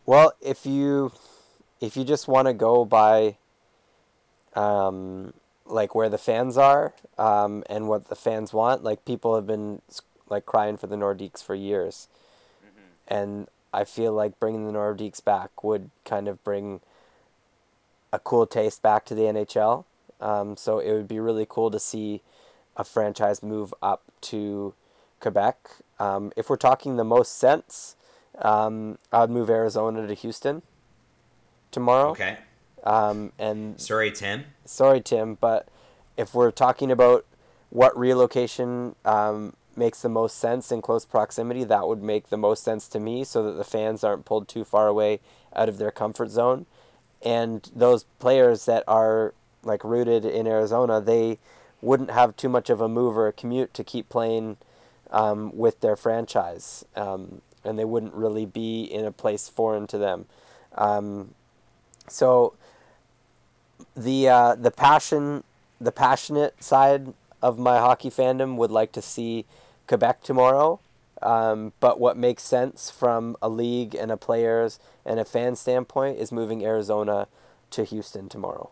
Well, 0.04 0.34
if 0.40 0.66
you 0.66 1.12
if 1.80 1.96
you 1.96 2.04
just 2.04 2.28
want 2.28 2.48
to 2.48 2.54
go 2.54 2.84
by 2.84 3.38
um, 4.54 5.32
like 5.64 5.94
where 5.94 6.08
the 6.08 6.18
fans 6.18 6.56
are 6.56 6.94
um, 7.18 7.64
and 7.68 7.88
what 7.88 8.08
the 8.08 8.14
fans 8.14 8.52
want, 8.52 8.84
like 8.84 9.04
people 9.04 9.34
have 9.34 9.46
been 9.46 9.82
like 10.28 10.46
crying 10.46 10.76
for 10.76 10.86
the 10.86 10.96
Nordiques 10.96 11.42
for 11.42 11.54
years, 11.54 12.08
and 13.08 13.48
I 13.72 13.84
feel 13.84 14.12
like 14.12 14.38
bringing 14.40 14.66
the 14.66 14.72
Nordiques 14.72 15.22
back 15.22 15.62
would 15.62 15.90
kind 16.04 16.28
of 16.28 16.42
bring 16.44 16.80
a 18.12 18.18
cool 18.18 18.46
taste 18.46 18.82
back 18.82 19.04
to 19.06 19.14
the 19.14 19.22
NHL. 19.22 19.84
Um, 20.20 20.56
so 20.56 20.78
it 20.78 20.92
would 20.92 21.08
be 21.08 21.20
really 21.20 21.46
cool 21.48 21.70
to 21.70 21.78
see 21.78 22.22
a 22.76 22.84
franchise 22.84 23.42
move 23.42 23.74
up 23.82 24.02
to 24.22 24.74
Quebec. 25.20 25.56
Um, 25.98 26.32
if 26.36 26.48
we're 26.48 26.56
talking 26.56 26.96
the 26.96 27.04
most 27.04 27.36
sense, 27.36 27.96
um, 28.38 28.98
I'd 29.12 29.30
move 29.30 29.50
Arizona 29.50 30.06
to 30.06 30.14
Houston 30.14 30.62
tomorrow. 31.70 32.10
Okay. 32.10 32.38
Um, 32.84 33.32
and 33.38 33.80
Sorry, 33.80 34.10
Tim. 34.10 34.44
sorry, 34.64 35.00
Tim, 35.00 35.36
but 35.40 35.68
if 36.16 36.34
we're 36.34 36.52
talking 36.52 36.90
about 36.90 37.26
what 37.70 37.96
relocation 37.98 38.94
um, 39.04 39.54
makes 39.76 40.02
the 40.02 40.08
most 40.08 40.38
sense 40.38 40.72
in 40.72 40.82
close 40.82 41.04
proximity, 41.04 41.64
that 41.64 41.86
would 41.86 42.02
make 42.02 42.28
the 42.28 42.36
most 42.36 42.62
sense 42.62 42.88
to 42.88 43.00
me 43.00 43.24
so 43.24 43.42
that 43.42 43.52
the 43.52 43.64
fans 43.64 44.04
aren't 44.04 44.24
pulled 44.24 44.48
too 44.48 44.64
far 44.64 44.88
away 44.88 45.20
out 45.54 45.68
of 45.68 45.78
their 45.78 45.90
comfort 45.90 46.30
zone. 46.30 46.66
And 47.22 47.68
those 47.74 48.04
players 48.18 48.66
that 48.66 48.84
are 48.86 49.34
like 49.62 49.82
rooted 49.84 50.24
in 50.24 50.46
Arizona, 50.46 51.00
they 51.00 51.38
wouldn't 51.82 52.10
have 52.10 52.36
too 52.36 52.48
much 52.48 52.70
of 52.70 52.80
a 52.80 52.88
move 52.88 53.16
or 53.16 53.26
a 53.26 53.32
commute 53.32 53.74
to 53.74 53.84
keep 53.84 54.08
playing 54.08 54.56
um, 55.10 55.56
with 55.56 55.80
their 55.80 55.96
franchise. 55.96 56.84
Um, 56.94 57.42
and 57.64 57.78
they 57.78 57.84
wouldn't 57.84 58.14
really 58.14 58.46
be 58.46 58.84
in 58.84 59.04
a 59.04 59.12
place 59.12 59.48
foreign 59.48 59.86
to 59.88 59.98
them. 59.98 60.26
Um, 60.76 61.34
so 62.08 62.54
the 63.96 64.28
uh, 64.28 64.54
the 64.54 64.70
passion 64.70 65.42
the 65.80 65.92
passionate 65.92 66.62
side 66.62 67.12
of 67.42 67.58
my 67.58 67.78
hockey 67.78 68.10
fandom 68.10 68.56
would 68.56 68.70
like 68.70 68.92
to 68.92 69.02
see 69.02 69.44
Quebec 69.86 70.22
tomorrow. 70.22 70.80
Um, 71.22 71.72
but 71.80 71.98
what 71.98 72.16
makes 72.16 72.42
sense 72.42 72.90
from 72.90 73.36
a 73.40 73.48
league 73.48 73.94
and 73.94 74.10
a 74.12 74.16
players 74.18 74.78
and 75.04 75.18
a 75.18 75.24
fan 75.24 75.56
standpoint 75.56 76.18
is 76.18 76.30
moving 76.30 76.64
Arizona 76.64 77.26
to 77.70 77.84
Houston 77.84 78.28
tomorrow. 78.28 78.70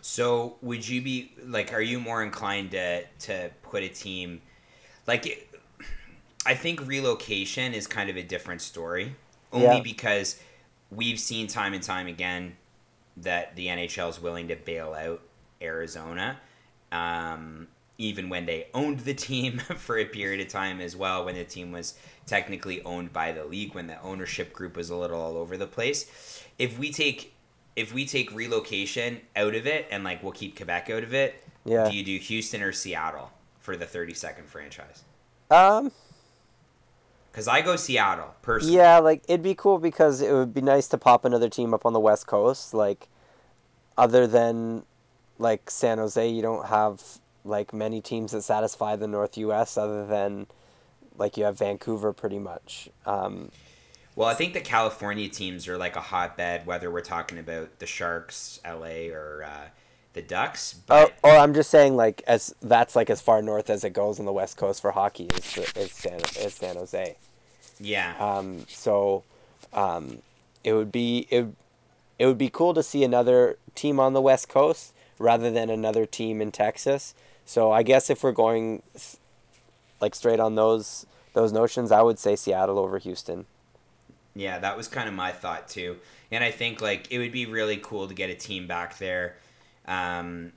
So, 0.00 0.56
would 0.60 0.86
you 0.88 1.00
be 1.00 1.32
like, 1.42 1.72
are 1.72 1.80
you 1.80 2.00
more 2.00 2.22
inclined 2.22 2.72
to 2.72 3.04
to 3.20 3.50
put 3.62 3.82
a 3.82 3.88
team 3.88 4.42
like? 5.06 5.48
I 6.46 6.54
think 6.54 6.86
relocation 6.86 7.72
is 7.72 7.86
kind 7.86 8.10
of 8.10 8.16
a 8.16 8.22
different 8.22 8.60
story, 8.60 9.16
only 9.52 9.76
Yeah. 9.76 9.80
because 9.82 10.38
we've 10.90 11.18
seen 11.18 11.46
time 11.46 11.72
and 11.72 11.82
time 11.82 12.06
again 12.06 12.56
that 13.16 13.56
the 13.56 13.68
NHL 13.68 14.10
is 14.10 14.20
willing 14.20 14.48
to 14.48 14.56
bail 14.56 14.92
out 14.92 15.22
Arizona, 15.62 16.38
um, 16.92 17.68
even 17.98 18.28
when 18.28 18.46
they 18.46 18.66
owned 18.74 19.00
the 19.00 19.14
team 19.14 19.58
for 19.76 19.98
a 19.98 20.04
period 20.04 20.40
of 20.40 20.48
time 20.48 20.80
as 20.80 20.96
well, 20.96 21.24
when 21.24 21.34
the 21.36 21.44
team 21.44 21.72
was 21.72 21.94
technically 22.26 22.82
owned 22.82 23.12
by 23.12 23.32
the 23.32 23.44
league, 23.44 23.74
when 23.74 23.86
the 23.86 24.00
ownership 24.02 24.52
group 24.52 24.76
was 24.76 24.90
a 24.90 24.96
little 24.96 25.20
all 25.20 25.36
over 25.36 25.56
the 25.56 25.66
place. 25.66 26.42
If 26.58 26.78
we 26.78 26.90
take 26.90 27.32
if 27.76 27.92
we 27.92 28.06
take 28.06 28.32
relocation 28.32 29.20
out 29.34 29.54
of 29.56 29.66
it 29.66 29.86
and 29.90 30.04
like 30.04 30.22
we'll 30.22 30.30
keep 30.32 30.56
Quebec 30.56 30.90
out 30.90 31.02
of 31.02 31.12
it, 31.12 31.42
Yeah. 31.64 31.88
do 31.90 31.96
you 31.96 32.04
do 32.04 32.16
Houston 32.18 32.62
or 32.62 32.70
Seattle 32.72 33.32
for 33.58 33.76
the 33.76 33.84
30 33.86 34.14
second 34.14 34.48
franchise? 34.48 35.02
Um, 35.50 35.90
Because 37.32 37.48
I 37.48 37.62
go 37.62 37.74
Seattle 37.74 38.34
personally. 38.42 38.76
yeah, 38.76 38.98
like 39.00 39.24
it'd 39.28 39.42
be 39.42 39.56
cool 39.56 39.78
because 39.78 40.20
it 40.20 40.32
would 40.32 40.54
be 40.54 40.60
nice 40.60 40.86
to 40.88 40.98
pop 40.98 41.24
another 41.24 41.48
team 41.48 41.74
up 41.74 41.84
on 41.84 41.92
the 41.92 41.98
West 42.00 42.28
Coast. 42.28 42.74
Like, 42.74 43.08
other 43.98 44.26
than 44.28 44.84
like 45.38 45.68
San 45.68 45.98
Jose, 45.98 46.28
you 46.28 46.42
don't 46.42 46.66
have 46.66 47.18
like 47.44 47.72
many 47.72 48.00
teams 48.00 48.32
that 48.32 48.42
satisfy 48.42 48.96
the 48.96 49.06
North 49.06 49.36
U.S. 49.36 49.76
Other 49.76 50.06
than 50.06 50.46
like 51.16 51.36
you 51.36 51.44
have 51.44 51.58
Vancouver, 51.58 52.12
pretty 52.12 52.38
much. 52.38 52.88
Um, 53.06 53.50
Well, 54.16 54.28
I 54.28 54.34
think 54.34 54.54
the 54.54 54.60
California 54.60 55.28
teams 55.28 55.68
are 55.68 55.78
like 55.78 55.96
a 55.96 56.00
hotbed, 56.00 56.66
whether 56.66 56.90
we're 56.90 57.00
talking 57.00 57.38
about 57.38 57.78
the 57.78 57.86
Sharks, 57.86 58.60
LA, 58.64 59.10
or 59.12 59.44
uh, 59.44 59.68
the 60.14 60.22
Ducks. 60.22 60.74
But 60.86 61.14
oh, 61.22 61.38
I'm 61.38 61.54
just 61.54 61.70
saying, 61.70 61.96
like 61.96 62.22
as 62.26 62.54
that's 62.62 62.96
like 62.96 63.10
as 63.10 63.20
far 63.20 63.42
north 63.42 63.68
as 63.70 63.84
it 63.84 63.90
goes 63.90 64.18
on 64.18 64.24
the 64.26 64.32
West 64.32 64.56
Coast 64.56 64.80
for 64.80 64.92
hockey 64.92 65.26
is 65.26 65.58
is 65.76 65.92
San 65.92 66.20
is 66.40 66.54
San 66.54 66.76
Jose. 66.76 67.16
yeah, 67.78 68.14
Um, 68.18 68.64
so, 68.68 69.24
um, 69.72 70.18
it 70.62 70.72
would 70.72 70.90
be 70.90 71.26
it, 71.30 71.48
it 72.18 72.26
would 72.26 72.38
be 72.38 72.48
cool 72.48 72.74
to 72.74 72.82
see 72.82 73.04
another 73.04 73.58
team 73.74 74.00
on 74.00 74.12
the 74.12 74.20
West 74.20 74.48
Coast 74.48 74.94
rather 75.18 75.50
than 75.50 75.70
another 75.70 76.06
team 76.06 76.40
in 76.40 76.50
Texas. 76.50 77.14
So 77.44 77.72
I 77.72 77.82
guess 77.82 78.10
if 78.10 78.22
we're 78.22 78.32
going 78.32 78.82
like 80.00 80.14
straight 80.14 80.40
on 80.40 80.54
those 80.54 81.06
those 81.32 81.52
notions, 81.52 81.90
I 81.92 82.02
would 82.02 82.18
say 82.18 82.36
Seattle 82.36 82.78
over 82.78 82.98
Houston. 82.98 83.46
yeah, 84.34 84.58
that 84.58 84.76
was 84.76 84.88
kind 84.88 85.08
of 85.08 85.14
my 85.14 85.32
thought 85.32 85.68
too. 85.68 85.96
And 86.30 86.42
I 86.42 86.50
think 86.50 86.80
like 86.80 87.10
it 87.10 87.18
would 87.18 87.32
be 87.32 87.46
really 87.46 87.76
cool 87.76 88.08
to 88.08 88.14
get 88.14 88.30
a 88.30 88.34
team 88.34 88.66
back 88.66 88.98
there, 88.98 89.36
um, 89.86 90.52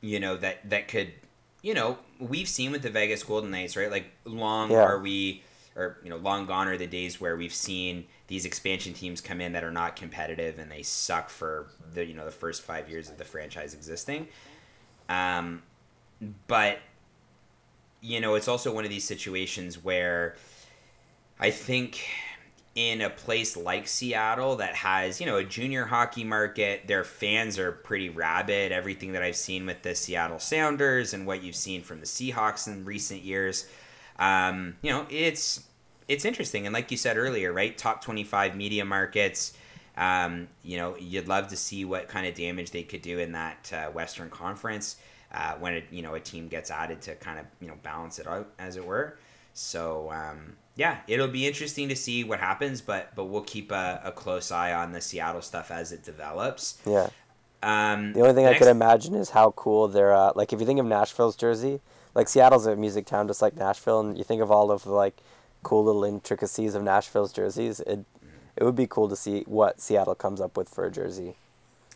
you 0.00 0.18
know 0.20 0.36
that 0.36 0.68
that 0.70 0.88
could, 0.88 1.12
you 1.62 1.74
know, 1.74 1.98
we've 2.18 2.48
seen 2.48 2.72
with 2.72 2.82
the 2.82 2.90
Vegas 2.90 3.22
Golden 3.22 3.50
Knights, 3.50 3.76
right? 3.76 3.90
Like 3.90 4.06
long 4.24 4.76
Yeah. 4.76 4.80
are 4.80 4.98
we, 4.98 5.44
or 5.76 5.98
you 6.02 6.10
know, 6.10 6.16
long 6.16 6.46
gone 6.46 6.68
are 6.68 6.76
the 6.76 6.86
days 6.86 7.20
where 7.20 7.36
we've 7.36 7.54
seen 7.54 8.06
these 8.26 8.44
expansion 8.44 8.94
teams 8.94 9.20
come 9.20 9.40
in 9.40 9.52
that 9.52 9.62
are 9.64 9.70
not 9.70 9.94
competitive 9.96 10.58
and 10.58 10.70
they 10.70 10.82
suck 10.82 11.30
for 11.30 11.68
the 11.94 12.04
you 12.04 12.14
know 12.14 12.24
the 12.24 12.30
first 12.32 12.62
five 12.62 12.88
years 12.90 13.08
of 13.10 13.18
the 13.18 13.24
franchise 13.24 13.74
existing. 13.74 14.28
Um, 15.08 15.62
but 16.46 16.78
you 18.02 18.20
know, 18.20 18.34
it's 18.34 18.48
also 18.48 18.74
one 18.74 18.84
of 18.84 18.90
these 18.90 19.04
situations 19.04 19.82
where 19.82 20.36
I 21.38 21.50
think 21.50 22.04
in 22.74 23.00
a 23.00 23.10
place 23.10 23.56
like 23.56 23.86
Seattle 23.86 24.56
that 24.56 24.74
has, 24.74 25.20
you 25.20 25.26
know, 25.26 25.36
a 25.36 25.44
junior 25.44 25.84
hockey 25.84 26.24
market, 26.24 26.86
their 26.86 27.04
fans 27.04 27.58
are 27.58 27.70
pretty 27.70 28.08
rabid. 28.08 28.72
Everything 28.72 29.12
that 29.12 29.22
I've 29.22 29.36
seen 29.36 29.66
with 29.66 29.82
the 29.82 29.94
Seattle 29.94 30.40
Sounders 30.40 31.14
and 31.14 31.26
what 31.26 31.42
you've 31.42 31.54
seen 31.54 31.82
from 31.82 32.00
the 32.00 32.06
Seahawks 32.06 32.66
in 32.66 32.84
recent 32.84 33.22
years, 33.22 33.66
um, 34.18 34.76
you 34.82 34.90
know, 34.90 35.06
it's 35.08 35.64
it's 36.08 36.24
interesting. 36.24 36.66
And 36.66 36.74
like 36.74 36.90
you 36.90 36.96
said 36.96 37.16
earlier, 37.16 37.52
right, 37.52 37.76
top 37.78 38.02
twenty 38.02 38.24
five 38.24 38.56
media 38.56 38.84
markets. 38.84 39.56
Um, 39.96 40.48
you 40.64 40.78
know, 40.78 40.96
you'd 40.96 41.28
love 41.28 41.48
to 41.48 41.56
see 41.56 41.84
what 41.84 42.08
kind 42.08 42.26
of 42.26 42.34
damage 42.34 42.70
they 42.70 42.82
could 42.82 43.02
do 43.02 43.18
in 43.18 43.32
that 43.32 43.70
uh, 43.72 43.90
Western 43.90 44.30
Conference 44.30 44.96
uh, 45.32 45.54
when 45.58 45.74
it, 45.74 45.84
you 45.90 46.02
know 46.02 46.14
a 46.14 46.20
team 46.20 46.48
gets 46.48 46.70
added 46.70 47.00
to 47.02 47.14
kind 47.16 47.38
of 47.38 47.46
you 47.60 47.68
know 47.68 47.74
balance 47.82 48.18
it 48.18 48.26
out, 48.26 48.48
as 48.58 48.76
it 48.76 48.84
were. 48.84 49.18
So 49.54 50.10
um, 50.12 50.56
yeah, 50.76 50.98
it'll 51.06 51.28
be 51.28 51.46
interesting 51.46 51.88
to 51.88 51.96
see 51.96 52.24
what 52.24 52.40
happens, 52.40 52.80
but 52.80 53.14
but 53.14 53.24
we'll 53.26 53.42
keep 53.42 53.70
a, 53.72 54.00
a 54.04 54.12
close 54.12 54.50
eye 54.50 54.72
on 54.72 54.92
the 54.92 55.00
Seattle 55.00 55.42
stuff 55.42 55.70
as 55.70 55.92
it 55.92 56.02
develops. 56.02 56.78
Yeah. 56.86 57.08
Um, 57.62 58.12
The 58.12 58.20
only 58.20 58.34
thing 58.34 58.44
the 58.44 58.50
I 58.50 58.54
could 58.54 58.68
imagine 58.68 59.14
is 59.14 59.30
how 59.30 59.52
cool 59.52 59.88
they're 59.88 60.12
uh, 60.14 60.32
like 60.34 60.52
if 60.52 60.60
you 60.60 60.66
think 60.66 60.80
of 60.80 60.86
Nashville's 60.86 61.36
jersey, 61.36 61.80
like 62.14 62.28
Seattle's 62.28 62.66
a 62.66 62.76
music 62.76 63.06
town 63.06 63.26
just 63.28 63.42
like 63.42 63.56
Nashville, 63.56 64.00
and 64.00 64.18
you 64.18 64.24
think 64.24 64.42
of 64.42 64.50
all 64.50 64.70
of 64.70 64.84
the 64.84 64.92
like 64.92 65.18
cool 65.62 65.84
little 65.84 66.04
intricacies 66.04 66.74
of 66.74 66.82
Nashville's 66.82 67.32
jerseys. 67.32 67.80
It 67.80 68.04
it 68.56 68.64
would 68.64 68.76
be 68.76 68.86
cool 68.86 69.08
to 69.08 69.16
see 69.16 69.42
what 69.46 69.80
Seattle 69.80 70.14
comes 70.14 70.40
up 70.40 70.56
with 70.56 70.68
for 70.68 70.84
a 70.86 70.90
jersey. 70.90 71.36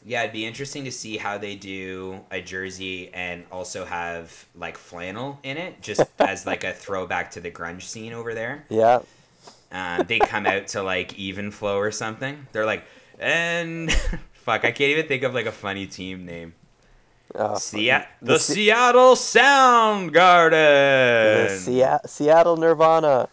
Yeah, 0.08 0.20
it'd 0.22 0.32
be 0.32 0.46
interesting 0.46 0.84
to 0.84 0.92
see 0.92 1.16
how 1.16 1.36
they 1.36 1.56
do 1.56 2.20
a 2.30 2.40
jersey 2.40 3.10
and 3.12 3.44
also 3.50 3.84
have 3.84 4.46
like 4.54 4.78
flannel 4.78 5.40
in 5.42 5.56
it, 5.56 5.82
just 5.82 6.00
as 6.20 6.46
like 6.46 6.62
a 6.62 6.72
throwback 6.72 7.32
to 7.32 7.40
the 7.40 7.50
grunge 7.50 7.82
scene 7.82 8.12
over 8.12 8.32
there. 8.32 8.64
Yeah, 8.68 9.00
Um, 9.72 10.06
they 10.06 10.20
come 10.20 10.46
out 10.46 10.68
to 10.68 10.82
like 10.84 11.18
Even 11.18 11.50
Flow 11.50 11.76
or 11.78 11.90
something. 11.90 12.46
They're 12.52 12.64
like, 12.66 12.84
and 13.18 13.92
fuck, 14.32 14.64
I 14.64 14.70
can't 14.70 14.90
even 14.92 15.08
think 15.08 15.24
of 15.24 15.34
like 15.34 15.46
a 15.46 15.52
funny 15.52 15.86
team 15.88 16.24
name. 16.24 16.54
uh, 17.34 17.56
Se- 17.56 17.76
the, 18.22 18.32
the 18.34 18.38
Se- 18.38 18.54
Seattle 18.54 19.16
Sound 19.16 20.12
Garden. 20.12 21.48
the 21.48 21.56
Sea- 21.58 21.98
Seattle 22.06 22.56
Nirvana. 22.56 23.28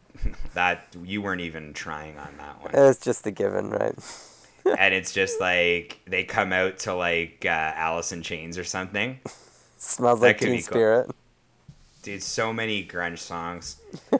that 0.54 0.86
you 1.02 1.22
weren't 1.22 1.40
even 1.40 1.72
trying 1.72 2.18
on 2.18 2.36
that 2.36 2.62
one. 2.62 2.70
It's 2.74 2.98
just 3.00 3.26
a 3.26 3.30
given, 3.30 3.70
right? 3.70 3.94
And 4.64 4.94
it's 4.94 5.12
just 5.12 5.40
like 5.40 6.00
they 6.06 6.24
come 6.24 6.52
out 6.52 6.78
to 6.80 6.94
like 6.94 7.44
uh, 7.44 7.48
Alice 7.74 8.12
in 8.12 8.22
Chains 8.22 8.58
or 8.58 8.64
something. 8.64 9.18
Smells 9.76 10.20
That 10.20 10.26
like 10.26 10.38
Teen 10.38 10.52
cool. 10.52 10.60
Spirit. 10.62 11.10
Dude, 12.02 12.22
so 12.22 12.52
many 12.52 12.84
grunge 12.84 13.18
songs. 13.18 13.76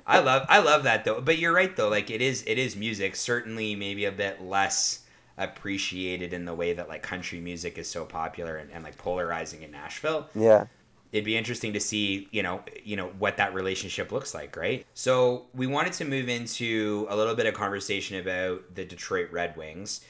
I 0.06 0.20
love 0.20 0.46
I 0.48 0.60
love 0.60 0.84
that 0.84 1.04
though. 1.04 1.20
But 1.20 1.38
you're 1.38 1.52
right 1.52 1.74
though, 1.74 1.88
like 1.88 2.10
it 2.10 2.22
is 2.22 2.44
it 2.46 2.58
is 2.58 2.76
music, 2.76 3.16
certainly 3.16 3.74
maybe 3.74 4.04
a 4.04 4.12
bit 4.12 4.40
less 4.40 5.00
appreciated 5.38 6.32
in 6.32 6.44
the 6.44 6.54
way 6.54 6.72
that 6.74 6.88
like 6.88 7.02
country 7.02 7.40
music 7.40 7.78
is 7.78 7.88
so 7.88 8.04
popular 8.04 8.56
and, 8.56 8.70
and 8.70 8.84
like 8.84 8.96
polarizing 8.98 9.62
in 9.62 9.70
Nashville. 9.70 10.28
Yeah. 10.34 10.66
It'd 11.10 11.24
be 11.24 11.36
interesting 11.36 11.74
to 11.74 11.80
see, 11.80 12.28
you 12.30 12.42
know, 12.42 12.62
you 12.84 12.96
know 12.96 13.08
what 13.18 13.36
that 13.36 13.52
relationship 13.52 14.12
looks 14.12 14.34
like, 14.34 14.56
right? 14.56 14.86
So 14.94 15.46
we 15.54 15.66
wanted 15.66 15.92
to 15.94 16.04
move 16.06 16.28
into 16.28 17.06
a 17.10 17.16
little 17.16 17.34
bit 17.34 17.46
of 17.46 17.54
conversation 17.54 18.18
about 18.18 18.74
the 18.74 18.84
Detroit 18.84 19.30
Red 19.30 19.56
Wings. 19.56 20.00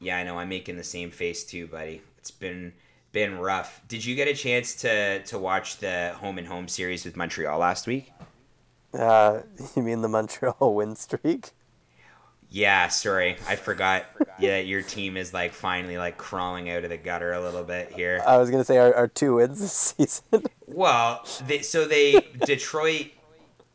Yeah, 0.00 0.18
I 0.18 0.24
know 0.24 0.38
I'm 0.38 0.48
making 0.48 0.76
the 0.76 0.84
same 0.84 1.10
face 1.10 1.44
too, 1.44 1.66
buddy. 1.66 2.02
It's 2.18 2.30
been 2.30 2.72
been 3.12 3.38
rough. 3.38 3.80
Did 3.88 4.04
you 4.04 4.14
get 4.14 4.28
a 4.28 4.34
chance 4.34 4.74
to 4.76 5.22
to 5.24 5.38
watch 5.38 5.78
the 5.78 6.14
home 6.20 6.38
and 6.38 6.46
home 6.46 6.68
series 6.68 7.04
with 7.04 7.16
Montreal 7.16 7.58
last 7.58 7.86
week? 7.86 8.12
Uh, 8.94 9.40
you 9.76 9.82
mean 9.82 10.02
the 10.02 10.08
Montreal 10.08 10.56
win 10.74 10.96
streak? 10.96 11.50
Yeah, 12.50 12.88
sorry, 12.88 13.36
I 13.46 13.56
forgot. 13.56 14.06
Yeah, 14.40 14.58
your 14.58 14.82
team 14.82 15.16
is 15.16 15.34
like 15.34 15.52
finally 15.52 15.98
like 15.98 16.16
crawling 16.16 16.70
out 16.70 16.84
of 16.84 16.90
the 16.90 16.96
gutter 16.96 17.32
a 17.32 17.40
little 17.40 17.64
bit 17.64 17.90
here. 17.90 18.22
I 18.24 18.36
was 18.36 18.52
gonna 18.52 18.62
say 18.62 18.78
our, 18.78 18.94
our 18.94 19.08
two 19.08 19.34
wins 19.34 19.58
this 19.58 19.72
season. 19.72 20.44
Well, 20.68 21.26
they, 21.44 21.62
so 21.62 21.86
they 21.86 22.24
Detroit 22.46 23.08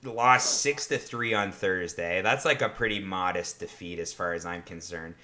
lost 0.05 0.61
six 0.61 0.87
to 0.87 0.97
three 0.97 1.33
on 1.33 1.51
Thursday. 1.51 2.21
That's 2.21 2.45
like 2.45 2.61
a 2.61 2.69
pretty 2.69 2.99
modest 3.01 3.59
defeat 3.59 3.99
as 3.99 4.13
far 4.13 4.31
as 4.31 4.45
I'm 4.45 4.61
concerned. 4.61 5.15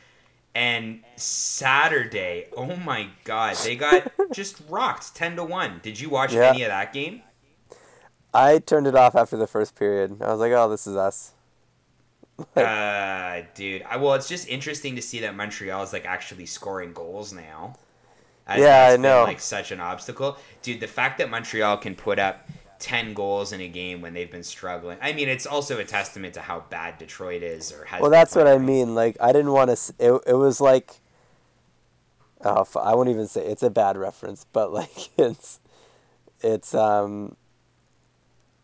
And 0.56 1.02
Saturday, 1.16 2.48
oh 2.58 2.76
my 2.78 3.08
god, 3.24 3.56
they 3.64 3.76
got 3.76 4.12
just 4.34 4.62
rocked 4.68 5.16
ten 5.16 5.36
to 5.36 5.44
one. 5.44 5.80
Did 5.84 6.00
you 6.00 6.10
watch 6.10 6.34
Yeah. 6.34 6.50
any 6.50 6.64
of 6.64 6.70
that 6.70 6.92
game? 6.92 7.22
I 8.34 8.60
turned 8.60 8.88
it 8.88 8.96
off 8.96 9.16
after 9.16 9.38
the 9.38 9.48
first 9.48 9.76
period. 9.76 10.22
I 10.22 10.32
was 10.32 10.40
like, 10.40 10.52
oh, 10.52 10.70
this 10.70 10.86
is 10.88 10.96
us. 10.96 11.34
Uh, 12.56 13.42
dude. 13.54 13.82
I, 13.84 13.98
well, 13.98 14.14
it's 14.14 14.30
just 14.30 14.48
interesting 14.48 14.96
to 14.96 15.02
see 15.02 15.20
that 15.20 15.36
Montreal 15.36 15.84
is 15.84 15.92
like 15.92 16.06
actually 16.06 16.46
scoring 16.46 16.94
goals 16.94 17.34
now. 17.34 17.76
As 18.48 18.62
Yeah, 18.62 18.88
I 18.88 18.92
been, 18.94 19.02
know. 19.02 19.24
like 19.24 19.40
such 19.42 19.72
an 19.72 19.80
obstacle, 19.82 20.38
dude. 20.62 20.80
The 20.80 20.88
fact 20.88 21.18
that 21.18 21.30
Montreal 21.30 21.78
can 21.78 21.96
put 21.96 22.18
up 22.18 22.48
ten 22.80 23.14
goals 23.14 23.52
in 23.52 23.60
a 23.62 23.68
game 23.68 24.02
when 24.02 24.14
they've 24.14 24.32
been 24.32 24.44
struggling. 24.44 24.98
I 25.02 25.14
mean, 25.14 25.30
it's 25.30 25.46
also 25.46 25.78
a 25.80 25.84
testament 25.84 26.34
to 26.36 26.42
how 26.42 26.64
bad 26.70 26.98
Detroit 26.98 27.44
is, 27.44 27.72
or 27.72 27.86
has. 27.86 28.02
Well, 28.02 28.10
that's 28.10 28.36
what 28.36 28.48
I 28.48 28.58
mean. 28.58 28.96
Like, 28.96 29.18
I 29.20 29.32
didn't 29.32 29.52
want 29.52 29.76
to. 29.76 29.94
It, 30.00 30.22
it 30.28 30.34
was 30.36 30.60
like. 30.60 31.02
Oh, 32.42 32.66
I 32.82 32.96
won't 32.96 33.10
even 33.10 33.28
say 33.28 33.46
it's 33.46 33.64
a 33.64 33.70
bad 33.70 33.98
reference, 33.98 34.46
but 34.54 34.72
like 34.72 35.10
it's, 35.18 35.60
it's 36.42 36.74
um. 36.74 37.36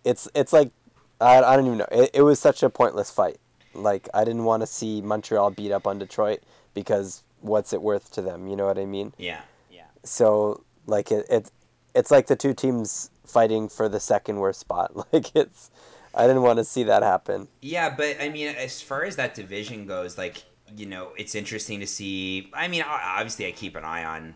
It's 0.03 0.29
it's 0.33 0.53
like, 0.53 0.71
I, 1.19 1.41
I 1.41 1.55
don't 1.55 1.65
even 1.65 1.79
know. 1.79 1.87
It, 1.91 2.11
it 2.13 2.21
was 2.21 2.39
such 2.39 2.63
a 2.63 2.69
pointless 2.69 3.11
fight. 3.11 3.37
Like 3.73 4.07
I 4.13 4.23
didn't 4.23 4.45
want 4.45 4.63
to 4.63 4.67
see 4.67 5.01
Montreal 5.01 5.51
beat 5.51 5.71
up 5.71 5.85
on 5.85 5.99
Detroit 5.99 6.39
because 6.73 7.23
what's 7.41 7.73
it 7.73 7.81
worth 7.81 8.11
to 8.11 8.21
them? 8.21 8.47
You 8.47 8.55
know 8.55 8.65
what 8.65 8.77
I 8.77 8.85
mean? 8.85 9.13
Yeah, 9.17 9.41
yeah. 9.69 9.85
So 10.03 10.63
like 10.85 11.11
it, 11.11 11.25
it 11.29 11.51
it's 11.93 12.11
like 12.11 12.27
the 12.27 12.35
two 12.35 12.53
teams 12.53 13.09
fighting 13.27 13.69
for 13.69 13.89
the 13.89 13.99
second 13.99 14.37
worst 14.39 14.59
spot. 14.59 14.91
Like 15.13 15.35
it's, 15.35 15.69
I 16.13 16.27
didn't 16.27 16.43
want 16.43 16.57
to 16.59 16.63
see 16.63 16.83
that 16.83 17.03
happen. 17.03 17.47
Yeah, 17.61 17.93
but 17.95 18.17
I 18.21 18.29
mean, 18.29 18.47
as 18.55 18.81
far 18.81 19.03
as 19.03 19.15
that 19.17 19.33
division 19.35 19.85
goes, 19.85 20.17
like 20.17 20.43
you 20.75 20.85
know, 20.85 21.09
it's 21.17 21.35
interesting 21.35 21.79
to 21.81 21.87
see. 21.87 22.49
I 22.53 22.67
mean, 22.67 22.83
obviously, 22.87 23.45
I 23.47 23.51
keep 23.51 23.75
an 23.75 23.83
eye 23.83 24.03
on 24.03 24.33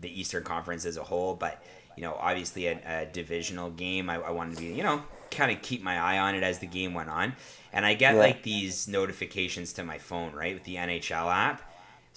the 0.00 0.08
Eastern 0.20 0.44
Conference 0.44 0.84
as 0.84 0.96
a 0.96 1.02
whole, 1.02 1.34
but 1.34 1.62
you 1.96 2.02
know, 2.02 2.14
obviously, 2.20 2.66
a, 2.66 2.78
a 2.86 3.06
divisional 3.06 3.70
game, 3.70 4.08
I, 4.10 4.16
I 4.16 4.30
wanted 4.30 4.56
to 4.56 4.62
be, 4.62 4.68
you 4.74 4.82
know, 4.82 5.02
kind 5.30 5.50
of 5.50 5.62
keep 5.62 5.82
my 5.82 5.98
eye 5.98 6.18
on 6.18 6.34
it 6.34 6.42
as 6.42 6.58
the 6.58 6.66
game 6.66 6.92
went 6.94 7.08
on, 7.08 7.34
and 7.72 7.84
I 7.86 7.94
get 7.94 8.14
Yeah. 8.14 8.20
like 8.20 8.42
these 8.42 8.86
notifications 8.86 9.72
to 9.74 9.84
my 9.84 9.98
phone, 9.98 10.32
right, 10.34 10.54
with 10.54 10.64
the 10.64 10.76
NHL 10.76 11.32
app. 11.34 11.62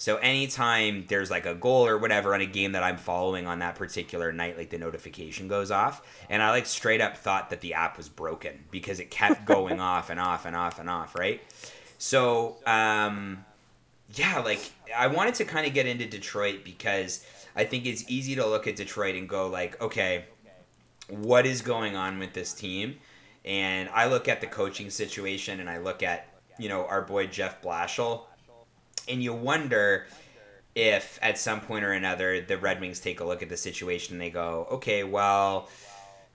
So 0.00 0.16
anytime 0.16 1.04
there's 1.08 1.30
like 1.30 1.44
a 1.44 1.54
goal 1.54 1.86
or 1.86 1.98
whatever 1.98 2.32
on 2.32 2.40
a 2.40 2.46
game 2.46 2.72
that 2.72 2.82
I'm 2.82 2.96
following 2.96 3.46
on 3.46 3.58
that 3.58 3.74
particular 3.74 4.32
night, 4.32 4.56
like 4.56 4.70
the 4.70 4.78
notification 4.78 5.46
goes 5.46 5.70
off, 5.70 6.00
and 6.30 6.42
I 6.42 6.48
like 6.48 6.64
straight 6.64 7.02
up 7.02 7.18
thought 7.18 7.50
that 7.50 7.60
the 7.60 7.74
app 7.74 7.98
was 7.98 8.08
broken 8.08 8.64
because 8.70 8.98
it 8.98 9.10
kept 9.10 9.44
going 9.44 9.78
off 9.78 10.08
and 10.08 10.18
off 10.18 10.46
and 10.46 10.56
off 10.56 10.78
and 10.78 10.88
off, 10.88 11.14
right? 11.14 11.42
So 11.98 12.56
um, 12.64 13.44
yeah, 14.14 14.38
like 14.38 14.72
I 14.96 15.08
wanted 15.08 15.34
to 15.34 15.44
kind 15.44 15.66
of 15.66 15.74
get 15.74 15.84
into 15.84 16.06
Detroit 16.06 16.64
because 16.64 17.22
I 17.54 17.64
think 17.64 17.84
it's 17.84 18.10
easy 18.10 18.34
to 18.36 18.46
look 18.46 18.66
at 18.66 18.76
Detroit 18.76 19.16
and 19.16 19.28
go 19.28 19.48
like, 19.48 19.78
okay, 19.82 20.24
what 21.08 21.44
is 21.44 21.60
going 21.60 21.94
on 21.94 22.18
with 22.18 22.32
this 22.32 22.54
team? 22.54 22.96
And 23.44 23.90
I 23.90 24.06
look 24.06 24.28
at 24.28 24.40
the 24.40 24.46
coaching 24.46 24.88
situation 24.88 25.60
and 25.60 25.68
I 25.68 25.76
look 25.76 26.02
at, 26.02 26.26
you 26.58 26.70
know, 26.70 26.86
our 26.86 27.02
boy 27.02 27.26
Jeff 27.26 27.60
Blashill, 27.60 28.22
and 29.10 29.22
you 29.22 29.32
wonder 29.32 30.06
if 30.74 31.18
at 31.20 31.38
some 31.38 31.60
point 31.60 31.84
or 31.84 31.92
another 31.92 32.40
the 32.40 32.56
Red 32.56 32.80
Wings 32.80 33.00
take 33.00 33.20
a 33.20 33.24
look 33.24 33.42
at 33.42 33.48
the 33.48 33.56
situation 33.56 34.14
and 34.14 34.20
they 34.20 34.30
go, 34.30 34.68
okay, 34.70 35.04
well, 35.04 35.68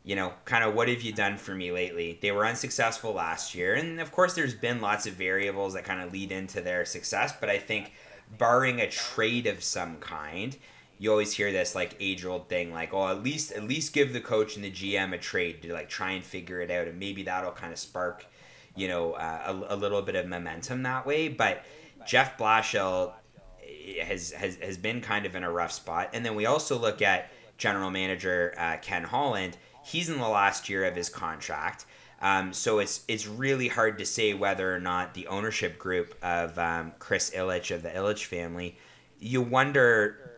you 0.03 0.15
know, 0.15 0.33
kind 0.43 0.63
of 0.63 0.75
what 0.75 0.87
have 0.87 1.01
you 1.01 1.13
done 1.13 1.37
for 1.37 1.55
me 1.55 1.71
lately? 1.71 2.19
They 2.21 2.31
were 2.31 2.45
unsuccessful 2.45 3.13
last 3.13 3.55
year, 3.55 3.73
and 3.73 3.99
of 3.99 4.11
course, 4.11 4.35
there's 4.35 4.53
been 4.53 4.81
lots 4.81 5.07
of 5.07 5.13
variables 5.13 5.73
that 5.73 5.83
kind 5.83 6.01
of 6.01 6.13
lead 6.13 6.31
into 6.31 6.61
their 6.61 6.85
success, 6.85 7.33
but 7.39 7.49
I 7.49 7.57
think 7.57 7.93
barring 8.37 8.79
a 8.81 8.89
trade 8.89 9.47
of 9.47 9.63
some 9.63 9.97
kind, 9.97 10.55
you 10.97 11.11
always 11.11 11.33
hear 11.33 11.51
this 11.51 11.75
like 11.75 11.95
age 11.99 12.25
old 12.25 12.47
thing 12.47 12.71
like 12.71 12.93
oh 12.93 13.07
at 13.09 13.21
least 13.21 13.51
at 13.51 13.63
least 13.63 13.93
give 13.93 14.13
the 14.13 14.21
coach 14.21 14.55
and 14.55 14.63
the 14.63 14.71
gm 14.71 15.13
a 15.13 15.17
trade 15.17 15.61
to 15.61 15.73
like 15.73 15.89
try 15.89 16.11
and 16.11 16.23
figure 16.23 16.61
it 16.61 16.71
out 16.71 16.87
and 16.87 16.99
maybe 16.99 17.23
that'll 17.23 17.51
kind 17.51 17.73
of 17.73 17.79
spark 17.79 18.25
you 18.75 18.87
know 18.87 19.13
uh, 19.13 19.65
a, 19.69 19.73
a 19.73 19.75
little 19.75 20.01
bit 20.01 20.15
of 20.15 20.25
momentum 20.25 20.83
that 20.83 21.05
way 21.05 21.27
but 21.27 21.65
jeff 22.05 22.37
blashill 22.37 23.13
has, 24.01 24.31
has 24.31 24.57
has 24.57 24.77
been 24.77 25.01
kind 25.01 25.25
of 25.25 25.35
in 25.35 25.43
a 25.43 25.51
rough 25.51 25.71
spot. 25.71 26.09
And 26.13 26.25
then 26.25 26.35
we 26.35 26.45
also 26.45 26.77
look 26.77 27.01
at 27.01 27.31
general 27.57 27.91
manager 27.91 28.53
uh, 28.57 28.77
ken 28.81 29.03
holland. 29.03 29.57
He's 29.83 30.09
in 30.09 30.17
the 30.17 30.27
last 30.27 30.69
year 30.69 30.85
of 30.85 30.95
his 30.95 31.09
contract. 31.09 31.85
Um, 32.21 32.53
so 32.53 32.79
it's 32.79 33.03
it's 33.07 33.27
really 33.27 33.67
hard 33.67 33.97
to 33.99 34.05
say 34.05 34.33
whether 34.33 34.73
or 34.73 34.79
not 34.79 35.13
the 35.13 35.27
ownership 35.27 35.77
group 35.77 36.15
of 36.23 36.57
um, 36.57 36.93
Chris 36.97 37.31
Ilitch 37.31 37.73
of 37.73 37.83
the 37.83 37.89
Ilitch 37.89 38.25
family, 38.25 38.77
you 39.19 39.41
wonder, 39.41 40.31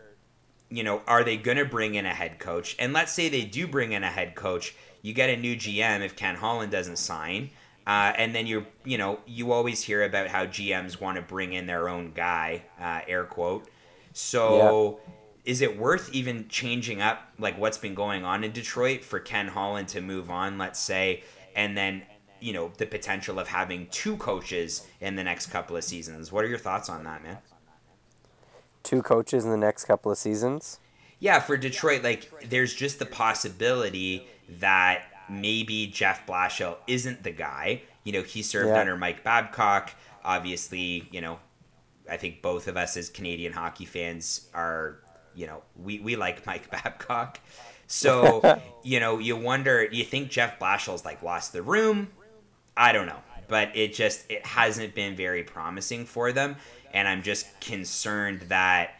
you 0.68 0.82
know, 0.82 1.02
are 1.06 1.24
they 1.24 1.36
going 1.36 1.56
to 1.56 1.64
bring 1.64 1.94
in 1.94 2.04
a 2.04 2.12
head 2.12 2.38
coach? 2.38 2.76
And 2.78 2.92
let's 2.92 3.12
say 3.12 3.28
they 3.28 3.44
do 3.44 3.66
bring 3.66 3.92
in 3.92 4.02
a 4.02 4.10
head 4.10 4.34
coach, 4.34 4.74
you 5.02 5.14
get 5.14 5.30
a 5.30 5.36
new 5.36 5.56
GM 5.56 6.00
if 6.00 6.16
Ken 6.16 6.34
Holland 6.34 6.72
doesn't 6.72 6.98
sign, 6.98 7.50
uh, 7.88 8.12
and 8.16 8.34
then 8.34 8.46
you're, 8.46 8.66
you 8.84 8.98
know, 8.98 9.18
you 9.26 9.50
always 9.50 9.82
hear 9.82 10.04
about 10.04 10.28
how 10.28 10.44
GMs 10.44 11.00
want 11.00 11.16
to 11.16 11.22
bring 11.22 11.54
in 11.54 11.66
their 11.66 11.88
own 11.88 12.12
guy, 12.12 12.62
uh, 12.80 13.00
air 13.08 13.24
quote. 13.24 13.68
So. 14.12 15.00
Is 15.44 15.62
it 15.62 15.78
worth 15.78 16.12
even 16.12 16.46
changing 16.48 17.00
up 17.00 17.22
like 17.38 17.58
what's 17.58 17.78
been 17.78 17.94
going 17.94 18.22
on 18.22 18.44
in 18.44 18.52
Detroit 18.52 19.02
for 19.02 19.18
Ken 19.18 19.48
Holland 19.48 19.88
to 19.88 20.02
move 20.02 20.30
on, 20.30 20.58
let's 20.58 20.78
say, 20.78 21.22
and 21.56 21.74
then 21.74 22.02
you 22.40 22.52
know 22.52 22.70
the 22.76 22.86
potential 22.86 23.38
of 23.38 23.48
having 23.48 23.86
two 23.86 24.16
coaches 24.18 24.86
in 25.00 25.16
the 25.16 25.24
next 25.24 25.46
couple 25.46 25.76
of 25.76 25.84
seasons. 25.84 26.30
What 26.30 26.44
are 26.44 26.48
your 26.48 26.58
thoughts 26.58 26.88
on 26.88 27.04
that, 27.04 27.22
man? 27.22 27.38
Two 28.82 29.02
coaches 29.02 29.44
in 29.44 29.50
the 29.50 29.56
next 29.56 29.84
couple 29.84 30.12
of 30.12 30.18
seasons. 30.18 30.80
Yeah, 31.18 31.40
for 31.40 31.56
Detroit, 31.56 32.02
like 32.02 32.30
there's 32.48 32.74
just 32.74 32.98
the 32.98 33.06
possibility 33.06 34.26
that 34.60 35.02
maybe 35.30 35.86
Jeff 35.86 36.26
Blashill 36.26 36.76
isn't 36.86 37.22
the 37.22 37.30
guy. 37.32 37.82
You 38.04 38.12
know, 38.12 38.22
he 38.22 38.42
served 38.42 38.68
Yeah. 38.70 38.80
under 38.80 38.96
Mike 38.96 39.22
Babcock. 39.24 39.92
Obviously, 40.24 41.08
you 41.10 41.20
know, 41.20 41.38
I 42.10 42.16
think 42.16 42.42
both 42.42 42.68
of 42.68 42.76
us 42.76 42.96
as 42.96 43.08
Canadian 43.10 43.52
hockey 43.52 43.84
fans 43.84 44.48
are, 44.54 44.98
you 45.34 45.46
know, 45.46 45.62
we, 45.76 45.98
we 46.00 46.16
like 46.16 46.46
Mike 46.46 46.70
Babcock. 46.70 47.40
So, 47.86 48.60
you 48.82 49.00
know, 49.00 49.18
you 49.18 49.36
wonder, 49.36 49.84
you 49.90 50.04
think 50.04 50.30
Jeff 50.30 50.58
Blashill's 50.58 51.04
like 51.04 51.22
lost 51.22 51.52
the 51.52 51.62
room? 51.62 52.08
I 52.76 52.92
don't 52.92 53.06
know. 53.06 53.20
But 53.48 53.74
it 53.74 53.94
just 53.94 54.30
it 54.30 54.44
hasn't 54.44 54.94
been 54.94 55.16
very 55.16 55.42
promising 55.42 56.04
for 56.04 56.32
them. 56.32 56.56
And 56.92 57.08
I'm 57.08 57.22
just 57.22 57.46
concerned 57.60 58.42
that 58.48 58.90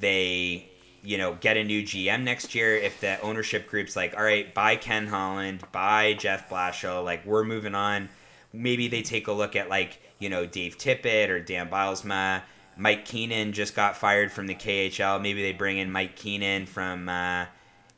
they, 0.00 0.68
you 1.04 1.18
know, 1.18 1.34
get 1.40 1.56
a 1.56 1.62
new 1.64 1.82
GM 1.82 2.22
next 2.22 2.54
year 2.54 2.74
if 2.76 3.00
the 3.00 3.20
ownership 3.20 3.68
group's 3.68 3.94
like, 3.94 4.16
all 4.16 4.24
right, 4.24 4.52
bye 4.54 4.76
Ken 4.76 5.06
Holland, 5.06 5.62
bye 5.70 6.14
Jeff 6.14 6.48
Blashill, 6.48 7.04
like 7.04 7.24
we're 7.26 7.44
moving 7.44 7.74
on. 7.74 8.08
Maybe 8.52 8.88
they 8.88 9.02
take 9.02 9.26
a 9.28 9.32
look 9.32 9.54
at 9.54 9.68
like, 9.68 10.00
you 10.18 10.28
know, 10.28 10.46
Dave 10.46 10.78
Tippett 10.78 11.28
or 11.28 11.40
Dan 11.40 11.68
Bylsma. 11.68 12.42
Mike 12.76 13.04
Keenan 13.04 13.52
just 13.52 13.76
got 13.76 13.96
fired 13.96 14.32
from 14.32 14.46
the 14.46 14.54
KHL. 14.54 15.20
Maybe 15.20 15.42
they 15.42 15.52
bring 15.52 15.78
in 15.78 15.92
Mike 15.92 16.16
Keenan 16.16 16.66
from 16.66 17.08
uh 17.08 17.46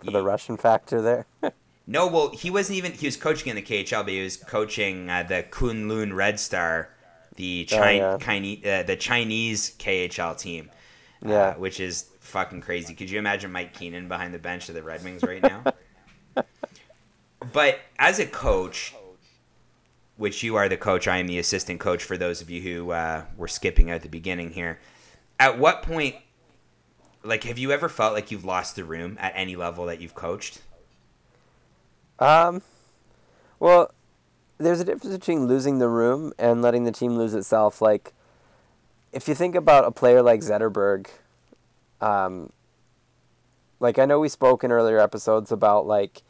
For 0.04 0.10
the 0.10 0.22
Russian 0.22 0.56
factor 0.56 1.00
there. 1.00 1.26
no, 1.86 2.06
well, 2.08 2.30
he 2.30 2.50
wasn't 2.50 2.76
even. 2.78 2.92
He 2.92 3.06
was 3.06 3.16
coaching 3.16 3.48
in 3.50 3.56
the 3.56 3.62
KHL, 3.62 4.02
but 4.04 4.08
he 4.12 4.22
was 4.22 4.36
coaching 4.36 5.08
uh, 5.08 5.22
the 5.22 5.44
Kunlun 5.50 6.14
Red 6.14 6.38
Star, 6.40 6.90
the 7.36 7.66
Oh, 7.72 7.88
yeah. 7.88 8.16
uh, 8.16 8.82
the 8.82 8.96
Chinese 8.96 9.74
KHL 9.78 10.36
team. 10.38 10.70
uh, 11.24 11.28
Yeah. 11.28 11.54
which 11.56 11.80
is 11.80 12.06
fucking 12.26 12.60
crazy. 12.60 12.94
Could 12.94 13.10
you 13.10 13.18
imagine 13.18 13.52
Mike 13.52 13.74
Keenan 13.74 14.08
behind 14.08 14.34
the 14.34 14.38
bench 14.38 14.68
of 14.68 14.74
the 14.74 14.82
Red 14.82 15.02
Wings 15.04 15.22
right 15.22 15.42
now? 15.42 15.64
but 17.52 17.80
as 17.98 18.18
a 18.18 18.26
coach, 18.26 18.94
which 20.16 20.42
you 20.42 20.56
are 20.56 20.68
the 20.68 20.76
coach, 20.76 21.08
I 21.08 21.18
am 21.18 21.26
the 21.26 21.38
assistant 21.38 21.80
coach. 21.80 22.02
For 22.04 22.16
those 22.16 22.40
of 22.40 22.50
you 22.50 22.62
who 22.62 22.90
uh, 22.90 23.24
were 23.36 23.48
skipping 23.48 23.90
at 23.90 24.02
the 24.02 24.08
beginning 24.08 24.50
here, 24.50 24.78
at 25.38 25.58
what 25.58 25.82
point, 25.82 26.16
like, 27.22 27.44
have 27.44 27.58
you 27.58 27.72
ever 27.72 27.88
felt 27.88 28.12
like 28.12 28.30
you've 28.30 28.44
lost 28.44 28.76
the 28.76 28.84
room 28.84 29.16
at 29.20 29.32
any 29.34 29.56
level 29.56 29.86
that 29.86 30.00
you've 30.00 30.14
coached? 30.14 30.60
Um, 32.18 32.62
well, 33.58 33.92
there's 34.58 34.80
a 34.80 34.84
difference 34.84 35.16
between 35.16 35.46
losing 35.46 35.78
the 35.78 35.88
room 35.88 36.32
and 36.38 36.62
letting 36.62 36.84
the 36.84 36.92
team 36.92 37.16
lose 37.16 37.34
itself. 37.34 37.82
Like, 37.82 38.14
if 39.12 39.28
you 39.28 39.34
think 39.34 39.54
about 39.54 39.84
a 39.84 39.90
player 39.90 40.22
like 40.22 40.40
Zetterberg, 40.40 41.08
um, 42.00 42.50
like 43.80 43.98
I 43.98 44.04
know 44.04 44.18
we 44.20 44.28
spoke 44.28 44.64
in 44.64 44.72
earlier 44.72 44.98
episodes 44.98 45.52
about 45.52 45.86
like, 45.86 46.22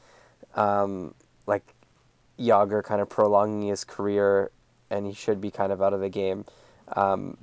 um, 0.54 1.14
like 1.46 1.74
Jagr 2.38 2.82
kind 2.82 3.00
of 3.00 3.08
prolonging 3.08 3.68
his 3.68 3.84
career, 3.84 4.50
and 4.90 5.06
he 5.06 5.12
should 5.12 5.40
be 5.40 5.50
kind 5.50 5.72
of 5.72 5.82
out 5.82 5.92
of 5.92 6.00
the 6.00 6.08
game. 6.08 6.44
um, 6.94 7.36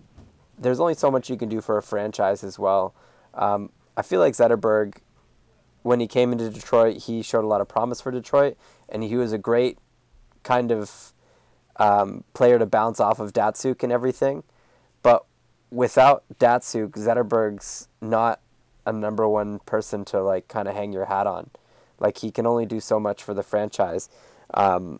there's 0.57 0.79
only 0.79 0.93
so 0.93 1.09
much 1.11 1.29
you 1.29 1.37
can 1.37 1.49
do 1.49 1.61
for 1.61 1.77
a 1.77 1.83
franchise 1.83 2.43
as 2.43 2.57
well. 2.59 2.93
Um, 3.33 3.71
I 3.97 4.01
feel 4.01 4.19
like 4.19 4.33
Zetterberg, 4.33 4.97
when 5.81 5.99
he 5.99 6.07
came 6.07 6.31
into 6.31 6.49
Detroit, 6.49 7.03
he 7.03 7.21
showed 7.21 7.43
a 7.43 7.47
lot 7.47 7.61
of 7.61 7.67
promise 7.67 8.01
for 8.01 8.11
Detroit, 8.11 8.57
and 8.87 9.03
he 9.03 9.15
was 9.15 9.33
a 9.33 9.37
great 9.37 9.77
kind 10.43 10.71
of 10.71 11.13
um, 11.77 12.23
player 12.33 12.59
to 12.59 12.65
bounce 12.65 12.99
off 12.99 13.19
of 13.19 13.33
Datsyuk 13.33 13.83
and 13.83 13.91
everything. 13.91 14.43
But 15.01 15.25
without 15.71 16.23
Datsyuk, 16.39 16.91
Zetterberg's 16.91 17.87
not 18.03 18.39
a 18.85 18.93
number 18.93 19.27
one 19.27 19.59
person 19.59 20.05
to 20.05 20.21
like 20.21 20.47
kind 20.47 20.67
of 20.67 20.75
hang 20.75 20.93
your 20.93 21.05
hat 21.05 21.25
on. 21.25 21.49
Like 21.99 22.19
he 22.19 22.31
can 22.31 22.45
only 22.45 22.65
do 22.65 22.79
so 22.79 22.99
much 22.99 23.23
for 23.23 23.33
the 23.33 23.43
franchise. 23.43 24.09
Um, 24.53 24.99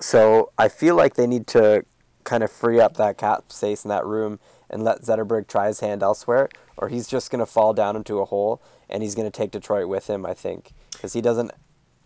so 0.00 0.52
I 0.58 0.68
feel 0.68 0.94
like 0.94 1.14
they 1.14 1.26
need 1.26 1.46
to 1.48 1.84
kind 2.24 2.42
of 2.42 2.52
free 2.52 2.78
up 2.78 2.96
that 2.98 3.16
cap 3.16 3.50
space 3.50 3.84
in 3.84 3.88
that 3.88 4.04
room 4.04 4.38
and 4.70 4.84
let 4.84 5.02
Zetterberg 5.02 5.48
try 5.48 5.68
his 5.68 5.80
hand 5.80 6.02
elsewhere, 6.02 6.50
or 6.76 6.88
he's 6.88 7.08
just 7.08 7.30
going 7.30 7.40
to 7.40 7.46
fall 7.46 7.72
down 7.72 7.96
into 7.96 8.18
a 8.18 8.26
hole 8.26 8.60
and 8.88 9.02
he's 9.02 9.14
going 9.14 9.30
to 9.30 9.36
take 9.36 9.50
Detroit 9.50 9.88
with 9.88 10.08
him, 10.08 10.26
I 10.26 10.34
think, 10.34 10.72
because 10.92 11.14
he 11.14 11.20
doesn't 11.20 11.52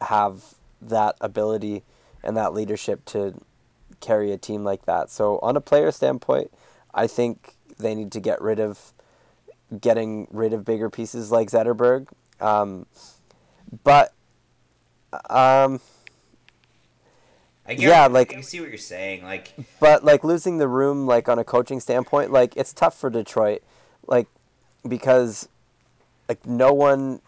have 0.00 0.54
that 0.80 1.16
ability 1.20 1.82
and 2.22 2.36
that 2.36 2.54
leadership 2.54 3.04
to 3.06 3.34
carry 4.00 4.32
a 4.32 4.38
team 4.38 4.64
like 4.64 4.84
that. 4.86 5.10
So, 5.10 5.38
on 5.40 5.56
a 5.56 5.60
player 5.60 5.90
standpoint, 5.90 6.52
I 6.94 7.06
think 7.06 7.54
they 7.78 7.94
need 7.94 8.12
to 8.12 8.20
get 8.20 8.40
rid 8.40 8.60
of 8.60 8.92
getting 9.80 10.26
rid 10.30 10.52
of 10.52 10.64
bigger 10.64 10.90
pieces 10.90 11.30
like 11.30 11.50
Zetterberg. 11.50 12.08
Um, 12.40 12.86
but 13.84 14.12
um, 15.30 15.80
I 17.66 17.72
Yeah, 17.72 18.06
like- 18.06 18.34
I 18.34 18.40
see 18.40 18.60
what 18.60 18.68
you're 18.68 18.78
saying. 18.78 19.22
Like, 19.22 19.54
but 19.80 20.04
like 20.04 20.24
losing 20.24 20.58
the 20.58 20.68
room 20.68 21.06
like 21.06 21.28
on 21.28 21.38
a 21.38 21.44
coaching 21.44 21.80
standpoint 21.80 22.30
like 22.32 22.56
it's 22.56 22.72
tough 22.72 22.98
for 22.98 23.10
detroit 23.10 23.62
like 24.06 24.26
because 24.86 25.48
like 26.28 26.44
no 26.46 26.72
one 26.72 27.20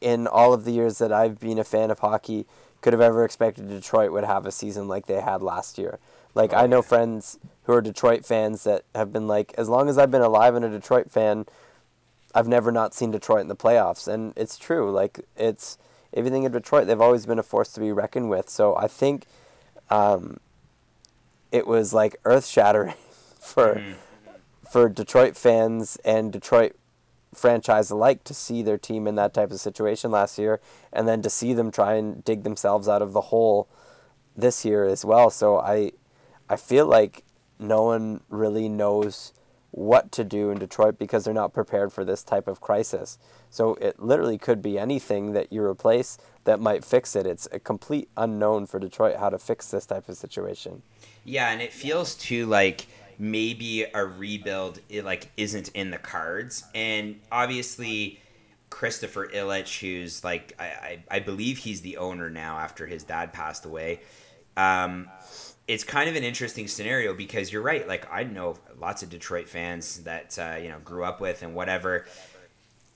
in 0.00 0.26
all 0.26 0.52
of 0.52 0.64
the 0.64 0.72
years 0.72 0.98
that 0.98 1.12
i've 1.12 1.38
been 1.40 1.58
a 1.58 1.64
fan 1.64 1.90
of 1.90 2.00
hockey 2.00 2.44
could 2.80 2.92
have 2.92 3.00
ever 3.02 3.24
expected 3.24 3.68
detroit 3.68 4.10
would 4.12 4.24
have 4.24 4.46
a 4.46 4.52
season 4.52 4.88
like 4.88 5.06
they 5.06 5.20
had 5.20 5.42
last 5.42 5.78
year 5.78 5.98
like 6.34 6.52
i 6.52 6.66
know 6.66 6.82
friends 6.82 7.38
who 7.64 7.72
are 7.72 7.80
detroit 7.80 8.24
fans 8.24 8.64
that 8.64 8.84
have 8.94 9.12
been 9.12 9.26
like 9.26 9.54
as 9.58 9.68
long 9.68 9.88
as 9.88 9.96
i've 9.98 10.10
been 10.10 10.22
alive 10.22 10.54
and 10.54 10.64
a 10.64 10.68
detroit 10.68 11.10
fan 11.10 11.44
i've 12.34 12.48
never 12.48 12.70
not 12.72 12.94
seen 12.94 13.10
detroit 13.10 13.40
in 13.40 13.48
the 13.48 13.56
playoffs 13.56 14.06
and 14.06 14.32
it's 14.36 14.58
true 14.58 14.90
like 14.90 15.20
it's 15.36 15.78
everything 16.14 16.44
in 16.44 16.52
detroit 16.52 16.86
they've 16.86 17.00
always 17.00 17.26
been 17.26 17.38
a 17.38 17.42
force 17.42 17.72
to 17.72 17.80
be 17.80 17.92
reckoned 17.92 18.28
with 18.30 18.48
so 18.48 18.76
i 18.76 18.86
think 18.86 19.24
um, 19.90 20.38
it 21.50 21.66
was 21.66 21.92
like 21.94 22.16
earth 22.24 22.46
shattering 22.46 22.94
for 23.40 23.76
Mhm. 23.76 23.94
for 24.70 24.88
Detroit 24.90 25.34
fans 25.36 25.96
and 26.04 26.30
Detroit 26.30 26.76
franchise 27.34 27.90
alike 27.90 28.22
to 28.24 28.34
see 28.34 28.62
their 28.62 28.76
team 28.78 29.06
in 29.06 29.14
that 29.14 29.32
type 29.32 29.50
of 29.50 29.60
situation 29.60 30.10
last 30.10 30.38
year 30.38 30.60
and 30.92 31.08
then 31.08 31.22
to 31.22 31.30
see 31.30 31.54
them 31.54 31.70
try 31.70 31.94
and 31.94 32.22
dig 32.24 32.42
themselves 32.42 32.86
out 32.88 33.00
of 33.00 33.12
the 33.14 33.20
hole 33.32 33.66
this 34.36 34.64
year 34.64 34.84
as 34.84 35.04
well. 35.04 35.30
So 35.30 35.58
I 35.58 35.92
I 36.50 36.56
feel 36.56 36.84
like 36.86 37.24
no 37.58 37.82
one 37.84 38.20
really 38.28 38.68
knows 38.68 39.32
what 39.70 40.10
to 40.12 40.24
do 40.24 40.50
in 40.50 40.58
Detroit 40.58 40.98
because 40.98 41.24
they're 41.24 41.34
not 41.34 41.52
prepared 41.52 41.92
for 41.92 42.04
this 42.04 42.22
type 42.22 42.48
of 42.48 42.60
crisis. 42.60 43.18
So 43.50 43.74
it 43.74 44.00
literally 44.00 44.38
could 44.38 44.62
be 44.62 44.78
anything 44.78 45.32
that 45.32 45.52
you 45.52 45.62
replace 45.62 46.16
that 46.44 46.58
might 46.58 46.84
fix 46.84 47.14
it. 47.14 47.26
It's 47.26 47.46
a 47.52 47.58
complete 47.58 48.08
unknown 48.16 48.66
for 48.66 48.78
Detroit 48.78 49.16
how 49.16 49.28
to 49.28 49.38
fix 49.38 49.70
this 49.70 49.84
type 49.86 50.08
of 50.08 50.16
situation. 50.16 50.82
yeah, 51.24 51.50
and 51.50 51.60
it 51.60 51.72
feels 51.72 52.14
too 52.14 52.46
like 52.46 52.86
maybe 53.18 53.84
a 53.92 54.04
rebuild 54.04 54.80
it 54.88 55.04
like 55.04 55.30
isn't 55.36 55.68
in 55.70 55.90
the 55.90 55.98
cards, 55.98 56.64
and 56.74 57.20
obviously. 57.30 58.20
Christopher 58.70 59.26
Ilitch, 59.28 59.80
who's 59.80 60.22
like 60.22 60.54
I, 60.58 60.64
I, 60.64 61.04
I 61.10 61.18
believe 61.20 61.56
he's 61.56 61.80
the 61.80 61.96
owner 61.96 62.28
now 62.28 62.58
after 62.58 62.86
his 62.86 63.02
dad 63.02 63.32
passed 63.32 63.64
away. 63.64 64.00
Um, 64.58 65.08
it's 65.68 65.84
kind 65.84 66.08
of 66.08 66.16
an 66.16 66.24
interesting 66.24 66.66
scenario 66.66 67.12
because 67.12 67.52
you're 67.52 67.62
right. 67.62 67.86
Like 67.86 68.10
I 68.10 68.24
know 68.24 68.56
lots 68.80 69.02
of 69.02 69.10
Detroit 69.10 69.48
fans 69.48 69.98
that 70.04 70.36
uh, 70.38 70.56
you 70.60 70.70
know 70.70 70.78
grew 70.82 71.04
up 71.04 71.20
with 71.20 71.42
and 71.42 71.54
whatever, 71.54 72.06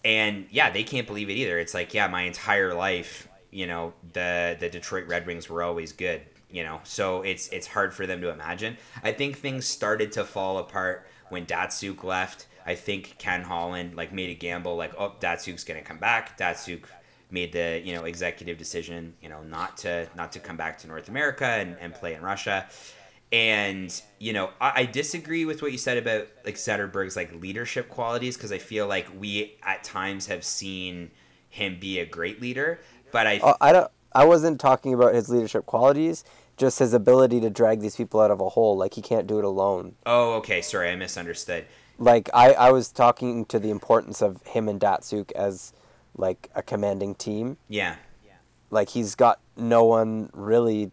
and 0.04 0.46
yeah, 0.50 0.70
they 0.70 0.82
can't 0.82 1.06
believe 1.06 1.28
it 1.28 1.34
either. 1.34 1.58
It's 1.58 1.74
like 1.74 1.92
yeah, 1.92 2.08
my 2.08 2.22
entire 2.22 2.74
life, 2.74 3.28
you 3.50 3.66
know, 3.66 3.92
the 4.14 4.56
the 4.58 4.70
Detroit 4.70 5.06
Red 5.06 5.26
Wings 5.26 5.48
were 5.48 5.62
always 5.62 5.92
good. 5.92 6.22
You 6.50 6.64
know, 6.64 6.80
so 6.84 7.22
it's 7.22 7.48
it's 7.48 7.66
hard 7.66 7.94
for 7.94 8.06
them 8.06 8.22
to 8.22 8.30
imagine. 8.30 8.78
I 9.04 9.12
think 9.12 9.38
things 9.38 9.66
started 9.66 10.12
to 10.12 10.24
fall 10.24 10.58
apart 10.58 11.06
when 11.28 11.46
Datsyuk 11.46 12.02
left. 12.02 12.46
I 12.64 12.74
think 12.74 13.16
Ken 13.18 13.42
Holland 13.42 13.96
like 13.96 14.12
made 14.12 14.30
a 14.30 14.34
gamble, 14.34 14.76
like 14.76 14.94
oh 14.98 15.14
Datsyuk's 15.20 15.64
gonna 15.64 15.82
come 15.82 15.98
back. 15.98 16.38
Datsyuk 16.38 16.84
made 17.32 17.52
the 17.52 17.80
you 17.84 17.94
know 17.94 18.04
executive 18.04 18.58
decision, 18.58 19.14
you 19.22 19.28
know, 19.28 19.42
not 19.42 19.76
to 19.78 20.08
not 20.14 20.32
to 20.32 20.38
come 20.38 20.56
back 20.56 20.78
to 20.78 20.86
North 20.86 21.08
America 21.08 21.46
and, 21.46 21.76
and 21.80 21.94
play 21.94 22.14
in 22.14 22.22
Russia. 22.22 22.66
And 23.32 24.02
you 24.18 24.32
know, 24.34 24.50
I, 24.60 24.72
I 24.82 24.84
disagree 24.84 25.44
with 25.44 25.62
what 25.62 25.72
you 25.72 25.78
said 25.78 25.96
about 25.96 26.28
like 26.44 26.56
Zetterberg's 26.56 27.16
like 27.16 27.32
leadership 27.40 27.88
qualities 27.88 28.36
because 28.36 28.52
I 28.52 28.58
feel 28.58 28.86
like 28.86 29.08
we 29.18 29.56
at 29.62 29.82
times 29.82 30.26
have 30.26 30.44
seen 30.44 31.10
him 31.48 31.78
be 31.80 31.98
a 31.98 32.06
great 32.06 32.40
leader, 32.40 32.80
but 33.10 33.26
I 33.26 33.40
Oh, 33.42 33.54
I 33.60 33.72
don't. 33.72 33.90
I 34.14 34.26
wasn't 34.26 34.60
talking 34.60 34.92
about 34.92 35.14
his 35.14 35.30
leadership 35.30 35.64
qualities, 35.64 36.24
just 36.58 36.78
his 36.78 36.92
ability 36.92 37.40
to 37.40 37.48
drag 37.48 37.80
these 37.80 37.96
people 37.96 38.20
out 38.20 38.30
of 38.30 38.40
a 38.40 38.50
hole. 38.50 38.76
Like 38.76 38.94
he 38.94 39.02
can't 39.02 39.26
do 39.26 39.38
it 39.38 39.44
alone. 39.44 39.94
oh 40.04 40.34
okay, 40.34 40.60
sorry, 40.60 40.90
I 40.90 40.96
misunderstood. 40.96 41.64
Like 41.98 42.28
I, 42.34 42.52
I 42.52 42.72
was 42.72 42.90
talking 42.90 43.44
to 43.46 43.58
the 43.58 43.70
importance 43.70 44.20
of 44.20 44.42
him 44.42 44.68
and 44.68 44.80
Datsyuk 44.80 45.32
as 45.32 45.72
like 46.16 46.50
a 46.54 46.62
commanding 46.62 47.14
team. 47.14 47.56
Yeah, 47.68 47.96
Like 48.70 48.90
he's 48.90 49.14
got 49.14 49.40
no 49.56 49.84
one 49.84 50.30
really 50.32 50.90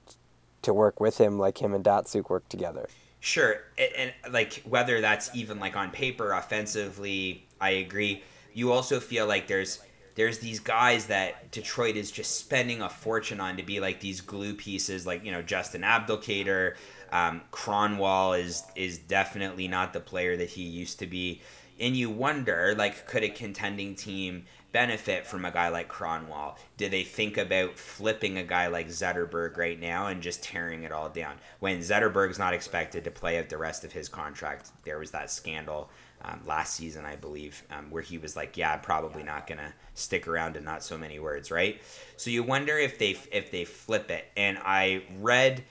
to 0.61 0.73
work 0.73 0.99
with 0.99 1.19
him 1.19 1.39
like 1.39 1.61
him 1.61 1.73
and 1.73 1.83
Datsyuk 1.83 2.29
work 2.29 2.47
together. 2.49 2.87
Sure, 3.19 3.61
and, 3.77 4.13
and 4.23 4.33
like 4.33 4.61
whether 4.63 5.01
that's 5.01 5.33
even 5.35 5.59
like 5.59 5.75
on 5.75 5.91
paper, 5.91 6.31
offensively, 6.31 7.45
I 7.59 7.71
agree. 7.71 8.23
You 8.53 8.71
also 8.71 8.99
feel 8.99 9.27
like 9.27 9.47
there's 9.47 9.79
there's 10.15 10.39
these 10.39 10.59
guys 10.59 11.05
that 11.05 11.51
Detroit 11.51 11.95
is 11.95 12.11
just 12.11 12.37
spending 12.37 12.81
a 12.81 12.89
fortune 12.89 13.39
on 13.39 13.57
to 13.57 13.63
be 13.63 13.79
like 13.79 13.99
these 13.99 14.21
glue 14.21 14.53
pieces, 14.53 15.05
like 15.05 15.23
you 15.23 15.31
know 15.31 15.41
Justin 15.41 15.81
Abdelkader, 15.81 16.75
um, 17.11 17.41
Kronwall 17.51 18.39
is 18.39 18.63
is 18.75 18.97
definitely 18.97 19.67
not 19.67 19.93
the 19.93 19.99
player 19.99 20.37
that 20.37 20.49
he 20.49 20.63
used 20.63 20.99
to 20.99 21.07
be, 21.07 21.41
and 21.79 21.95
you 21.95 22.09
wonder 22.09 22.73
like 22.77 23.05
could 23.05 23.23
a 23.23 23.29
contending 23.29 23.95
team 23.95 24.45
benefit 24.71 25.25
from 25.25 25.45
a 25.45 25.51
guy 25.51 25.69
like 25.69 25.89
Kronwall? 25.89 26.57
Do 26.77 26.89
they 26.89 27.03
think 27.03 27.37
about 27.37 27.77
flipping 27.77 28.37
a 28.37 28.43
guy 28.43 28.67
like 28.67 28.87
Zetterberg 28.87 29.57
right 29.57 29.79
now 29.79 30.07
and 30.07 30.21
just 30.21 30.43
tearing 30.43 30.83
it 30.83 30.91
all 30.91 31.09
down? 31.09 31.35
When 31.59 31.79
Zetterberg's 31.79 32.39
not 32.39 32.53
expected 32.53 33.03
to 33.03 33.11
play 33.11 33.39
out 33.39 33.49
the 33.49 33.57
rest 33.57 33.83
of 33.83 33.91
his 33.91 34.09
contract, 34.09 34.71
there 34.83 34.99
was 34.99 35.11
that 35.11 35.31
scandal 35.31 35.89
um, 36.21 36.41
last 36.45 36.75
season, 36.75 37.05
I 37.05 37.15
believe, 37.15 37.63
um, 37.71 37.89
where 37.89 38.01
he 38.01 38.17
was 38.17 38.35
like, 38.35 38.57
"Yeah, 38.57 38.75
probably 38.77 39.23
not 39.23 39.47
gonna 39.47 39.73
stick 39.93 40.27
around," 40.27 40.57
in 40.57 40.63
not 40.65 40.83
so 40.83 40.97
many 40.97 41.19
words, 41.19 41.49
right? 41.49 41.81
So 42.17 42.29
you 42.29 42.43
wonder 42.43 42.77
if 42.77 42.97
they 42.97 43.17
if 43.31 43.51
they 43.51 43.63
flip 43.63 44.11
it. 44.11 44.25
And 44.35 44.57
I 44.57 45.03
read 45.19 45.63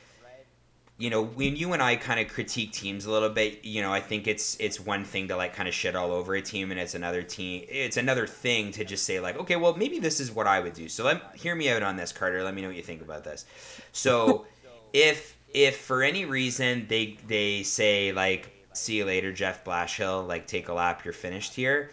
you 0.98 1.10
know 1.10 1.22
when 1.22 1.54
you 1.54 1.72
and 1.72 1.82
I 1.82 1.94
kind 1.94 2.18
of 2.18 2.26
critique 2.26 2.72
teams 2.72 3.06
a 3.06 3.10
little 3.10 3.30
bit, 3.30 3.64
you 3.64 3.82
know, 3.82 3.92
I 3.92 4.00
think 4.00 4.26
it's 4.26 4.56
it's 4.58 4.80
one 4.80 5.04
thing 5.04 5.28
to 5.28 5.36
like 5.36 5.54
kind 5.54 5.68
of 5.68 5.74
shit 5.74 5.94
all 5.94 6.10
over 6.10 6.34
a 6.34 6.42
team, 6.42 6.72
and 6.72 6.80
it's 6.80 6.94
another 6.94 7.22
team, 7.22 7.64
it's 7.68 7.96
another 7.96 8.26
thing 8.26 8.72
to 8.72 8.84
just 8.84 9.04
say 9.04 9.20
like, 9.20 9.38
okay, 9.38 9.54
well 9.54 9.76
maybe 9.76 10.00
this 10.00 10.18
is 10.18 10.32
what 10.32 10.48
I 10.48 10.58
would 10.58 10.74
do. 10.74 10.88
So 10.88 11.04
let 11.04 11.22
hear 11.36 11.54
me 11.54 11.70
out 11.70 11.84
on 11.84 11.96
this, 11.96 12.10
Carter. 12.10 12.42
Let 12.42 12.52
me 12.52 12.62
know 12.62 12.68
what 12.68 12.76
you 12.76 12.82
think 12.82 13.00
about 13.00 13.22
this. 13.22 13.46
So 13.92 14.46
if 14.92 15.36
if 15.54 15.76
for 15.76 16.02
any 16.02 16.24
reason 16.24 16.86
they 16.88 17.16
they 17.28 17.62
say 17.62 18.10
like, 18.10 18.50
see 18.72 18.96
you 18.96 19.04
later, 19.04 19.32
Jeff 19.32 19.64
Blashill, 19.64 20.26
like 20.26 20.48
take 20.48 20.68
a 20.68 20.72
lap, 20.72 21.04
you're 21.04 21.14
finished 21.14 21.54
here. 21.54 21.90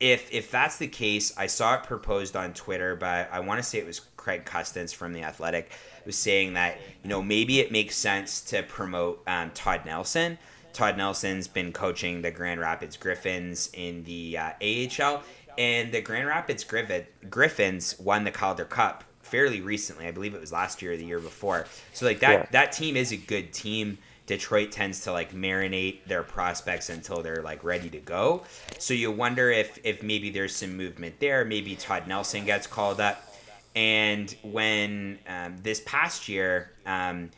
If 0.00 0.32
if 0.32 0.50
that's 0.50 0.78
the 0.78 0.88
case, 0.88 1.36
I 1.36 1.48
saw 1.48 1.74
it 1.74 1.82
proposed 1.82 2.34
on 2.34 2.54
Twitter, 2.54 2.96
but 2.96 3.28
I 3.30 3.40
want 3.40 3.58
to 3.58 3.62
say 3.62 3.78
it 3.78 3.86
was 3.86 4.00
Craig 4.16 4.44
Custance 4.44 4.92
from 4.92 5.12
the 5.12 5.22
Athletic 5.22 5.70
was 6.08 6.16
saying 6.16 6.54
that 6.54 6.78
you 7.04 7.08
know 7.10 7.22
maybe 7.22 7.60
it 7.60 7.70
makes 7.70 7.94
sense 7.94 8.40
to 8.40 8.62
promote 8.64 9.22
um, 9.28 9.50
Todd 9.52 9.82
Nelson. 9.86 10.38
Todd 10.72 10.96
Nelson's 10.96 11.46
been 11.46 11.70
coaching 11.72 12.22
the 12.22 12.30
Grand 12.30 12.60
Rapids 12.60 12.96
Griffins 12.96 13.68
in 13.74 14.04
the 14.04 14.38
uh, 14.38 14.50
AHL, 14.62 15.22
and 15.58 15.92
the 15.92 16.00
Grand 16.00 16.26
Rapids 16.26 16.64
Griffins 17.30 17.98
won 17.98 18.24
the 18.24 18.30
Calder 18.30 18.64
Cup 18.64 19.04
fairly 19.22 19.60
recently. 19.60 20.06
I 20.06 20.10
believe 20.10 20.34
it 20.34 20.40
was 20.40 20.50
last 20.52 20.80
year 20.80 20.92
or 20.92 20.96
the 20.96 21.04
year 21.04 21.20
before. 21.20 21.66
So 21.92 22.06
like 22.06 22.20
that 22.20 22.30
Yeah. 22.32 22.46
that 22.52 22.72
team 22.72 22.96
is 22.96 23.12
a 23.12 23.16
good 23.16 23.52
team. 23.52 23.98
Detroit 24.26 24.72
tends 24.72 25.00
to 25.04 25.12
like 25.12 25.32
marinate 25.34 26.04
their 26.06 26.22
prospects 26.22 26.90
until 26.90 27.22
they're 27.22 27.42
like 27.42 27.64
ready 27.64 27.90
to 27.90 27.98
go. 27.98 28.44
So 28.78 28.94
you 28.94 29.10
wonder 29.10 29.50
if 29.50 29.78
if 29.84 30.02
maybe 30.02 30.30
there's 30.30 30.54
some 30.56 30.76
movement 30.76 31.20
there. 31.20 31.44
Maybe 31.44 31.76
Todd 31.76 32.06
Nelson 32.06 32.44
gets 32.46 32.66
called 32.66 33.00
up. 33.00 33.22
And 33.74 34.34
when 34.42 35.18
um, 35.28 35.56
this 35.62 35.80
past 35.86 36.28
year, 36.28 36.72
um, 36.86 37.30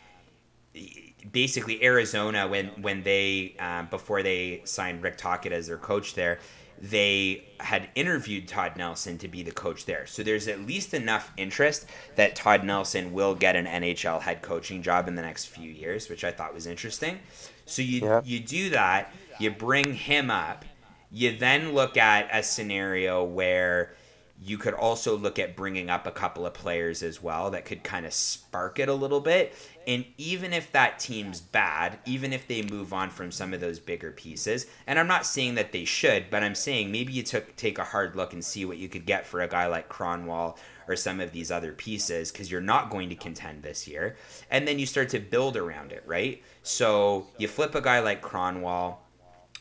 basically 1.33 1.83
Arizona 1.85 2.49
when 2.49 2.68
when 2.83 3.03
they 3.03 3.55
um, 3.59 3.87
before 3.87 4.22
they 4.22 4.62
signed 4.64 5.03
Rick 5.03 5.18
Tocchet 5.18 5.53
as 5.53 5.66
their 5.66 5.76
coach 5.76 6.14
there, 6.14 6.39
they 6.81 7.45
had 7.59 7.91
interviewed 7.95 8.49
Todd 8.49 8.76
Nelson 8.76 9.18
to 9.18 9.28
be 9.28 9.43
the 9.43 9.51
coach 9.51 9.85
there. 9.85 10.07
So 10.07 10.22
there's 10.22 10.49
at 10.49 10.61
least 10.61 10.95
enough 10.95 11.31
interest 11.37 11.87
that 12.16 12.37
Todd 12.37 12.64
Nelson 12.64 13.12
will 13.12 13.35
get 13.35 13.55
an 13.55 13.66
NHL 13.66 14.22
head 14.22 14.41
coaching 14.41 14.83
job 14.83 15.07
in 15.09 15.14
the 15.14 15.22
next 15.22 15.47
few 15.47 15.70
years, 15.70 16.09
which 16.09 16.24
I 16.24 16.31
thought 16.31 16.55
was 16.55 16.66
interesting. 16.66 17.18
So 17.66 17.83
you 17.83 18.01
Yeah. 18.01 18.22
you 18.24 18.41
do 18.41 18.70
that, 18.70 19.12
you 19.39 19.51
bring 19.51 19.95
him 19.95 20.31
up, 20.31 20.64
you 21.11 21.37
then 21.37 21.72
look 21.72 21.97
at 21.97 22.28
a 22.33 22.43
scenario 22.43 23.24
where 23.24 23.95
you 24.43 24.57
could 24.57 24.72
also 24.72 25.16
look 25.16 25.38
at 25.38 25.55
bringing 25.55 25.91
up 25.91 26.07
a 26.07 26.11
couple 26.11 26.47
of 26.47 26.55
players 26.55 27.03
as 27.03 27.22
well 27.22 27.51
that 27.51 27.66
could 27.66 27.84
kind 27.84 28.07
of 28.07 28.12
spark 28.12 28.78
it 28.78 28.88
a 28.88 28.95
little 28.95 29.20
bit. 29.20 29.55
And 29.86 30.05
even 30.16 30.55
if 30.55 30.72
that 30.72 30.99
team's 30.99 31.41
bad, 31.41 31.99
even 32.07 32.32
if 32.32 32.49
they 32.49 32.62
move 32.62 32.95
on 32.95 33.11
from 33.11 33.30
some 33.30 33.53
of 33.53 33.61
those 33.61 33.78
bigger 33.78 34.12
pieces, 34.12 34.66
and 34.86 34.99
I'm 34.99 35.07
not 35.07 35.26
saying 35.26 35.57
that 35.57 35.72
they 35.72 35.84
should, 35.84 36.30
but 36.30 36.43
I'm 36.43 36.55
saying 36.55 36.91
maybe 36.91 37.12
you 37.12 37.22
took 37.22 37.55
take 37.57 37.78
a 37.78 37.84
hard 37.84 38.16
look 38.16 38.32
and 38.32 38.43
see 38.43 38.64
what 38.64 38.78
you 38.78 38.88
could 38.88 39.05
get 39.05 39.26
for 39.26 39.43
a 39.43 39.49
guy 39.49 39.66
like 39.66 39.91
Kronwall 39.91 40.57
or 40.88 40.97
some 40.97 41.20
of 41.20 41.32
these 41.32 41.51
other 41.51 41.72
pieces 41.72 42.32
because 42.32 42.51
you're 42.51 42.62
not 42.62 42.88
going 42.88 43.11
to 43.11 43.14
contend 43.14 43.62
this 43.62 43.86
year. 43.86 44.16
And 44.51 44.66
then 44.66 44.78
you 44.78 44.86
start 44.86 45.11
to 45.11 45.18
build 45.18 45.57
around 45.57 45.93
it, 45.93 46.03
right? 46.07 46.43
So 46.62 47.26
you 47.36 47.47
flip 47.47 47.74
a 47.74 47.82
guy 47.82 48.01
like 48.01 48.22
Kronwall, 48.22 48.97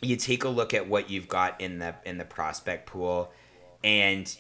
you 0.02 0.16
take 0.16 0.46
a 0.46 0.50
look 0.50 0.74
at 0.74 0.88
what 0.88 1.10
you've 1.10 1.28
got 1.28 1.60
in 1.60 1.80
the 1.80 1.96
in 2.06 2.18
the 2.18 2.26
prospect 2.26 2.86
pool, 2.86 3.32
and 3.84 4.34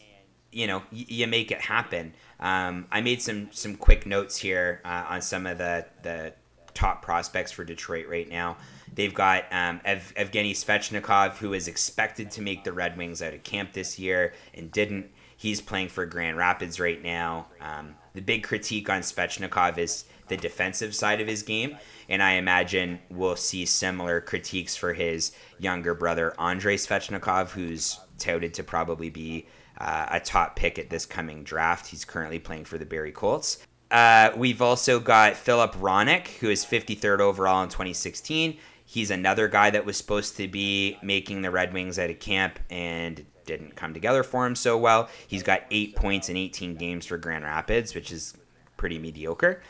you 0.52 0.68
know 0.68 0.80
y- 0.92 1.06
you 1.08 1.28
make 1.28 1.52
it 1.52 1.62
happen. 1.62 2.14
Um, 2.40 2.88
I 2.92 3.02
made 3.02 3.22
some 3.22 3.50
some 3.52 3.76
quick 3.76 4.06
notes 4.06 4.38
here 4.38 4.82
uh, 4.86 5.06
on 5.10 5.22
some 5.22 5.46
of 5.46 5.58
the 5.58 5.86
the 6.04 6.34
top 6.74 7.02
prospects 7.02 7.52
for 7.52 7.64
Detroit 7.64 8.08
right 8.08 8.30
now. 8.30 8.58
They've 8.94 9.14
got 9.14 9.46
um, 9.52 9.82
Ev- 9.86 10.14
Evgeny 10.16 10.52
Svechnikov, 10.52 11.38
who 11.38 11.54
is 11.54 11.68
expected 11.68 12.32
to 12.32 12.42
make 12.42 12.64
the 12.64 12.72
Red 12.72 12.98
Wings 12.98 13.22
out 13.22 13.34
of 13.34 13.44
camp 13.44 13.74
this 13.74 14.00
year 14.00 14.34
and 14.54 14.72
didn't. 14.72 15.12
He's 15.36 15.62
playing 15.62 15.90
for 15.90 16.06
Grand 16.06 16.38
Rapids 16.38 16.80
right 16.80 17.02
now. 17.02 17.48
Um, 17.62 17.96
the 18.14 18.22
big 18.22 18.44
critique 18.44 18.90
on 18.90 19.02
Svechnikov 19.02 19.78
is 19.78 20.06
the 20.28 20.38
defensive 20.38 20.94
side 20.94 21.22
of 21.22 21.28
his 21.28 21.44
game, 21.44 21.78
and 22.08 22.22
I 22.22 22.34
imagine 22.34 23.00
we'll 23.10 23.36
see 23.36 23.66
similar 23.66 24.22
critiques 24.22 24.76
for 24.76 24.94
his 24.94 25.32
younger 25.58 25.94
brother 25.94 26.34
Andrei 26.40 26.76
Svechnikov, 26.76 27.50
who's 27.52 28.00
touted 28.18 28.54
to 28.56 28.64
probably 28.64 29.10
be 29.10 29.48
uh, 29.80 30.08
a 30.12 30.20
top 30.20 30.56
pick 30.56 30.78
at 30.78 30.90
this 30.90 31.06
coming 31.06 31.44
draft. 31.44 31.88
He's 31.88 32.06
currently 32.06 32.40
playing 32.40 32.66
for 32.66 32.78
the 32.78 32.86
Barrie 32.86 33.12
Colts. 33.12 33.60
Uh, 33.92 34.32
we've 34.36 34.62
also 34.62 35.00
got 35.00 35.36
Filip 35.36 35.74
Hronek, 35.74 36.28
who 36.40 36.50
is 36.50 36.64
53rd 36.66 37.20
overall 37.20 37.64
in 37.64 37.70
2016. 37.70 38.58
He's 38.86 39.12
another 39.12 39.48
guy 39.48 39.70
that 39.70 39.86
was 39.86 39.98
supposed 39.98 40.38
to 40.38 40.48
be 40.48 40.98
making 41.02 41.42
the 41.42 41.52
Red 41.52 41.74
Wings 41.74 42.00
at 42.00 42.10
a 42.10 42.14
camp 42.14 42.60
and 42.70 43.26
didn't 43.46 43.76
come 43.76 43.94
together 43.94 44.24
for 44.24 44.46
him 44.46 44.56
so 44.56 44.78
well. 44.78 45.10
He's 45.28 45.44
got 45.44 45.64
eight 45.72 45.96
points 45.96 46.30
in 46.30 46.38
18 46.38 46.76
games 46.76 47.06
for 47.06 47.18
Grand 47.18 47.44
Rapids, 47.44 47.96
which 47.96 48.12
is 48.12 48.36
pretty 48.78 49.00
mediocre. 49.00 49.62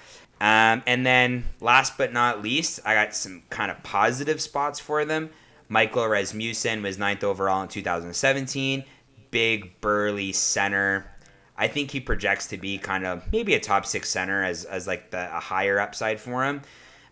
Um, 0.41 0.83
and 0.85 1.05
then 1.05 1.45
last 1.59 1.97
but 1.97 2.13
not 2.13 2.41
least, 2.41 2.79
I 2.85 2.93
got 2.93 3.13
some 3.13 3.43
kind 3.49 3.71
of 3.71 3.81
positive 3.83 4.41
spots 4.41 4.79
for 4.79 5.03
them. 5.05 5.29
Michael 5.67 6.07
Rasmussen 6.07 6.81
was 6.81 6.97
ninth 6.97 7.23
overall 7.23 7.61
in 7.61 7.67
2017. 7.67 8.83
Big, 9.31 9.79
burly 9.81 10.31
center. 10.31 11.09
I 11.57 11.67
think 11.67 11.91
he 11.91 11.99
projects 11.99 12.47
to 12.47 12.57
be 12.57 12.77
kind 12.77 13.05
of 13.05 13.29
maybe 13.31 13.53
a 13.53 13.59
top 13.59 13.85
six 13.85 14.09
center 14.09 14.43
as, 14.43 14.63
as 14.65 14.87
like 14.87 15.11
the 15.11 15.35
a 15.35 15.39
higher 15.39 15.79
upside 15.79 16.19
for 16.19 16.45
him. 16.45 16.61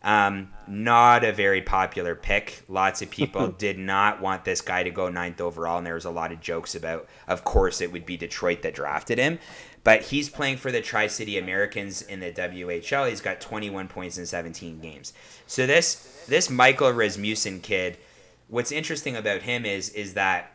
Um, 0.04 0.54
not 0.68 1.26
a 1.26 1.34
very 1.34 1.62
popular 1.62 2.16
pick. 2.16 2.64
Lots 2.70 3.02
of 3.02 3.10
people 3.10 3.48
did 3.58 3.78
not 3.78 4.22
want 4.22 4.46
this 4.46 4.62
guy 4.62 4.84
to 4.84 4.90
go 4.90 5.10
ninth 5.10 5.42
overall, 5.42 5.78
and 5.78 5.86
there 5.86 5.96
was 5.96 6.06
a 6.06 6.12
lot 6.12 6.32
of 6.32 6.40
jokes 6.40 6.76
about. 6.76 7.08
Of 7.28 7.44
course, 7.44 7.82
it 7.82 7.92
would 7.92 8.06
be 8.06 8.16
Detroit 8.16 8.62
that 8.62 8.74
drafted 8.74 9.18
him, 9.18 9.40
but 9.84 10.04
he's 10.04 10.30
playing 10.30 10.58
for 10.58 10.72
the 10.72 10.82
Tri 10.82 11.08
City 11.08 11.38
Americans 11.38 12.02
in 12.02 12.22
the 12.22 12.32
WHL. 12.32 13.10
He's 13.10 13.22
got 13.22 13.42
21 13.42 13.90
points 13.90 14.18
in 14.18 14.26
17 14.26 14.80
games. 14.80 15.14
So 15.46 15.66
this 15.66 16.26
this 16.30 16.50
Michael 16.50 16.94
Rasmussen 16.94 17.60
kid, 17.60 17.98
what's 18.48 18.72
interesting 18.72 19.18
about 19.18 19.42
him 19.42 19.66
is 19.66 19.90
is 19.90 20.14
that 20.14 20.52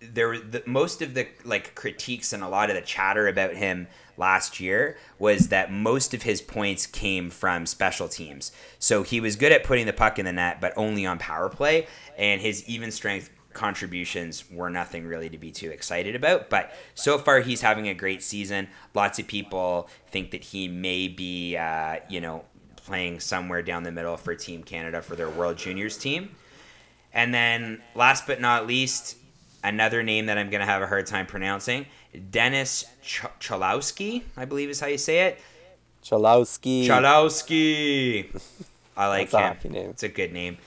there 0.00 0.38
the, 0.38 0.62
most 0.66 1.02
of 1.02 1.14
the 1.14 1.26
like 1.44 1.74
critiques 1.74 2.32
and 2.32 2.42
a 2.42 2.48
lot 2.48 2.70
of 2.70 2.76
the 2.76 2.82
chatter 2.82 3.26
about 3.26 3.54
him 3.54 3.88
last 4.16 4.60
year 4.60 4.96
was 5.18 5.48
that 5.48 5.72
most 5.72 6.14
of 6.14 6.22
his 6.22 6.40
points 6.40 6.86
came 6.86 7.30
from 7.30 7.66
special 7.66 8.08
teams. 8.08 8.52
So 8.78 9.02
he 9.02 9.20
was 9.20 9.36
good 9.36 9.52
at 9.52 9.64
putting 9.64 9.86
the 9.86 9.92
puck 9.92 10.18
in 10.18 10.24
the 10.24 10.32
net, 10.32 10.60
but 10.60 10.72
only 10.76 11.06
on 11.06 11.18
power 11.18 11.48
play, 11.48 11.86
and 12.16 12.40
his 12.40 12.68
even 12.68 12.90
strength 12.90 13.30
contributions 13.52 14.44
were 14.50 14.70
nothing 14.70 15.06
really 15.06 15.28
to 15.28 15.38
be 15.38 15.50
too 15.50 15.70
excited 15.70 16.14
about. 16.14 16.48
But 16.48 16.72
so 16.94 17.18
far, 17.18 17.40
he's 17.40 17.60
having 17.60 17.88
a 17.88 17.94
great 17.94 18.22
season. 18.22 18.68
Lots 18.94 19.18
of 19.18 19.26
people 19.26 19.88
think 20.08 20.30
that 20.30 20.44
he 20.44 20.68
may 20.68 21.08
be, 21.08 21.56
uh, 21.56 21.96
you 22.08 22.20
know, 22.20 22.44
playing 22.76 23.20
somewhere 23.20 23.62
down 23.62 23.82
the 23.82 23.92
middle 23.92 24.16
for 24.16 24.34
Team 24.34 24.62
Canada 24.62 25.02
for 25.02 25.16
their 25.16 25.28
World 25.28 25.56
Juniors 25.58 25.98
team. 25.98 26.30
And 27.12 27.34
then, 27.34 27.82
last 27.94 28.26
but 28.26 28.40
not 28.40 28.66
least, 28.66 29.16
another 29.64 30.02
name 30.02 30.26
that 30.26 30.38
I'm 30.38 30.50
going 30.50 30.60
to 30.60 30.66
have 30.66 30.82
a 30.82 30.86
hard 30.86 31.06
time 31.06 31.26
pronouncing 31.26 31.86
Dennis 32.30 32.84
Ch- 33.02 33.22
Cholowski, 33.40 34.22
I 34.36 34.44
believe 34.44 34.68
is 34.70 34.80
how 34.80 34.86
you 34.86 34.98
say 34.98 35.26
it. 35.26 35.38
Cholowski. 36.04 36.86
Cholowski. 36.86 38.40
I 38.96 39.08
like 39.08 39.30
That's 39.30 39.64
a 39.64 39.68
him. 39.68 39.72
name. 39.74 39.90
It's 39.90 40.02
a 40.02 40.08
good 40.08 40.32
name. 40.32 40.58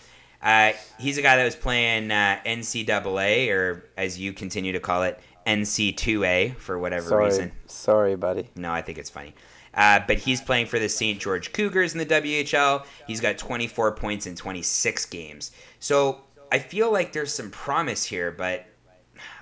Uh, 0.41 0.71
he's 0.99 1.17
a 1.17 1.21
guy 1.21 1.37
that 1.37 1.43
was 1.45 1.55
playing 1.55 2.11
uh, 2.11 2.39
NCAA, 2.45 3.49
or 3.51 3.85
as 3.97 4.19
you 4.19 4.33
continue 4.33 4.71
to 4.73 4.79
call 4.79 5.03
it, 5.03 5.19
NC2A 5.45 6.55
for 6.57 6.77
whatever 6.79 7.09
Sorry, 7.09 7.25
reason. 7.25 7.51
sorry, 7.67 8.15
buddy. 8.15 8.49
No, 8.55 8.71
I 8.71 8.81
think 8.81 8.97
it's 8.97 9.09
funny. 9.09 9.33
Uh, 9.73 9.99
but 10.05 10.17
he's 10.17 10.41
playing 10.41 10.65
for 10.65 10.79
the 10.79 10.89
St. 10.89 11.19
George 11.19 11.53
Cougars 11.53 11.93
in 11.93 11.99
the 11.99 12.05
WHL. 12.05 12.85
He's 13.07 13.21
got 13.21 13.37
24 13.37 13.93
points 13.93 14.27
in 14.27 14.35
26 14.35 15.05
games. 15.07 15.51
So 15.79 16.21
I 16.51 16.59
feel 16.59 16.91
like 16.91 17.13
there's 17.13 17.33
some 17.33 17.49
promise 17.51 18.03
here, 18.03 18.31
but 18.31 18.65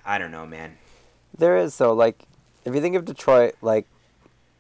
I 0.10 0.18
don't 0.18 0.32
know, 0.32 0.48
man. 0.48 0.78
There 1.38 1.56
is 1.58 1.78
though, 1.78 1.94
like, 1.94 2.24
if 2.66 2.74
you 2.74 2.82
think 2.82 2.96
of 2.96 3.06
Detroit, 3.06 3.54
like, 3.62 3.86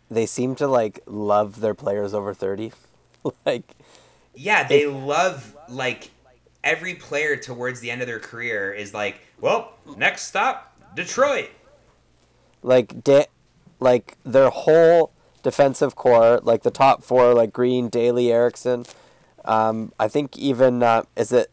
they 0.10 0.26
seem 0.28 0.54
to 0.56 0.68
like 0.68 1.00
love 1.08 1.60
their 1.60 1.74
players 1.74 2.14
over 2.14 2.34
thirty. 2.36 2.72
like, 3.45 3.64
Yeah, 4.36 4.68
they 4.68 4.86
love 4.86 5.56
like 5.68 6.12
every 6.64 6.93
player 6.93 7.36
towards 7.36 7.80
the 7.80 7.89
end 7.89 8.02
of 8.02 8.08
their 8.08 8.20
career 8.20 8.72
is 8.72 8.93
like, 8.93 9.22
well, 9.41 9.74
next 9.97 10.28
stop, 10.28 10.76
Detroit. 10.95 11.50
like 12.62 13.04
da- 13.04 13.28
like 13.80 14.18
their 14.24 14.50
whole 14.50 15.12
defensive 15.41 15.95
core, 15.95 16.39
like 16.43 16.62
the 16.64 16.72
top 16.72 17.04
four, 17.04 17.34
like 17.34 17.52
Green, 17.54 17.89
Daley, 17.89 18.32
Ericsson. 18.32 18.86
Um, 19.45 19.93
I 20.00 20.08
think 20.10 20.38
even 20.38 20.84
uh, 20.84 21.04
is 21.16 21.32
it, 21.32 21.50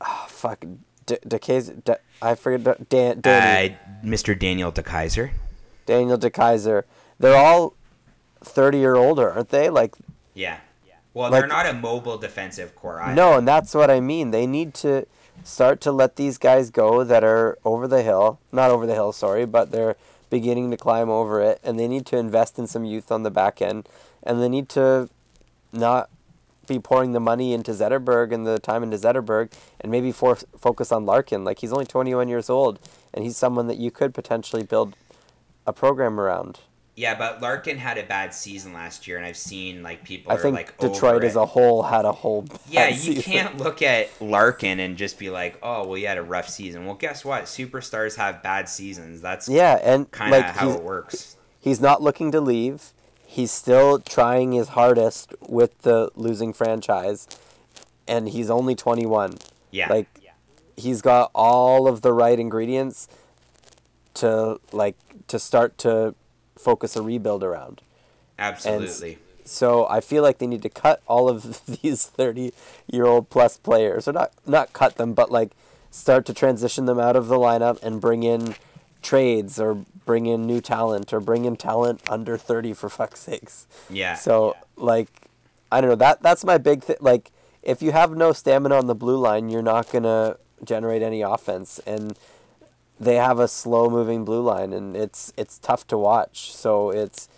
oh, 0.00 0.24
fuck, 0.28 0.64
D- 1.10 1.36
DeKeyser, 1.38 1.84
D- 1.84 1.92
I 2.22 2.34
forget 2.34 2.88
Dan, 2.88 3.20
Danny, 3.20 3.74
Uh, 3.74 4.06
Mr. 4.06 4.38
Daniel 4.38 4.70
DeKeyser. 4.72 5.30
Daniel 5.86 6.18
DeKeyser. 6.18 6.84
They're 7.18 7.36
all 7.36 7.74
thirty 8.42 8.84
or 8.84 8.96
older, 8.96 9.32
aren't 9.32 9.48
they? 9.50 9.68
Like 9.68 9.94
Yeah. 10.34 10.58
Well, 11.12 11.30
Like- 11.30 11.40
they're 11.40 11.48
not 11.48 11.66
a 11.66 11.72
mobile 11.72 12.18
defensive 12.18 12.76
core. 12.76 13.00
Either. 13.00 13.14
No, 13.14 13.36
and 13.36 13.46
that's 13.48 13.74
what 13.74 13.90
I 13.90 13.98
mean. 14.00 14.30
They 14.30 14.46
need 14.46 14.74
to 14.74 15.06
start 15.42 15.80
to 15.80 15.90
let 15.92 16.14
these 16.16 16.38
guys 16.38 16.70
go 16.70 17.02
that 17.02 17.24
are 17.24 17.58
over 17.64 17.88
the 17.88 18.02
hill. 18.02 18.38
Not 18.52 18.70
over 18.70 18.86
the 18.86 18.94
hill, 18.94 19.12
sorry, 19.12 19.44
but 19.46 19.72
they're 19.72 19.96
beginning 20.28 20.70
to 20.70 20.76
climb 20.76 21.10
over 21.10 21.40
it. 21.40 21.58
And 21.64 21.80
they 21.80 21.88
need 21.88 22.06
to 22.06 22.16
invest 22.16 22.58
in 22.58 22.66
some 22.68 22.84
youth 22.84 23.10
on 23.10 23.24
the 23.24 23.30
back 23.30 23.60
end. 23.60 23.88
And 24.22 24.40
they 24.40 24.48
need 24.48 24.68
to 24.70 25.08
not 25.72 26.09
be 26.70 26.78
pouring 26.78 27.12
the 27.12 27.20
money 27.20 27.52
into 27.52 27.72
Zetterberg 27.72 28.32
and 28.32 28.46
the 28.46 28.58
time 28.58 28.82
into 28.82 28.96
Zetterberg 28.96 29.52
and 29.80 29.90
maybe 29.90 30.12
for, 30.12 30.36
focus 30.56 30.90
on 30.92 31.04
Larkin. 31.04 31.44
Like, 31.44 31.58
he's 31.58 31.72
only 31.72 31.84
21 31.84 32.28
years 32.28 32.48
old, 32.48 32.78
and 33.12 33.24
he's 33.24 33.36
someone 33.36 33.66
that 33.66 33.76
you 33.76 33.90
could 33.90 34.14
potentially 34.14 34.62
build 34.62 34.94
a 35.66 35.72
program 35.72 36.18
around. 36.18 36.60
Yeah, 36.96 37.14
but 37.16 37.40
Larkin 37.40 37.78
had 37.78 37.96
a 37.98 38.02
bad 38.02 38.34
season 38.34 38.72
last 38.72 39.08
year, 39.08 39.16
and 39.16 39.24
I've 39.24 39.36
seen 39.36 39.82
like 39.82 40.04
people 40.04 40.32
I 40.32 40.34
are 40.34 40.38
think 40.38 40.54
like 40.54 40.76
Detroit 40.76 41.24
as 41.24 41.34
a 41.34 41.46
whole 41.46 41.82
had 41.82 42.04
a 42.04 42.12
whole. 42.12 42.46
Yeah, 42.68 42.88
you 42.88 42.94
season. 42.96 43.22
can't 43.22 43.56
look 43.58 43.80
at 43.80 44.10
Larkin 44.20 44.78
and 44.80 44.98
just 44.98 45.18
be 45.18 45.30
like, 45.30 45.56
"Oh, 45.62 45.86
well, 45.86 45.96
you 45.96 46.08
had 46.08 46.18
a 46.18 46.22
rough 46.22 46.48
season." 46.48 46.84
Well, 46.84 46.96
guess 46.96 47.24
what? 47.24 47.44
Superstars 47.44 48.16
have 48.16 48.42
bad 48.42 48.68
seasons. 48.68 49.22
That's 49.22 49.48
Yeah, 49.48 49.78
and 49.82 50.10
kind 50.10 50.34
of 50.34 50.42
like 50.42 50.54
how 50.56 50.70
it 50.72 50.82
works. 50.82 51.36
he's 51.58 51.80
not 51.80 52.02
looking 52.02 52.32
to 52.32 52.40
leave. 52.40 52.92
He's 53.32 53.52
still 53.52 54.00
trying 54.00 54.50
his 54.52 54.70
hardest 54.70 55.34
with 55.40 55.82
the 55.82 56.10
losing 56.16 56.52
franchise, 56.52 57.28
and 58.08 58.28
he's 58.28 58.50
only 58.50 58.74
21. 58.74 59.36
Yeah, 59.70 59.88
Like, 59.88 60.08
he's 60.76 61.00
got 61.00 61.30
all 61.32 61.86
of 61.86 62.02
the 62.02 62.12
right 62.12 62.38
ingredients 62.40 63.06
to 64.14 64.58
like 64.72 64.96
to 65.28 65.38
start 65.38 65.78
to 65.78 66.16
focus 66.58 66.96
a 66.96 67.02
rebuild 67.02 67.44
around. 67.44 67.82
absolutely. 68.36 69.18
So 69.44 69.86
I 69.88 70.00
feel 70.00 70.22
like 70.24 70.38
they 70.38 70.46
need 70.48 70.62
to 70.62 70.68
cut 70.68 71.00
all 71.06 71.28
of 71.28 71.64
these 71.82 72.06
thirty 72.06 72.52
year 72.88 73.04
old 73.06 73.30
plus 73.30 73.56
players, 73.58 74.08
or 74.08 74.12
not 74.12 74.32
not 74.44 74.72
cut 74.72 74.96
them, 74.96 75.14
but 75.14 75.30
like 75.30 75.52
start 75.92 76.26
to 76.26 76.34
transition 76.34 76.86
them 76.86 76.98
out 76.98 77.14
of 77.14 77.28
the 77.28 77.36
lineup 77.36 77.80
and 77.82 78.00
bring 78.00 78.24
in 78.24 78.56
trades 79.02 79.58
or 79.58 79.84
bring 80.04 80.26
in 80.26 80.46
new 80.46 80.60
talent 80.60 81.12
or 81.12 81.20
bring 81.20 81.44
in 81.44 81.56
talent 81.56 82.00
under 82.08 82.36
30 82.36 82.74
for 82.74 82.88
fuck's 82.88 83.20
sakes. 83.20 83.66
Yeah. 83.88 84.14
So 84.14 84.56
like 84.76 85.08
I 85.72 85.80
don't 85.80 85.90
know 85.90 85.96
that 85.96 86.22
that's 86.22 86.44
my 86.44 86.58
big 86.58 86.82
thing 86.82 86.96
like 87.00 87.30
if 87.62 87.82
you 87.82 87.92
have 87.92 88.16
no 88.16 88.32
stamina 88.32 88.74
on 88.74 88.86
the 88.86 88.94
blue 88.94 89.18
line, 89.18 89.50
you're 89.50 89.62
not 89.62 89.90
going 89.90 90.04
to 90.04 90.38
generate 90.64 91.02
any 91.02 91.20
offense 91.22 91.78
and 91.86 92.18
they 92.98 93.16
have 93.16 93.38
a 93.38 93.48
slow 93.48 93.88
moving 93.88 94.24
blue 94.24 94.42
line 94.42 94.72
and 94.72 94.96
it's 94.96 95.32
it's 95.36 95.58
tough 95.58 95.86
to 95.88 95.98
watch. 95.98 96.52
So 96.52 96.90
it's 96.90 97.28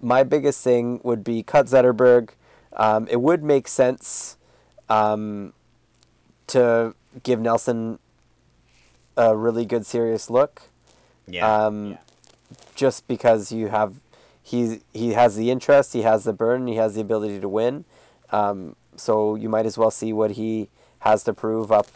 my 0.00 0.22
biggest 0.22 0.62
thing 0.62 1.00
would 1.02 1.22
be 1.24 1.42
cut 1.42 1.66
Zetterberg. 1.66 2.30
Um, 2.74 3.08
it 3.10 3.20
would 3.20 3.42
make 3.42 3.68
sense 3.68 4.36
um, 4.88 5.52
to 6.48 6.94
give 7.22 7.40
Nelson 7.40 7.98
a 9.16 9.36
really 9.36 9.66
good 9.66 9.84
serious 9.84 10.30
look. 10.30 10.62
Yeah. 11.30 11.66
Um, 11.66 11.98
Just 12.74 13.06
because 13.06 13.52
you 13.52 13.68
have, 13.68 13.94
he 14.42 14.80
he 14.92 15.12
has 15.12 15.36
the 15.36 15.50
interest, 15.50 15.92
he 15.92 16.02
has 16.02 16.24
the 16.24 16.32
burn, 16.32 16.66
he 16.66 16.76
has 16.76 16.94
the 16.94 17.00
ability 17.00 17.38
to 17.40 17.48
win. 17.48 17.84
Um, 18.32 18.74
so 18.96 19.34
you 19.34 19.48
might 19.48 19.66
as 19.66 19.78
well 19.78 19.90
see 19.90 20.12
what 20.12 20.32
he 20.32 20.68
has 21.00 21.22
to 21.24 21.32
prove 21.32 21.70
up 21.70 21.86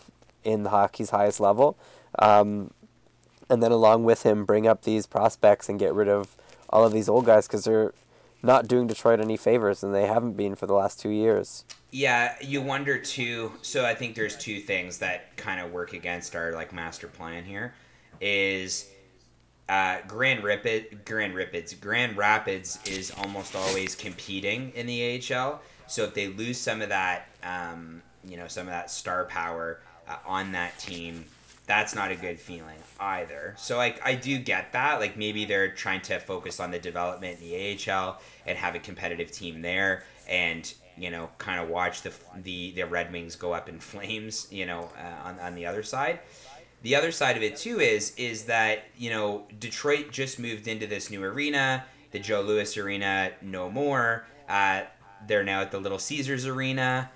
in 0.42 0.66
hockey's 0.66 1.10
highest 1.10 1.40
level. 1.40 1.76
Um, 2.18 2.70
and 3.50 3.62
then 3.62 3.72
along 3.72 4.04
with 4.04 4.22
him, 4.22 4.44
bring 4.44 4.66
up 4.66 4.82
these 4.82 5.06
prospects 5.06 5.68
and 5.68 5.78
get 5.78 5.92
rid 5.92 6.08
of 6.08 6.36
all 6.70 6.84
of 6.84 6.92
these 6.92 7.08
old 7.08 7.26
guys 7.26 7.46
because 7.46 7.64
they're 7.64 7.92
not 8.42 8.68
doing 8.68 8.86
Detroit 8.86 9.20
any 9.20 9.36
favors, 9.36 9.82
and 9.82 9.94
they 9.94 10.06
haven't 10.06 10.34
been 10.34 10.54
for 10.54 10.66
the 10.66 10.74
last 10.74 11.00
two 11.00 11.08
years. 11.08 11.64
Yeah, 11.90 12.34
you 12.40 12.60
wonder 12.60 12.98
too. 12.98 13.52
So 13.62 13.84
I 13.84 13.94
think 13.94 14.14
there's 14.16 14.36
two 14.36 14.60
things 14.60 14.98
that 14.98 15.36
kind 15.36 15.60
of 15.60 15.72
work 15.72 15.92
against 15.92 16.36
our 16.36 16.52
like 16.52 16.72
master 16.72 17.06
plan 17.08 17.44
here. 17.44 17.74
Is 18.20 18.90
uh, 19.68 19.98
Grand 20.06 20.44
Rapid, 20.44 21.04
Grand 21.04 21.34
Rapids, 21.34 21.74
Grand 21.74 22.16
Rapids 22.16 22.78
is 22.86 23.10
almost 23.18 23.56
always 23.56 23.94
competing 23.94 24.72
in 24.74 24.86
the 24.86 25.22
AHL. 25.32 25.60
So 25.86 26.04
if 26.04 26.14
they 26.14 26.28
lose 26.28 26.58
some 26.58 26.82
of 26.82 26.90
that, 26.90 27.28
um, 27.42 28.02
you 28.24 28.36
know, 28.36 28.48
some 28.48 28.66
of 28.66 28.72
that 28.72 28.90
star 28.90 29.24
power 29.24 29.80
uh, 30.08 30.16
on 30.26 30.52
that 30.52 30.78
team, 30.78 31.24
that's 31.66 31.94
not 31.94 32.10
a 32.10 32.16
good 32.16 32.38
feeling 32.38 32.76
either. 33.00 33.54
So 33.56 33.76
like 33.76 34.00
I 34.06 34.14
do 34.14 34.38
get 34.38 34.72
that. 34.72 35.00
Like 35.00 35.16
maybe 35.16 35.44
they're 35.44 35.70
trying 35.70 36.02
to 36.02 36.18
focus 36.18 36.60
on 36.60 36.70
the 36.70 36.78
development 36.78 37.40
in 37.40 37.48
the 37.48 37.90
AHL 37.90 38.20
and 38.46 38.58
have 38.58 38.74
a 38.74 38.78
competitive 38.78 39.30
team 39.30 39.62
there, 39.62 40.04
and 40.28 40.72
you 40.96 41.10
know, 41.10 41.30
kind 41.38 41.60
of 41.60 41.68
watch 41.68 42.02
the 42.02 42.12
the 42.42 42.72
the 42.72 42.84
Red 42.84 43.12
Wings 43.12 43.34
go 43.36 43.52
up 43.52 43.68
in 43.68 43.78
flames. 43.80 44.46
You 44.50 44.66
know, 44.66 44.90
uh, 44.98 45.28
on 45.28 45.40
on 45.40 45.54
the 45.54 45.66
other 45.66 45.82
side. 45.82 46.20
The 46.84 46.94
other 46.94 47.10
side 47.12 47.36
of 47.36 47.42
it 47.42 47.56
too 47.56 47.80
is 47.80 48.14
is 48.16 48.44
that 48.44 48.84
you 48.96 49.10
know 49.10 49.44
Detroit 49.58 50.12
just 50.12 50.38
moved 50.38 50.68
into 50.68 50.86
this 50.86 51.10
new 51.10 51.24
arena, 51.24 51.84
the 52.12 52.18
Joe 52.18 52.42
Louis 52.42 52.76
Arena, 52.76 53.32
no 53.42 53.70
more. 53.70 54.26
Uh, 54.48 54.82
they're 55.26 55.42
now 55.44 55.62
at 55.62 55.70
the 55.70 55.80
Little 55.80 55.98
Caesars 55.98 56.46
Arena, 56.46 57.10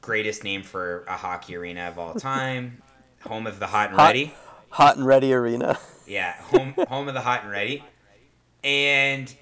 greatest 0.00 0.42
name 0.42 0.64
for 0.64 1.04
a 1.08 1.16
hockey 1.16 1.54
arena 1.56 1.82
of 1.88 1.98
all 1.98 2.14
time, 2.14 2.82
home 3.20 3.46
of 3.46 3.60
the 3.60 3.68
hot 3.68 3.90
and 3.90 3.98
Hot- 3.98 4.06
ready. 4.08 4.34
Hot 4.70 4.96
and 4.96 5.06
ready 5.06 5.32
arena. 5.32 5.78
Yeah, 6.06 6.32
home 6.42 6.74
home 6.88 7.06
of 7.06 7.14
the 7.14 7.20
hot 7.20 7.42
and 7.42 7.52
ready, 7.52 7.84
and 8.64 9.32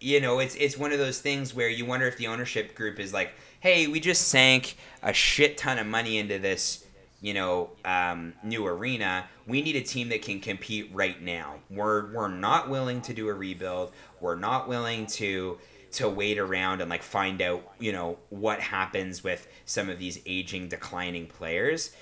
you 0.00 0.20
know 0.20 0.40
it's 0.40 0.56
it's 0.56 0.76
one 0.76 0.90
of 0.92 0.98
those 0.98 1.20
things 1.20 1.54
where 1.54 1.68
you 1.68 1.86
wonder 1.86 2.06
if 2.06 2.16
the 2.18 2.26
ownership 2.26 2.74
group 2.74 2.98
is 2.98 3.12
like, 3.12 3.32
hey, 3.60 3.86
we 3.86 4.00
just 4.00 4.26
sank 4.28 4.76
a 5.04 5.12
shit 5.12 5.56
ton 5.56 5.78
of 5.78 5.86
money 5.86 6.18
into 6.18 6.38
this, 6.40 6.84
you 7.20 7.34
know, 7.34 7.70
um, 7.84 8.34
new 8.42 8.66
arena. 8.66 9.26
We 9.46 9.62
need 9.62 9.76
a 9.76 9.82
team 9.82 10.08
that 10.10 10.22
can 10.22 10.40
compete 10.40 10.90
right 10.92 11.20
now. 11.20 11.56
We're 11.70 12.12
we're 12.12 12.28
not 12.28 12.68
willing 12.68 13.00
to 13.02 13.14
do 13.14 13.28
a 13.28 13.34
rebuild. 13.34 13.92
We're 14.20 14.36
not 14.36 14.68
willing 14.68 15.06
to 15.06 15.58
to 15.92 16.08
wait 16.08 16.38
around 16.38 16.80
and 16.80 16.90
like 16.90 17.02
find 17.02 17.40
out 17.40 17.62
you 17.78 17.92
know 17.92 18.18
what 18.28 18.60
happens 18.60 19.24
with 19.24 19.46
some 19.64 19.88
of 19.88 19.98
these 19.98 20.20
aging 20.26 20.68
declining 20.68 21.26
players 21.26 21.92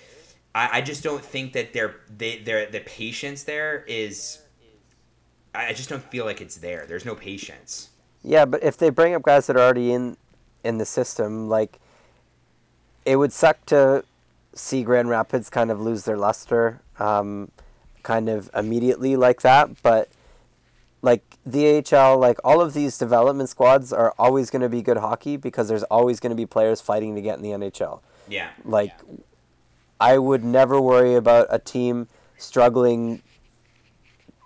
I, 0.54 0.78
I 0.78 0.80
just 0.80 1.02
don't 1.02 1.24
think 1.24 1.52
that 1.52 1.72
they're 1.72 1.96
they 2.16 2.38
they're 2.38 2.66
the 2.66 2.80
patience 2.80 3.44
there 3.44 3.84
is 3.86 4.40
I 5.54 5.72
just 5.72 5.88
don't 5.88 6.02
feel 6.02 6.24
like 6.24 6.40
it's 6.40 6.56
there. 6.56 6.84
There's 6.86 7.04
no 7.04 7.14
patience. 7.14 7.90
Yeah, 8.22 8.44
but 8.44 8.62
if 8.64 8.76
they 8.76 8.90
bring 8.90 9.14
up 9.14 9.22
guys 9.22 9.46
that 9.46 9.56
are 9.56 9.60
already 9.60 9.92
in 9.92 10.16
in 10.64 10.78
the 10.78 10.84
system, 10.84 11.48
like 11.48 11.78
it 13.04 13.16
would 13.16 13.32
suck 13.32 13.64
to 13.66 14.04
see 14.54 14.82
Grand 14.82 15.08
Rapids 15.08 15.50
kind 15.50 15.70
of 15.70 15.80
lose 15.80 16.04
their 16.04 16.16
luster, 16.16 16.80
um, 16.98 17.50
kind 18.02 18.28
of 18.28 18.50
immediately 18.54 19.16
like 19.16 19.42
that. 19.42 19.82
But 19.82 20.08
like 21.02 21.22
the 21.44 21.84
AHL, 21.92 22.18
like 22.18 22.38
all 22.44 22.60
of 22.60 22.72
these 22.72 22.96
development 22.96 23.48
squads 23.48 23.92
are 23.92 24.14
always 24.18 24.50
going 24.50 24.62
to 24.62 24.68
be 24.68 24.82
good 24.82 24.96
hockey 24.96 25.36
because 25.36 25.68
there's 25.68 25.82
always 25.84 26.20
going 26.20 26.30
to 26.30 26.36
be 26.36 26.46
players 26.46 26.80
fighting 26.80 27.14
to 27.14 27.22
get 27.22 27.36
in 27.36 27.42
the 27.42 27.50
NHL. 27.50 28.00
Yeah. 28.28 28.50
Like 28.64 28.92
I 30.00 30.18
would 30.18 30.44
never 30.44 30.80
worry 30.80 31.14
about 31.14 31.46
a 31.50 31.58
team 31.58 32.08
struggling 32.38 33.22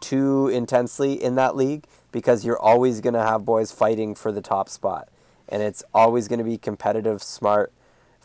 too 0.00 0.48
intensely 0.48 1.12
in 1.22 1.34
that 1.36 1.56
league 1.56 1.84
because 2.12 2.44
you're 2.44 2.59
always 2.59 3.00
going 3.00 3.14
to 3.14 3.22
have 3.22 3.44
boys 3.44 3.72
fighting 3.72 4.14
for 4.14 4.32
the 4.32 4.40
top 4.40 4.68
spot. 4.68 5.09
And 5.48 5.62
it's 5.62 5.82
always 5.94 6.28
going 6.28 6.38
to 6.38 6.44
be 6.44 6.59
competitive, 6.59 7.22
smart, 7.22 7.72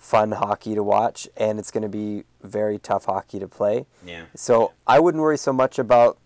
fun 0.04 0.34
hockey 0.34 0.76
to 0.76 0.84
watch. 0.84 1.30
And 1.38 1.58
it's 1.58 1.72
going 1.72 1.84
to 1.84 1.90
be 1.90 2.26
very 2.42 2.78
tough 2.78 3.06
hockey 3.06 3.40
to 3.40 3.48
play. 3.48 3.86
Yeah. 4.06 4.26
So 4.36 4.74
I 4.86 5.00
wouldn't 5.00 5.22
worry 5.22 5.38
so 5.38 5.54
much 5.54 5.80
about 5.80 6.18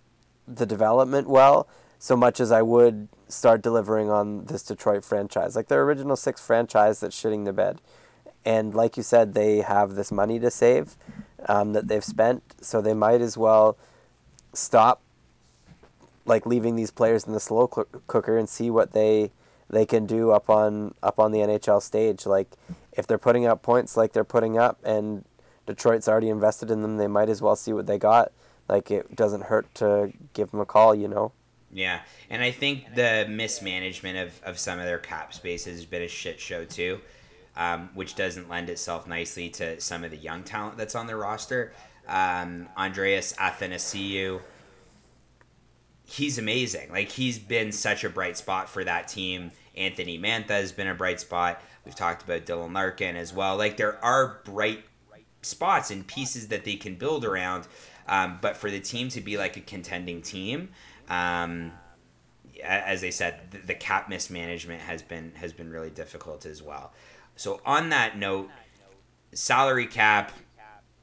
the 0.48 0.66
development 0.66 1.30
well, 1.30 1.68
so 2.00 2.18
much 2.18 2.40
as 2.40 2.52
I 2.52 2.64
would 2.64 3.08
start 3.28 3.62
delivering 3.62 4.10
on 4.10 4.46
this 4.46 4.64
Detroit 4.64 5.06
franchise. 5.06 5.56
Like 5.56 5.68
their 5.68 5.84
original 5.84 6.16
six 6.16 6.42
franchise 6.42 7.02
that's 7.02 7.16
shitting 7.16 7.46
the 7.46 7.54
bed. 7.54 7.80
And 8.44 8.74
like 8.74 8.98
you 8.98 9.04
said, 9.04 9.36
they 9.36 9.58
have 9.58 9.94
this 9.94 10.12
money 10.12 10.40
to 10.40 10.50
save 10.50 10.96
um, 11.48 11.74
that 11.74 11.88
they've 11.88 12.04
spent, 12.04 12.56
so 12.62 12.82
they 12.82 12.94
might 12.94 13.22
as 13.22 13.38
well 13.38 13.78
stop 14.54 15.02
like 16.26 16.46
leaving 16.46 16.76
these 16.76 16.90
players 16.90 17.26
in 17.26 17.34
the 17.34 17.40
slow 17.40 17.68
cooker 17.68 18.38
and 18.38 18.50
see 18.50 18.70
what 18.70 18.94
they 18.94 19.32
they 19.70 19.86
can 19.86 20.06
do 20.06 20.32
up 20.32 20.50
on 20.50 20.94
up 21.04 21.20
on 21.20 21.32
the 21.32 21.40
NHL 21.40 21.82
stage. 21.82 22.26
Like 22.26 22.50
if 22.98 23.08
they're 23.08 23.18
putting 23.18 23.46
up 23.46 23.62
points 23.62 23.96
like 23.96 24.12
they're 24.12 24.24
putting 24.24 24.58
up, 24.58 24.80
and 24.84 25.24
Detroit's 25.66 26.08
already 26.08 26.30
invested 26.30 26.72
in 26.72 26.82
them, 26.82 26.98
they 26.98 27.08
might 27.08 27.30
as 27.30 27.42
well 27.42 27.56
see 27.56 27.72
what 27.72 27.86
they 27.86 27.98
got. 27.98 28.32
Like 28.68 28.92
it 28.92 29.16
doesn't 29.16 29.44
hurt 29.44 29.74
to 29.76 30.12
give 30.34 30.52
them 30.52 30.60
a 30.60 30.66
call, 30.66 30.94
you 30.94 31.08
know. 31.08 31.32
Yeah. 31.72 32.02
And 32.30 32.42
I 32.42 32.52
think 32.52 32.96
the 32.96 33.26
mismanagement 33.30 34.18
of, 34.18 34.42
of 34.44 34.60
some 34.60 34.80
of 34.80 34.86
their 34.86 34.98
cap 34.98 35.34
space 35.34 35.66
has 35.66 35.86
been 35.86 36.02
a 36.02 36.08
shit 36.08 36.40
show 36.40 36.66
too. 36.66 37.00
Um, 37.56 37.90
which 37.96 38.14
doesn't 38.14 38.50
lend 38.50 38.70
itself 38.70 39.08
nicely 39.08 39.50
to 39.50 39.82
some 39.82 40.04
of 40.04 40.12
the 40.12 40.18
young 40.18 40.44
talent 40.44 40.78
that's 40.78 40.94
on 40.94 41.08
their 41.08 41.18
roster. 41.18 41.74
Um, 42.08 42.70
Andreas 42.78 43.34
Athanasiou, 43.34 44.42
he's 46.06 46.38
amazing. 46.38 46.92
Like 46.92 47.10
he's 47.10 47.40
been 47.40 47.72
such 47.72 48.04
a 48.04 48.10
bright 48.10 48.38
spot 48.38 48.70
for 48.70 48.84
that 48.84 49.08
team. 49.08 49.52
Anthony 49.76 50.20
Mantha 50.20 50.50
has 50.50 50.72
been 50.72 50.88
a 50.88 50.94
bright 50.94 51.20
spot. 51.20 51.60
We've 51.88 51.96
talked 51.96 52.22
about 52.22 52.46
Dylan 52.46 52.74
Larkin 52.74 53.16
as 53.16 53.34
well. 53.34 53.56
Like 53.56 53.78
there 53.78 54.04
are 54.04 54.42
bright 54.44 54.84
spots 55.42 55.90
and 55.90 56.06
pieces 56.06 56.50
that 56.50 56.66
they 56.66 56.76
can 56.76 56.96
build 56.96 57.24
around. 57.24 57.66
Um, 58.10 58.40
but 58.42 58.58
for 58.58 58.70
the 58.70 58.82
team 58.82 59.08
to 59.08 59.22
be 59.22 59.38
like 59.38 59.56
a 59.56 59.62
contending 59.62 60.22
team, 60.22 60.68
um, 61.08 61.72
as 62.62 63.06
I 63.06 63.10
said, 63.10 63.40
the, 63.52 63.60
the 63.60 63.74
cap 63.74 64.10
mismanagement 64.10 64.82
has 64.82 65.02
been 65.02 65.32
has 65.36 65.54
been 65.54 65.72
really 65.72 65.90
difficult 65.90 66.46
as 66.46 66.62
well. 66.62 66.92
So 67.38 67.62
on 67.66 67.88
that 67.92 68.18
note, 68.18 68.50
salary 69.32 69.88
cap, 69.88 70.34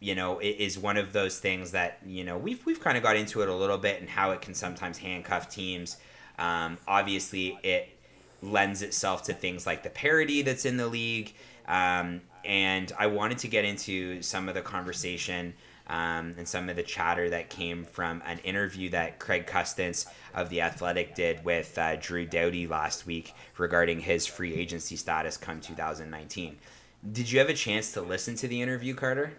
you 0.01 0.15
know, 0.15 0.39
is 0.39 0.79
one 0.79 0.99
of 0.99 1.15
those 1.15 1.39
things 1.39 1.71
that 1.71 1.99
you 2.05 2.25
know 2.25 2.37
we've 2.37 2.65
we've 2.67 2.81
kind 2.81 2.99
of 2.99 3.03
got 3.03 3.17
into 3.17 3.41
it 3.41 3.49
a 3.49 3.55
little 3.55 3.79
bit 3.79 4.01
and 4.01 4.11
how 4.11 4.33
it 4.33 4.43
can 4.43 4.53
sometimes 4.53 4.99
handcuff 4.99 5.49
teams. 5.49 5.97
Um, 6.39 6.77
obviously, 6.87 7.59
it 7.63 7.89
lends 8.45 8.83
itself 8.83 9.23
to 9.25 9.33
things 9.33 9.67
like 9.67 9.83
the 9.83 9.91
parity 9.91 10.43
that's 10.43 10.65
in 10.65 10.77
the 10.77 10.87
league. 10.87 11.35
Um, 11.67 12.21
and 12.45 12.93
I 12.99 13.07
wanted 13.07 13.39
to 13.39 13.49
get 13.49 13.65
into 13.65 14.21
some 14.23 14.49
of 14.49 14.55
the 14.55 14.63
conversation 14.63 15.55
um, 15.87 16.35
and 16.39 16.49
some 16.49 16.69
of 16.69 16.77
the 16.77 16.83
chatter 16.83 17.29
that 17.31 17.51
came 17.51 17.85
from 17.85 18.23
an 18.27 18.39
interview 18.39 18.91
that 18.91 19.19
Craig 19.19 19.47
Custance 19.47 20.07
of 20.35 20.49
The 20.49 20.63
Athletic 20.63 21.15
did 21.15 21.45
with 21.45 21.77
uh, 21.77 21.97
Drew 21.97 22.25
Doughty 22.25 22.67
last 22.67 23.07
week 23.07 23.35
regarding 23.59 24.01
his 24.01 24.27
free 24.27 24.55
agency 24.55 24.97
status 24.97 25.37
come 25.37 25.61
2019. 25.61 26.57
Did 27.13 27.31
you 27.31 27.39
have 27.39 27.51
a 27.51 27.55
chance 27.55 27.93
to 27.93 28.01
listen 28.01 28.35
to 28.37 28.49
the 28.49 28.63
interview, 28.63 28.95
Carter? 28.95 29.35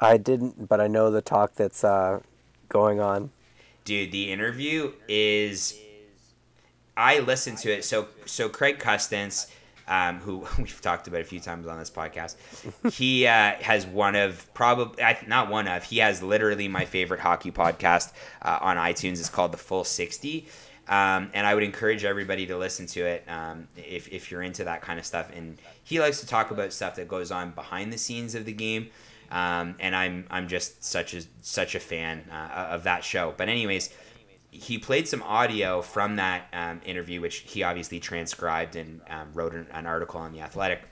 I 0.00 0.16
didn't, 0.16 0.68
but 0.68 0.80
I 0.80 0.86
know 0.86 1.10
the 1.10 1.22
talk 1.22 1.54
that's 1.54 1.84
uh, 1.84 2.20
going 2.68 3.00
on. 3.00 3.30
Dude, 3.84 4.12
the 4.12 4.32
interview 4.32 4.92
is 5.08 5.78
I 6.96 7.20
listened 7.20 7.58
to 7.58 7.72
it. 7.72 7.84
So 7.84 8.08
so 8.26 8.48
Craig 8.48 8.78
Custance, 8.78 9.50
um, 9.88 10.20
who 10.20 10.46
we've 10.58 10.80
talked 10.80 11.08
about 11.08 11.20
a 11.20 11.24
few 11.24 11.40
times 11.40 11.66
on 11.66 11.78
this 11.78 11.90
podcast, 11.90 12.36
he 12.92 13.26
uh, 13.26 13.52
has 13.60 13.86
one 13.86 14.14
of 14.16 14.52
probably 14.54 15.02
not 15.26 15.50
one 15.50 15.68
of 15.68 15.84
he 15.84 15.98
has 15.98 16.22
literally 16.22 16.68
my 16.68 16.84
favorite 16.84 17.20
hockey 17.20 17.50
podcast 17.50 18.12
uh, 18.42 18.58
on 18.60 18.76
iTunes. 18.76 19.20
It's 19.20 19.28
called 19.28 19.52
the 19.52 19.58
Full 19.58 19.84
Sixty. 19.84 20.46
Um, 20.86 21.30
and 21.32 21.46
I 21.46 21.54
would 21.54 21.62
encourage 21.62 22.04
everybody 22.04 22.46
to 22.46 22.58
listen 22.58 22.86
to 22.88 23.06
it 23.06 23.24
um, 23.26 23.68
if, 23.74 24.08
if 24.08 24.30
you're 24.30 24.42
into 24.42 24.64
that 24.64 24.82
kind 24.82 24.98
of 24.98 25.06
stuff. 25.06 25.30
And 25.34 25.58
he 25.82 25.98
likes 25.98 26.20
to 26.20 26.26
talk 26.26 26.50
about 26.50 26.74
stuff 26.74 26.96
that 26.96 27.08
goes 27.08 27.30
on 27.30 27.52
behind 27.52 27.90
the 27.90 27.96
scenes 27.96 28.34
of 28.34 28.44
the 28.44 28.52
game. 28.52 28.90
Um, 29.30 29.76
and 29.80 29.96
I'm 29.96 30.26
I'm 30.30 30.46
just 30.46 30.84
such 30.84 31.14
a 31.14 31.22
such 31.40 31.74
a 31.74 31.80
fan 31.80 32.24
uh, 32.30 32.68
of 32.70 32.84
that 32.84 33.02
show. 33.02 33.34
But 33.36 33.48
anyways, 33.48 33.90
he 34.54 34.78
played 34.78 35.08
some 35.08 35.22
audio 35.24 35.82
from 35.82 36.16
that 36.16 36.46
um, 36.52 36.80
interview, 36.84 37.20
which 37.20 37.38
he 37.38 37.64
obviously 37.64 37.98
transcribed 37.98 38.76
and 38.76 39.00
um, 39.10 39.28
wrote 39.34 39.52
an, 39.52 39.66
an 39.72 39.84
article 39.84 40.20
on 40.20 40.32
the 40.32 40.40
Athletic. 40.40 40.82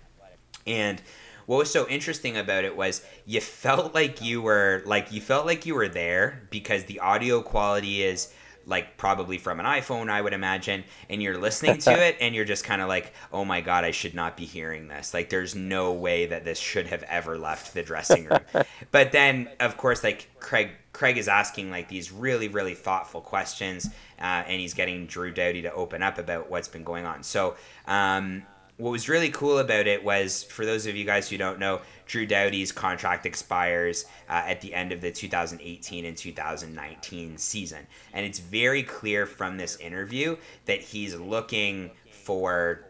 And 0.66 1.00
what 1.46 1.58
was 1.58 1.70
so 1.70 1.88
interesting 1.88 2.36
about 2.36 2.64
it 2.64 2.76
was 2.76 3.04
you 3.24 3.40
felt 3.40 3.94
like 3.94 4.20
you 4.20 4.42
were 4.42 4.82
like 4.84 5.12
you 5.12 5.20
felt 5.20 5.46
like 5.46 5.64
you 5.64 5.74
were 5.74 5.88
there 5.88 6.42
because 6.50 6.84
the 6.84 7.00
audio 7.00 7.40
quality 7.40 8.02
is 8.02 8.32
like 8.66 8.96
probably 8.96 9.38
from 9.38 9.60
an 9.60 9.66
iPhone, 9.66 10.08
I 10.08 10.20
would 10.20 10.32
imagine, 10.32 10.84
and 11.08 11.22
you're 11.22 11.38
listening 11.38 11.78
to 11.78 11.92
it 12.06 12.16
and 12.20 12.34
you're 12.34 12.44
just 12.44 12.64
kind 12.64 12.80
of 12.80 12.88
like, 12.88 13.12
oh 13.32 13.44
my 13.44 13.60
God, 13.60 13.84
I 13.84 13.90
should 13.90 14.14
not 14.14 14.36
be 14.36 14.44
hearing 14.44 14.88
this. 14.88 15.14
Like, 15.14 15.30
there's 15.30 15.54
no 15.54 15.92
way 15.92 16.26
that 16.26 16.44
this 16.44 16.58
should 16.58 16.86
have 16.86 17.02
ever 17.04 17.38
left 17.38 17.74
the 17.74 17.82
dressing 17.82 18.26
room. 18.26 18.40
but 18.90 19.12
then, 19.12 19.48
of 19.60 19.76
course, 19.76 20.04
like 20.04 20.28
Craig, 20.40 20.70
Craig 20.92 21.18
is 21.18 21.28
asking 21.28 21.70
like 21.70 21.88
these 21.88 22.12
really, 22.12 22.48
really 22.48 22.74
thoughtful 22.74 23.20
questions, 23.20 23.88
uh, 24.20 24.44
and 24.46 24.60
he's 24.60 24.74
getting 24.74 25.06
Drew 25.06 25.32
Doughty 25.32 25.62
to 25.62 25.72
open 25.72 26.02
up 26.02 26.18
about 26.18 26.50
what's 26.50 26.68
been 26.68 26.84
going 26.84 27.06
on. 27.06 27.22
So, 27.22 27.56
um, 27.86 28.42
what 28.82 28.90
was 28.90 29.08
really 29.08 29.30
cool 29.30 29.60
about 29.60 29.86
it 29.86 30.02
was, 30.02 30.42
for 30.42 30.66
those 30.66 30.86
of 30.86 30.96
you 30.96 31.04
guys 31.04 31.30
who 31.30 31.38
don't 31.38 31.60
know, 31.60 31.82
Drew 32.06 32.26
Doughty's 32.26 32.72
contract 32.72 33.26
expires 33.26 34.06
uh, 34.28 34.42
at 34.44 34.60
the 34.60 34.74
end 34.74 34.90
of 34.90 35.00
the 35.00 35.12
2018 35.12 36.04
and 36.04 36.16
2019 36.16 37.38
season. 37.38 37.86
And 38.12 38.26
it's 38.26 38.40
very 38.40 38.82
clear 38.82 39.24
from 39.24 39.56
this 39.56 39.76
interview 39.76 40.36
that 40.64 40.80
he's 40.80 41.14
looking 41.14 41.92
for 42.10 42.84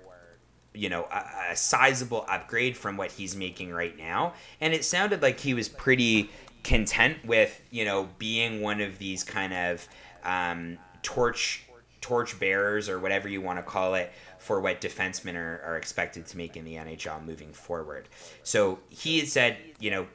you 0.75 0.89
know 0.89 1.07
a, 1.13 1.51
a, 1.51 1.57
sizable 1.57 2.25
upgrade 2.27 2.75
from 2.75 2.97
what 2.97 3.13
he's 3.13 3.37
making 3.37 3.71
right 3.71 3.99
now 3.99 4.33
and 4.63 4.73
it 4.73 4.87
sounded 4.87 5.21
like 5.21 5.39
he 5.39 5.53
was 5.53 5.69
pretty 5.69 6.31
content 6.65 7.19
with 7.27 7.61
you 7.71 7.85
know 7.85 8.09
being 8.17 8.63
one 8.63 8.81
of 8.81 8.99
these 8.99 9.23
kind 9.23 9.53
of 9.53 9.87
um, 10.25 10.79
torch 11.03 11.65
torch 12.03 12.39
bearers 12.41 12.89
or 12.89 12.99
whatever 12.99 13.29
you 13.29 13.43
want 13.43 13.59
to 13.59 13.63
call 13.63 13.95
it 13.95 14.13
for 14.43 14.61
what 14.61 14.81
defensemen 14.81 15.37
are, 15.37 15.63
are 15.65 15.77
expected 15.77 16.27
to 16.27 16.37
make 16.37 16.57
in 16.57 16.65
the 16.65 16.75
NHL 16.75 17.25
moving 17.25 17.53
forward. 17.53 18.09
So 18.43 18.81
he 18.89 19.21
had 19.21 19.29
said, 19.29 19.57
you 19.79 19.93
know, 19.93 20.07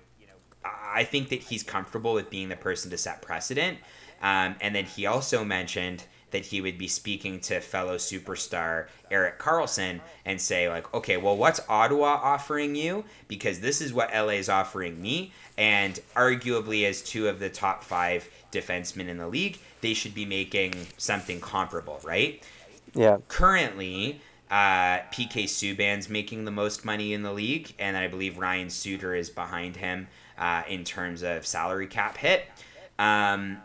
I 0.65 1.05
think 1.05 1.29
that 1.29 1.41
he's 1.41 1.63
comfortable 1.63 2.13
with 2.13 2.29
being 2.29 2.49
the 2.49 2.57
person 2.57 2.91
to 2.91 2.97
set 2.97 3.21
precedent. 3.21 3.77
Um, 4.21 4.55
and 4.59 4.75
then 4.75 4.83
he 4.83 5.05
also 5.05 5.45
mentioned 5.45 6.03
that 6.31 6.45
he 6.45 6.59
would 6.59 6.77
be 6.77 6.89
speaking 6.89 7.39
to 7.39 7.61
fellow 7.61 7.95
superstar 7.95 8.87
Erik 9.09 9.39
Karlsson 9.39 10.01
and 10.25 10.41
say 10.41 10.67
like, 10.67 10.93
okay, 10.93 11.15
well, 11.15 11.37
what's 11.37 11.61
Ottawa 11.69 12.19
offering 12.21 12.75
you? 12.75 13.05
Because 13.29 13.61
this 13.61 13.79
is 13.79 13.93
what 13.93 14.13
LA 14.13 14.33
is 14.33 14.49
offering 14.49 15.01
me, 15.01 15.31
and 15.57 16.01
arguably 16.17 16.85
as 16.85 17.01
two 17.01 17.29
of 17.29 17.39
the 17.39 17.49
top 17.49 17.81
five 17.81 18.29
defensemen 18.51 19.07
in 19.07 19.17
the 19.17 19.27
league, 19.27 19.57
they 19.79 19.93
should 19.93 20.13
be 20.13 20.25
making 20.25 20.73
something 20.97 21.39
comparable, 21.39 22.01
right? 22.03 22.43
Yeah. 22.97 23.17
Currently, 23.27 24.21
uh, 24.49 24.99
PK 25.11 25.43
Subban's 25.43 26.09
making 26.09 26.45
the 26.45 26.51
most 26.51 26.83
money 26.83 27.13
in 27.13 27.21
the 27.21 27.31
league, 27.31 27.73
and 27.77 27.95
I 27.95 28.07
believe 28.07 28.39
Ryan 28.39 28.69
Suter 28.69 29.13
is 29.13 29.29
behind 29.29 29.75
him 29.75 30.07
uh, 30.37 30.63
in 30.67 30.83
terms 30.83 31.21
of 31.21 31.45
salary 31.45 31.87
cap 31.87 32.17
hit. 32.17 32.45
Um, 32.97 33.57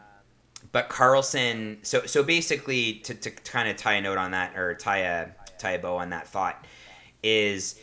but 0.71 0.91
Karlsson, 0.91 1.79
so 1.83 2.05
so 2.05 2.23
basically, 2.23 2.95
to, 3.05 3.15
to 3.15 3.31
kind 3.31 3.69
of 3.69 3.77
tie 3.77 3.95
a 3.95 4.01
note 4.03 4.19
on 4.19 4.33
that 4.33 4.57
or 4.57 4.75
tie 4.75 4.99
a 4.99 5.29
tie 5.59 5.73
a 5.73 5.79
bow 5.79 5.97
on 5.97 6.11
that 6.11 6.29
thought, 6.29 6.67
is 7.23 7.81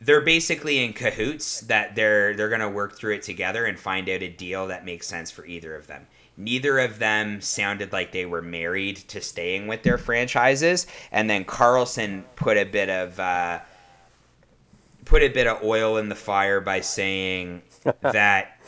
they're 0.00 0.20
basically 0.20 0.84
in 0.84 0.92
cahoots 0.92 1.62
that 1.62 1.94
they're 1.94 2.34
they're 2.34 2.48
gonna 2.50 2.68
work 2.70 2.96
through 2.98 3.14
it 3.14 3.22
together 3.22 3.64
and 3.64 3.78
find 3.78 4.08
out 4.08 4.22
a 4.22 4.28
deal 4.28 4.66
that 4.66 4.84
makes 4.84 5.06
sense 5.06 5.30
for 5.30 5.44
either 5.46 5.74
of 5.74 5.86
them 5.86 6.06
neither 6.40 6.78
of 6.78 6.98
them 6.98 7.40
sounded 7.40 7.92
like 7.92 8.12
they 8.12 8.26
were 8.26 8.42
married 8.42 8.96
to 8.96 9.20
staying 9.20 9.66
with 9.66 9.82
their 9.82 9.98
franchises. 9.98 10.86
And 11.12 11.28
then 11.28 11.44
Karlsson 11.44 12.24
put 12.36 12.56
a 12.56 12.64
bit 12.64 12.88
of 12.88 13.20
uh, 13.20 13.60
put 15.04 15.22
a 15.22 15.28
bit 15.28 15.46
of 15.46 15.62
oil 15.62 15.98
in 15.98 16.08
the 16.08 16.14
fire 16.14 16.60
by 16.60 16.80
saying 16.80 17.62
that 18.00 18.58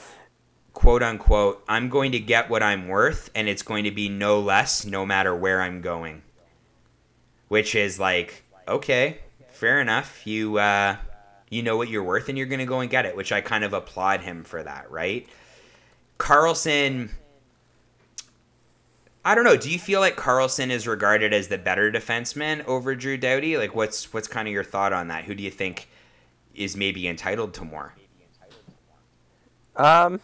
quote 0.72 1.02
unquote 1.02 1.64
I'm 1.68 1.88
going 1.88 2.12
to 2.12 2.18
get 2.18 2.50
what 2.50 2.62
I'm 2.62 2.88
worth, 2.88 3.30
and 3.34 3.48
it's 3.48 3.62
going 3.62 3.84
to 3.84 3.90
be 3.90 4.08
no 4.08 4.40
less, 4.40 4.84
no 4.84 5.06
matter 5.06 5.34
where 5.34 5.62
I'm 5.62 5.80
going. 5.80 6.22
Which 7.48 7.74
is 7.74 7.98
like 7.98 8.44
okay, 8.68 9.18
fair 9.50 9.80
enough. 9.80 10.26
You 10.26 10.58
uh, 10.58 10.96
you 11.50 11.62
know 11.62 11.76
what 11.76 11.88
you're 11.88 12.04
worth, 12.04 12.28
and 12.28 12.36
you're 12.36 12.46
going 12.46 12.60
to 12.60 12.66
go 12.66 12.80
and 12.80 12.90
get 12.90 13.06
it. 13.06 13.16
Which 13.16 13.32
I 13.32 13.40
kind 13.40 13.64
of 13.64 13.72
applaud 13.72 14.20
him 14.20 14.44
for 14.44 14.62
that, 14.62 14.90
right? 14.90 15.26
Karlsson 16.18 17.10
I 19.24 19.34
don't 19.34 19.44
know. 19.44 19.56
Do 19.56 19.70
you 19.70 19.78
feel 19.78 20.00
like 20.00 20.16
Karlsson 20.16 20.70
is 20.70 20.86
regarded 20.88 21.32
as 21.32 21.48
the 21.48 21.58
better 21.58 21.92
defenseman 21.92 22.64
over 22.66 22.94
Drew 22.94 23.16
Doughty? 23.16 23.56
Like, 23.56 23.74
what's 23.74 24.12
what's 24.12 24.26
kind 24.26 24.48
of 24.48 24.52
your 24.52 24.64
thought 24.64 24.92
on 24.92 25.08
that? 25.08 25.24
Who 25.24 25.34
do 25.34 25.42
you 25.42 25.50
think 25.50 25.88
is 26.54 26.76
maybe 26.76 27.06
entitled 27.06 27.54
to 27.54 27.64
more? 27.64 27.94
Um, 29.76 30.20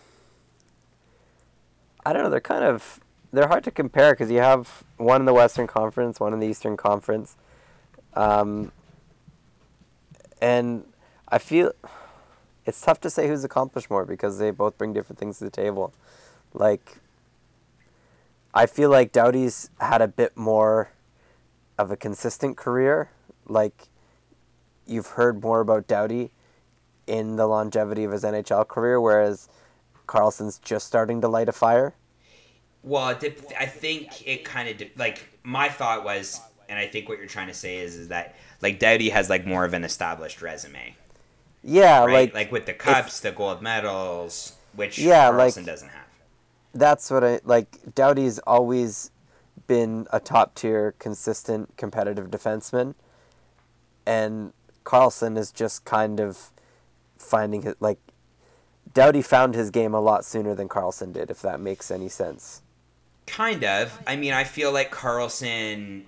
I 2.05 2.12
don't 2.12 2.24
know. 2.24 2.30
They're 2.30 2.40
kind 2.40 2.64
of 2.64 3.01
they're 3.32 3.46
hard 3.46 3.64
to 3.64 3.70
compare 3.70 4.12
because 4.12 4.30
you 4.30 4.38
have 4.38 4.82
one 4.96 5.22
in 5.22 5.26
the 5.26 5.34
Western 5.34 5.66
Conference, 5.68 6.18
one 6.18 6.32
in 6.32 6.40
the 6.40 6.49
Eastern 6.49 6.76
Conference, 6.76 7.36
um, 8.14 8.72
and 10.42 10.84
I 11.28 11.38
feel 11.38 11.72
it's 12.66 12.80
tough 12.80 13.01
to 13.03 13.11
say 13.11 13.28
who's 13.28 13.44
accomplished 13.44 13.90
more 13.90 14.05
because 14.05 14.38
they 14.38 14.51
both 14.51 14.76
bring 14.76 14.92
different 14.92 15.18
things 15.18 15.38
to 15.38 15.44
the 15.44 15.51
table. 15.51 15.92
Like 16.53 16.99
I 18.55 18.66
feel 18.66 18.90
like 18.90 19.12
Doughty's 19.12 19.70
had 19.80 20.01
a 20.01 20.09
bit 20.09 20.36
more 20.36 20.90
of 21.78 21.90
a 21.90 21.96
consistent 21.96 22.57
career. 22.57 23.11
Like 23.46 23.88
you've 24.86 25.09
heard 25.09 25.42
more 25.42 25.61
about 25.61 25.86
Doughty 25.86 26.32
in 27.07 27.36
the 27.36 27.46
longevity 27.46 28.05
of 28.05 28.12
his 28.12 28.24
NHL 28.24 28.66
career, 28.68 29.01
whereas 29.01 29.49
Karlsson's 30.07 30.59
just 30.59 30.86
starting 30.86 31.20
to 31.20 31.28
light 31.28 31.49
a 31.49 31.53
fire. 31.53 31.94
Well, 32.82 33.05
I 33.05 33.66
think 33.66 34.26
it 34.26 34.44
kind 34.44 34.68
of 34.68 34.88
like 34.96 35.28
my 35.42 35.68
thought 35.68 36.05
was, 36.05 36.40
and 36.68 36.78
I 36.78 36.86
think 36.86 37.09
what 37.09 37.18
you're 37.18 37.26
trying 37.26 37.49
to 37.49 37.55
say 37.55 37.78
is, 37.78 37.96
is 37.96 38.09
that 38.09 38.36
like 38.62 38.78
Doughty 38.78 39.11
has 39.11 39.28
like 39.28 39.46
more 39.46 39.64
of 39.64 39.74
an 39.74 39.84
established 39.84 40.42
resume. 40.42 40.94
Yeah, 41.62 42.05
right? 42.05 42.12
like 42.12 42.34
like 42.34 42.53
with 42.53 42.66
the 42.66 42.74
cups, 42.74 43.20
the 43.20 43.32
gold 43.32 43.62
medals, 43.62 44.55
which 44.74 44.99
yeah, 44.99 45.30
Karlsson 45.30 45.57
like, 45.57 45.64
doesn't 45.66 45.88
have 45.88 46.07
that's 46.74 47.10
what 47.10 47.24
I 47.24 47.40
like. 47.44 47.94
Doughty's 47.94 48.38
always 48.40 49.10
been 49.66 50.06
a 50.12 50.20
top 50.20 50.54
tier, 50.54 50.94
consistent, 50.98 51.76
competitive 51.76 52.30
defenseman, 52.30 52.94
and 54.06 54.52
Karlsson 54.84 55.36
is 55.36 55.52
just 55.52 55.84
kind 55.84 56.20
of 56.20 56.50
finding 57.16 57.64
it 57.64 57.76
like 57.80 57.98
Doughty 58.94 59.22
found 59.22 59.54
his 59.54 59.70
game 59.70 59.94
a 59.94 60.00
lot 60.00 60.24
sooner 60.24 60.54
than 60.54 60.68
Karlsson 60.68 61.12
did, 61.12 61.30
if 61.30 61.42
that 61.42 61.60
makes 61.60 61.90
any 61.90 62.08
sense. 62.08 62.62
Kind 63.26 63.62
of. 63.62 64.00
I 64.06 64.16
mean, 64.16 64.32
I 64.32 64.44
feel 64.44 64.72
like 64.72 64.90
Karlsson. 64.90 66.04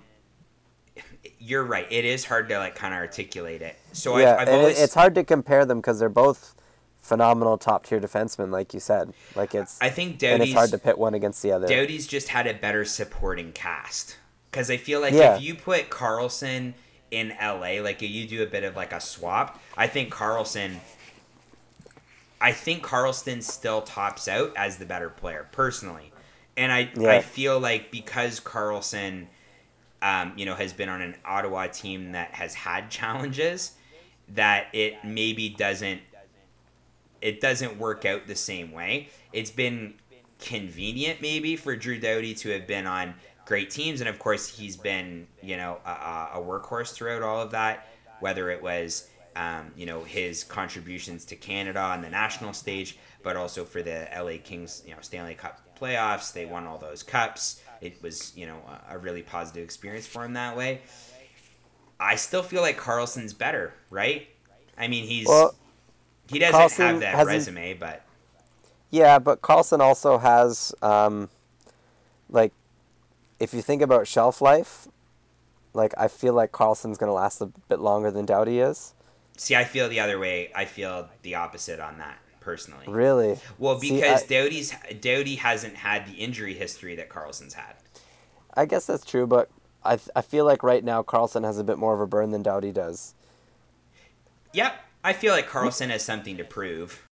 You're 1.37 1.63
right. 1.63 1.85
It 1.91 2.05
is 2.05 2.25
hard 2.25 2.49
to 2.49 2.57
like 2.57 2.75
kind 2.75 2.93
of 2.93 2.99
articulate 2.99 3.61
it. 3.61 3.77
So 3.93 4.17
yeah, 4.17 4.35
I've, 4.35 4.47
I've 4.47 4.53
always... 4.53 4.81
it's 4.81 4.93
hard 4.93 5.15
to 5.15 5.23
compare 5.23 5.65
them 5.65 5.79
because 5.79 5.99
they're 5.99 6.09
both 6.09 6.55
phenomenal 7.01 7.57
top 7.57 7.85
tier 7.85 7.99
defenseman, 7.99 8.51
like 8.51 8.73
you 8.73 8.79
said. 8.79 9.13
Like 9.35 9.53
it's 9.55 9.77
I 9.81 9.89
think 9.89 10.19
Doughty's, 10.19 10.33
and 10.33 10.43
it's 10.43 10.53
hard 10.53 10.69
to 10.71 10.77
pit 10.77 10.97
one 10.97 11.13
against 11.13 11.41
the 11.41 11.51
other. 11.51 11.67
Doughty's 11.67 12.07
just 12.07 12.29
had 12.29 12.47
a 12.47 12.53
better 12.53 12.85
supporting 12.85 13.51
cast 13.51 14.17
because 14.49 14.69
I 14.69 14.77
feel 14.77 15.01
like 15.01 15.13
Yeah. 15.13 15.35
if 15.35 15.41
you 15.41 15.55
put 15.55 15.89
Karlsson 15.89 16.73
in 17.09 17.33
LA, 17.41 17.81
like 17.81 18.01
you 18.01 18.25
do 18.27 18.41
a 18.43 18.45
bit 18.45 18.63
of 18.63 18.75
like 18.75 18.93
a 18.93 19.01
swap, 19.01 19.59
I 19.75 19.87
think 19.87 20.13
Karlsson. 20.13 20.77
I 22.39 22.51
think 22.53 22.83
Karlsson 22.83 23.43
still 23.43 23.81
tops 23.81 24.27
out 24.27 24.51
as 24.55 24.77
the 24.77 24.85
better 24.85 25.09
player 25.09 25.47
personally, 25.51 26.11
and 26.57 26.71
I 26.71 26.89
Yeah. 26.95 27.11
I 27.11 27.21
feel 27.21 27.59
like 27.59 27.91
because 27.91 28.39
Karlsson, 28.39 29.27
um, 30.01 30.33
you 30.35 30.45
know, 30.45 30.55
has 30.55 30.73
been 30.73 30.89
on 30.89 31.01
an 31.01 31.15
Ottawa 31.25 31.67
team 31.67 32.13
that 32.13 32.31
has 32.35 32.53
had 32.55 32.89
challenges, 32.89 33.73
that 34.29 34.67
it 34.73 35.03
maybe 35.03 35.49
doesn't 35.49 36.01
it 37.21 37.41
doesn't 37.41 37.77
work 37.77 38.05
out 38.05 38.27
the 38.27 38.35
same 38.35 38.71
way. 38.71 39.09
It's 39.31 39.51
been 39.51 39.95
convenient 40.39 41.21
maybe 41.21 41.55
for 41.55 41.75
Drew 41.75 41.99
Doughty 41.99 42.33
to 42.35 42.49
have 42.49 42.67
been 42.67 42.87
on 42.87 43.13
great 43.45 43.69
teams, 43.69 44.01
and 44.01 44.09
of 44.09 44.19
course 44.19 44.47
he's 44.47 44.75
been 44.75 45.27
you 45.41 45.57
know 45.57 45.77
a, 45.85 46.29
a 46.35 46.41
workhorse 46.41 46.93
throughout 46.93 47.21
all 47.21 47.41
of 47.41 47.51
that. 47.51 47.87
Whether 48.19 48.49
it 48.49 48.61
was 48.61 49.09
um, 49.35 49.71
you 49.75 49.85
know 49.85 50.03
his 50.03 50.43
contributions 50.43 51.25
to 51.25 51.35
Canada 51.35 51.79
on 51.79 52.01
the 52.01 52.09
national 52.09 52.53
stage, 52.53 52.97
but 53.23 53.35
also 53.35 53.63
for 53.63 53.81
the 53.81 54.07
LA 54.15 54.33
Kings, 54.43 54.83
you 54.85 54.91
know 54.91 55.01
Stanley 55.01 55.35
Cup 55.35 55.61
playoffs, 55.79 56.33
they 56.33 56.45
won 56.45 56.67
all 56.67 56.77
those 56.77 57.03
cups. 57.03 57.61
It 57.81 58.01
was 58.01 58.33
you 58.35 58.45
know 58.45 58.57
a, 58.89 58.97
really 58.97 59.21
positive 59.21 59.63
experience 59.63 60.05
for 60.05 60.23
him 60.23 60.33
that 60.33 60.55
way. 60.55 60.81
I 61.99 62.15
still 62.15 62.43
feel 62.43 62.61
like 62.61 62.79
Karlsson's 62.79 63.33
better, 63.33 63.73
right? 63.89 64.27
I 64.77 64.87
mean, 64.87 65.05
he's 65.05 65.27
Well, 65.27 65.55
he 66.31 66.39
doesn't 66.39 66.59
Karlsson 66.59 66.77
have 66.91 66.99
that 67.01 67.25
resume, 67.25 67.73
but 67.73 68.03
Yeah, 68.89 69.19
but 69.19 69.41
Karlsson 69.41 69.79
also 69.79 70.17
has, 70.17 70.73
um, 70.81 71.29
like, 72.29 72.53
if 73.39 73.53
you 73.53 73.61
think 73.61 73.81
about 73.81 74.07
shelf 74.07 74.41
life, 74.41 74.87
like 75.73 75.93
I 75.97 76.07
feel 76.07 76.33
like 76.33 76.51
Karlsson's 76.51 76.97
gonna 76.97 77.13
last 77.13 77.41
a 77.41 77.45
bit 77.67 77.79
longer 77.79 78.11
than 78.11 78.25
Doughty 78.25 78.59
is. 78.59 78.93
see, 79.37 79.55
I 79.55 79.63
feel 79.63 79.87
the 79.89 79.99
other 79.99 80.19
way. 80.19 80.51
I 80.55 80.65
feel 80.65 81.09
the 81.23 81.35
opposite 81.35 81.79
on 81.79 81.97
that 81.99 82.19
personally. 82.41 82.85
Really? 82.87 83.39
Well, 83.57 83.79
See, 83.79 83.95
because 83.95 84.23
I- 84.23 84.27
Doughty's 84.27 84.73
Doughty 84.99 85.35
hasn't 85.35 85.75
had 85.77 86.05
the 86.07 86.13
injury 86.13 86.53
history 86.53 86.95
that 86.95 87.09
Karlsson's 87.09 87.53
had. 87.55 87.75
I 88.55 88.65
guess 88.65 88.85
that's 88.85 89.05
true, 89.05 89.25
but 89.25 89.49
I 89.83 89.95
th- 89.95 90.09
I 90.15 90.21
feel 90.21 90.45
like 90.45 90.61
right 90.61 90.83
now 90.83 91.01
Karlsson 91.01 91.43
has 91.45 91.57
a 91.57 91.63
bit 91.63 91.77
more 91.77 91.93
of 91.93 92.01
a 92.01 92.05
burn 92.07 92.31
than 92.31 92.43
Doughty 92.43 92.71
does. 92.71 93.15
Yep, 94.53 94.75
I 95.03 95.13
feel 95.13 95.33
like 95.33 95.49
Karlsson 95.49 95.89
has 95.89 96.05
something 96.05 96.37
to 96.37 96.43
prove. 96.43 97.07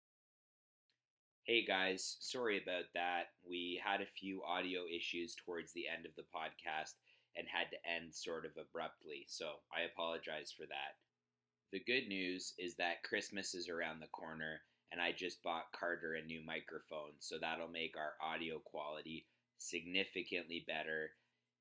Hey 1.43 1.65
guys, 1.65 2.17
sorry 2.19 2.61
about 2.61 2.85
that. 2.93 3.33
We 3.49 3.81
had 3.83 4.01
a 4.01 4.15
few 4.19 4.43
audio 4.43 4.81
issues 4.85 5.35
towards 5.43 5.73
the 5.73 5.85
end 5.89 6.05
of 6.05 6.11
the 6.15 6.29
podcast 6.29 6.93
and 7.35 7.47
had 7.49 7.71
to 7.71 7.81
end 7.89 8.13
sort 8.13 8.45
of 8.45 8.51
abruptly, 8.61 9.25
so 9.27 9.57
I 9.73 9.89
apologize 9.89 10.53
for 10.55 10.67
that. 10.67 11.01
The 11.71 11.81
good 11.81 12.07
news 12.07 12.53
is 12.59 12.75
that 12.75 13.01
Christmas 13.01 13.55
is 13.55 13.69
around 13.69 14.01
the 14.01 14.13
corner, 14.13 14.61
and 14.91 15.01
I 15.01 15.11
just 15.11 15.41
bought 15.41 15.73
Carter 15.73 16.13
a 16.13 16.25
new 16.25 16.45
microphone, 16.45 17.17
so 17.17 17.37
that'll 17.41 17.73
make 17.73 17.95
our 17.97 18.13
audio 18.21 18.59
quality 18.59 19.25
significantly 19.57 20.63
better. 20.67 21.09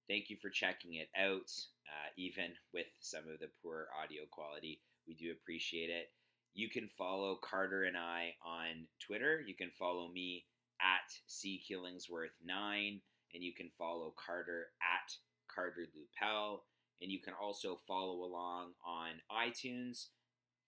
Thank 0.09 0.29
you 0.29 0.37
for 0.41 0.51
checking 0.51 0.95
it 0.95 1.09
out, 1.17 1.49
uh, 1.89 2.11
even 2.19 2.53
with 2.75 2.89
some 3.01 3.25
of 3.33 3.41
the 3.41 3.49
poor 3.63 3.89
audio 3.97 4.25
quality. 4.31 4.83
We 5.09 5.15
do 5.15 5.33
appreciate 5.33 5.89
it. 5.89 6.11
You 6.55 6.69
can 6.69 6.89
follow 6.99 7.39
Carter 7.43 7.85
and 7.85 7.97
I 7.97 8.35
on 8.45 8.87
Twitter. 9.01 9.43
You 9.47 9.55
can 9.55 9.71
follow 9.79 10.09
me 10.09 10.45
at 10.81 11.11
C 11.27 11.61
Killingsworth9, 11.69 13.01
and 13.35 13.43
you 13.43 13.55
can 13.55 13.71
follow 13.79 14.13
Carter 14.25 14.67
at 14.83 15.15
Carter 15.53 15.87
Lupel. 15.97 16.61
And 17.01 17.11
you 17.11 17.21
can 17.21 17.33
also 17.41 17.79
follow 17.87 18.25
along 18.25 18.73
on 18.87 19.21
iTunes, 19.33 20.07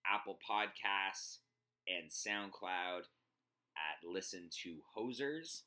Apple 0.05 0.39
Podcasts, 0.49 1.39
and 1.87 2.09
SoundCloud 2.09 3.01
at 3.75 4.07
Listen 4.09 4.49
to 4.63 4.77
Hosers. 4.97 5.63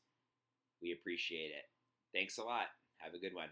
We 0.81 0.93
appreciate 0.93 1.51
it. 1.51 1.68
Thanks 2.12 2.39
a 2.39 2.43
lot. 2.43 2.66
Have 2.99 3.14
a 3.14 3.18
good 3.18 3.35
one. 3.35 3.49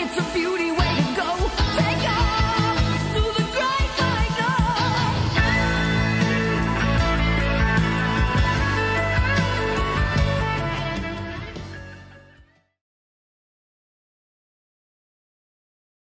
It's 0.00 0.18
a 0.18 0.32
beauty 0.34 0.70
go, 1.18 1.50
take 1.76 2.07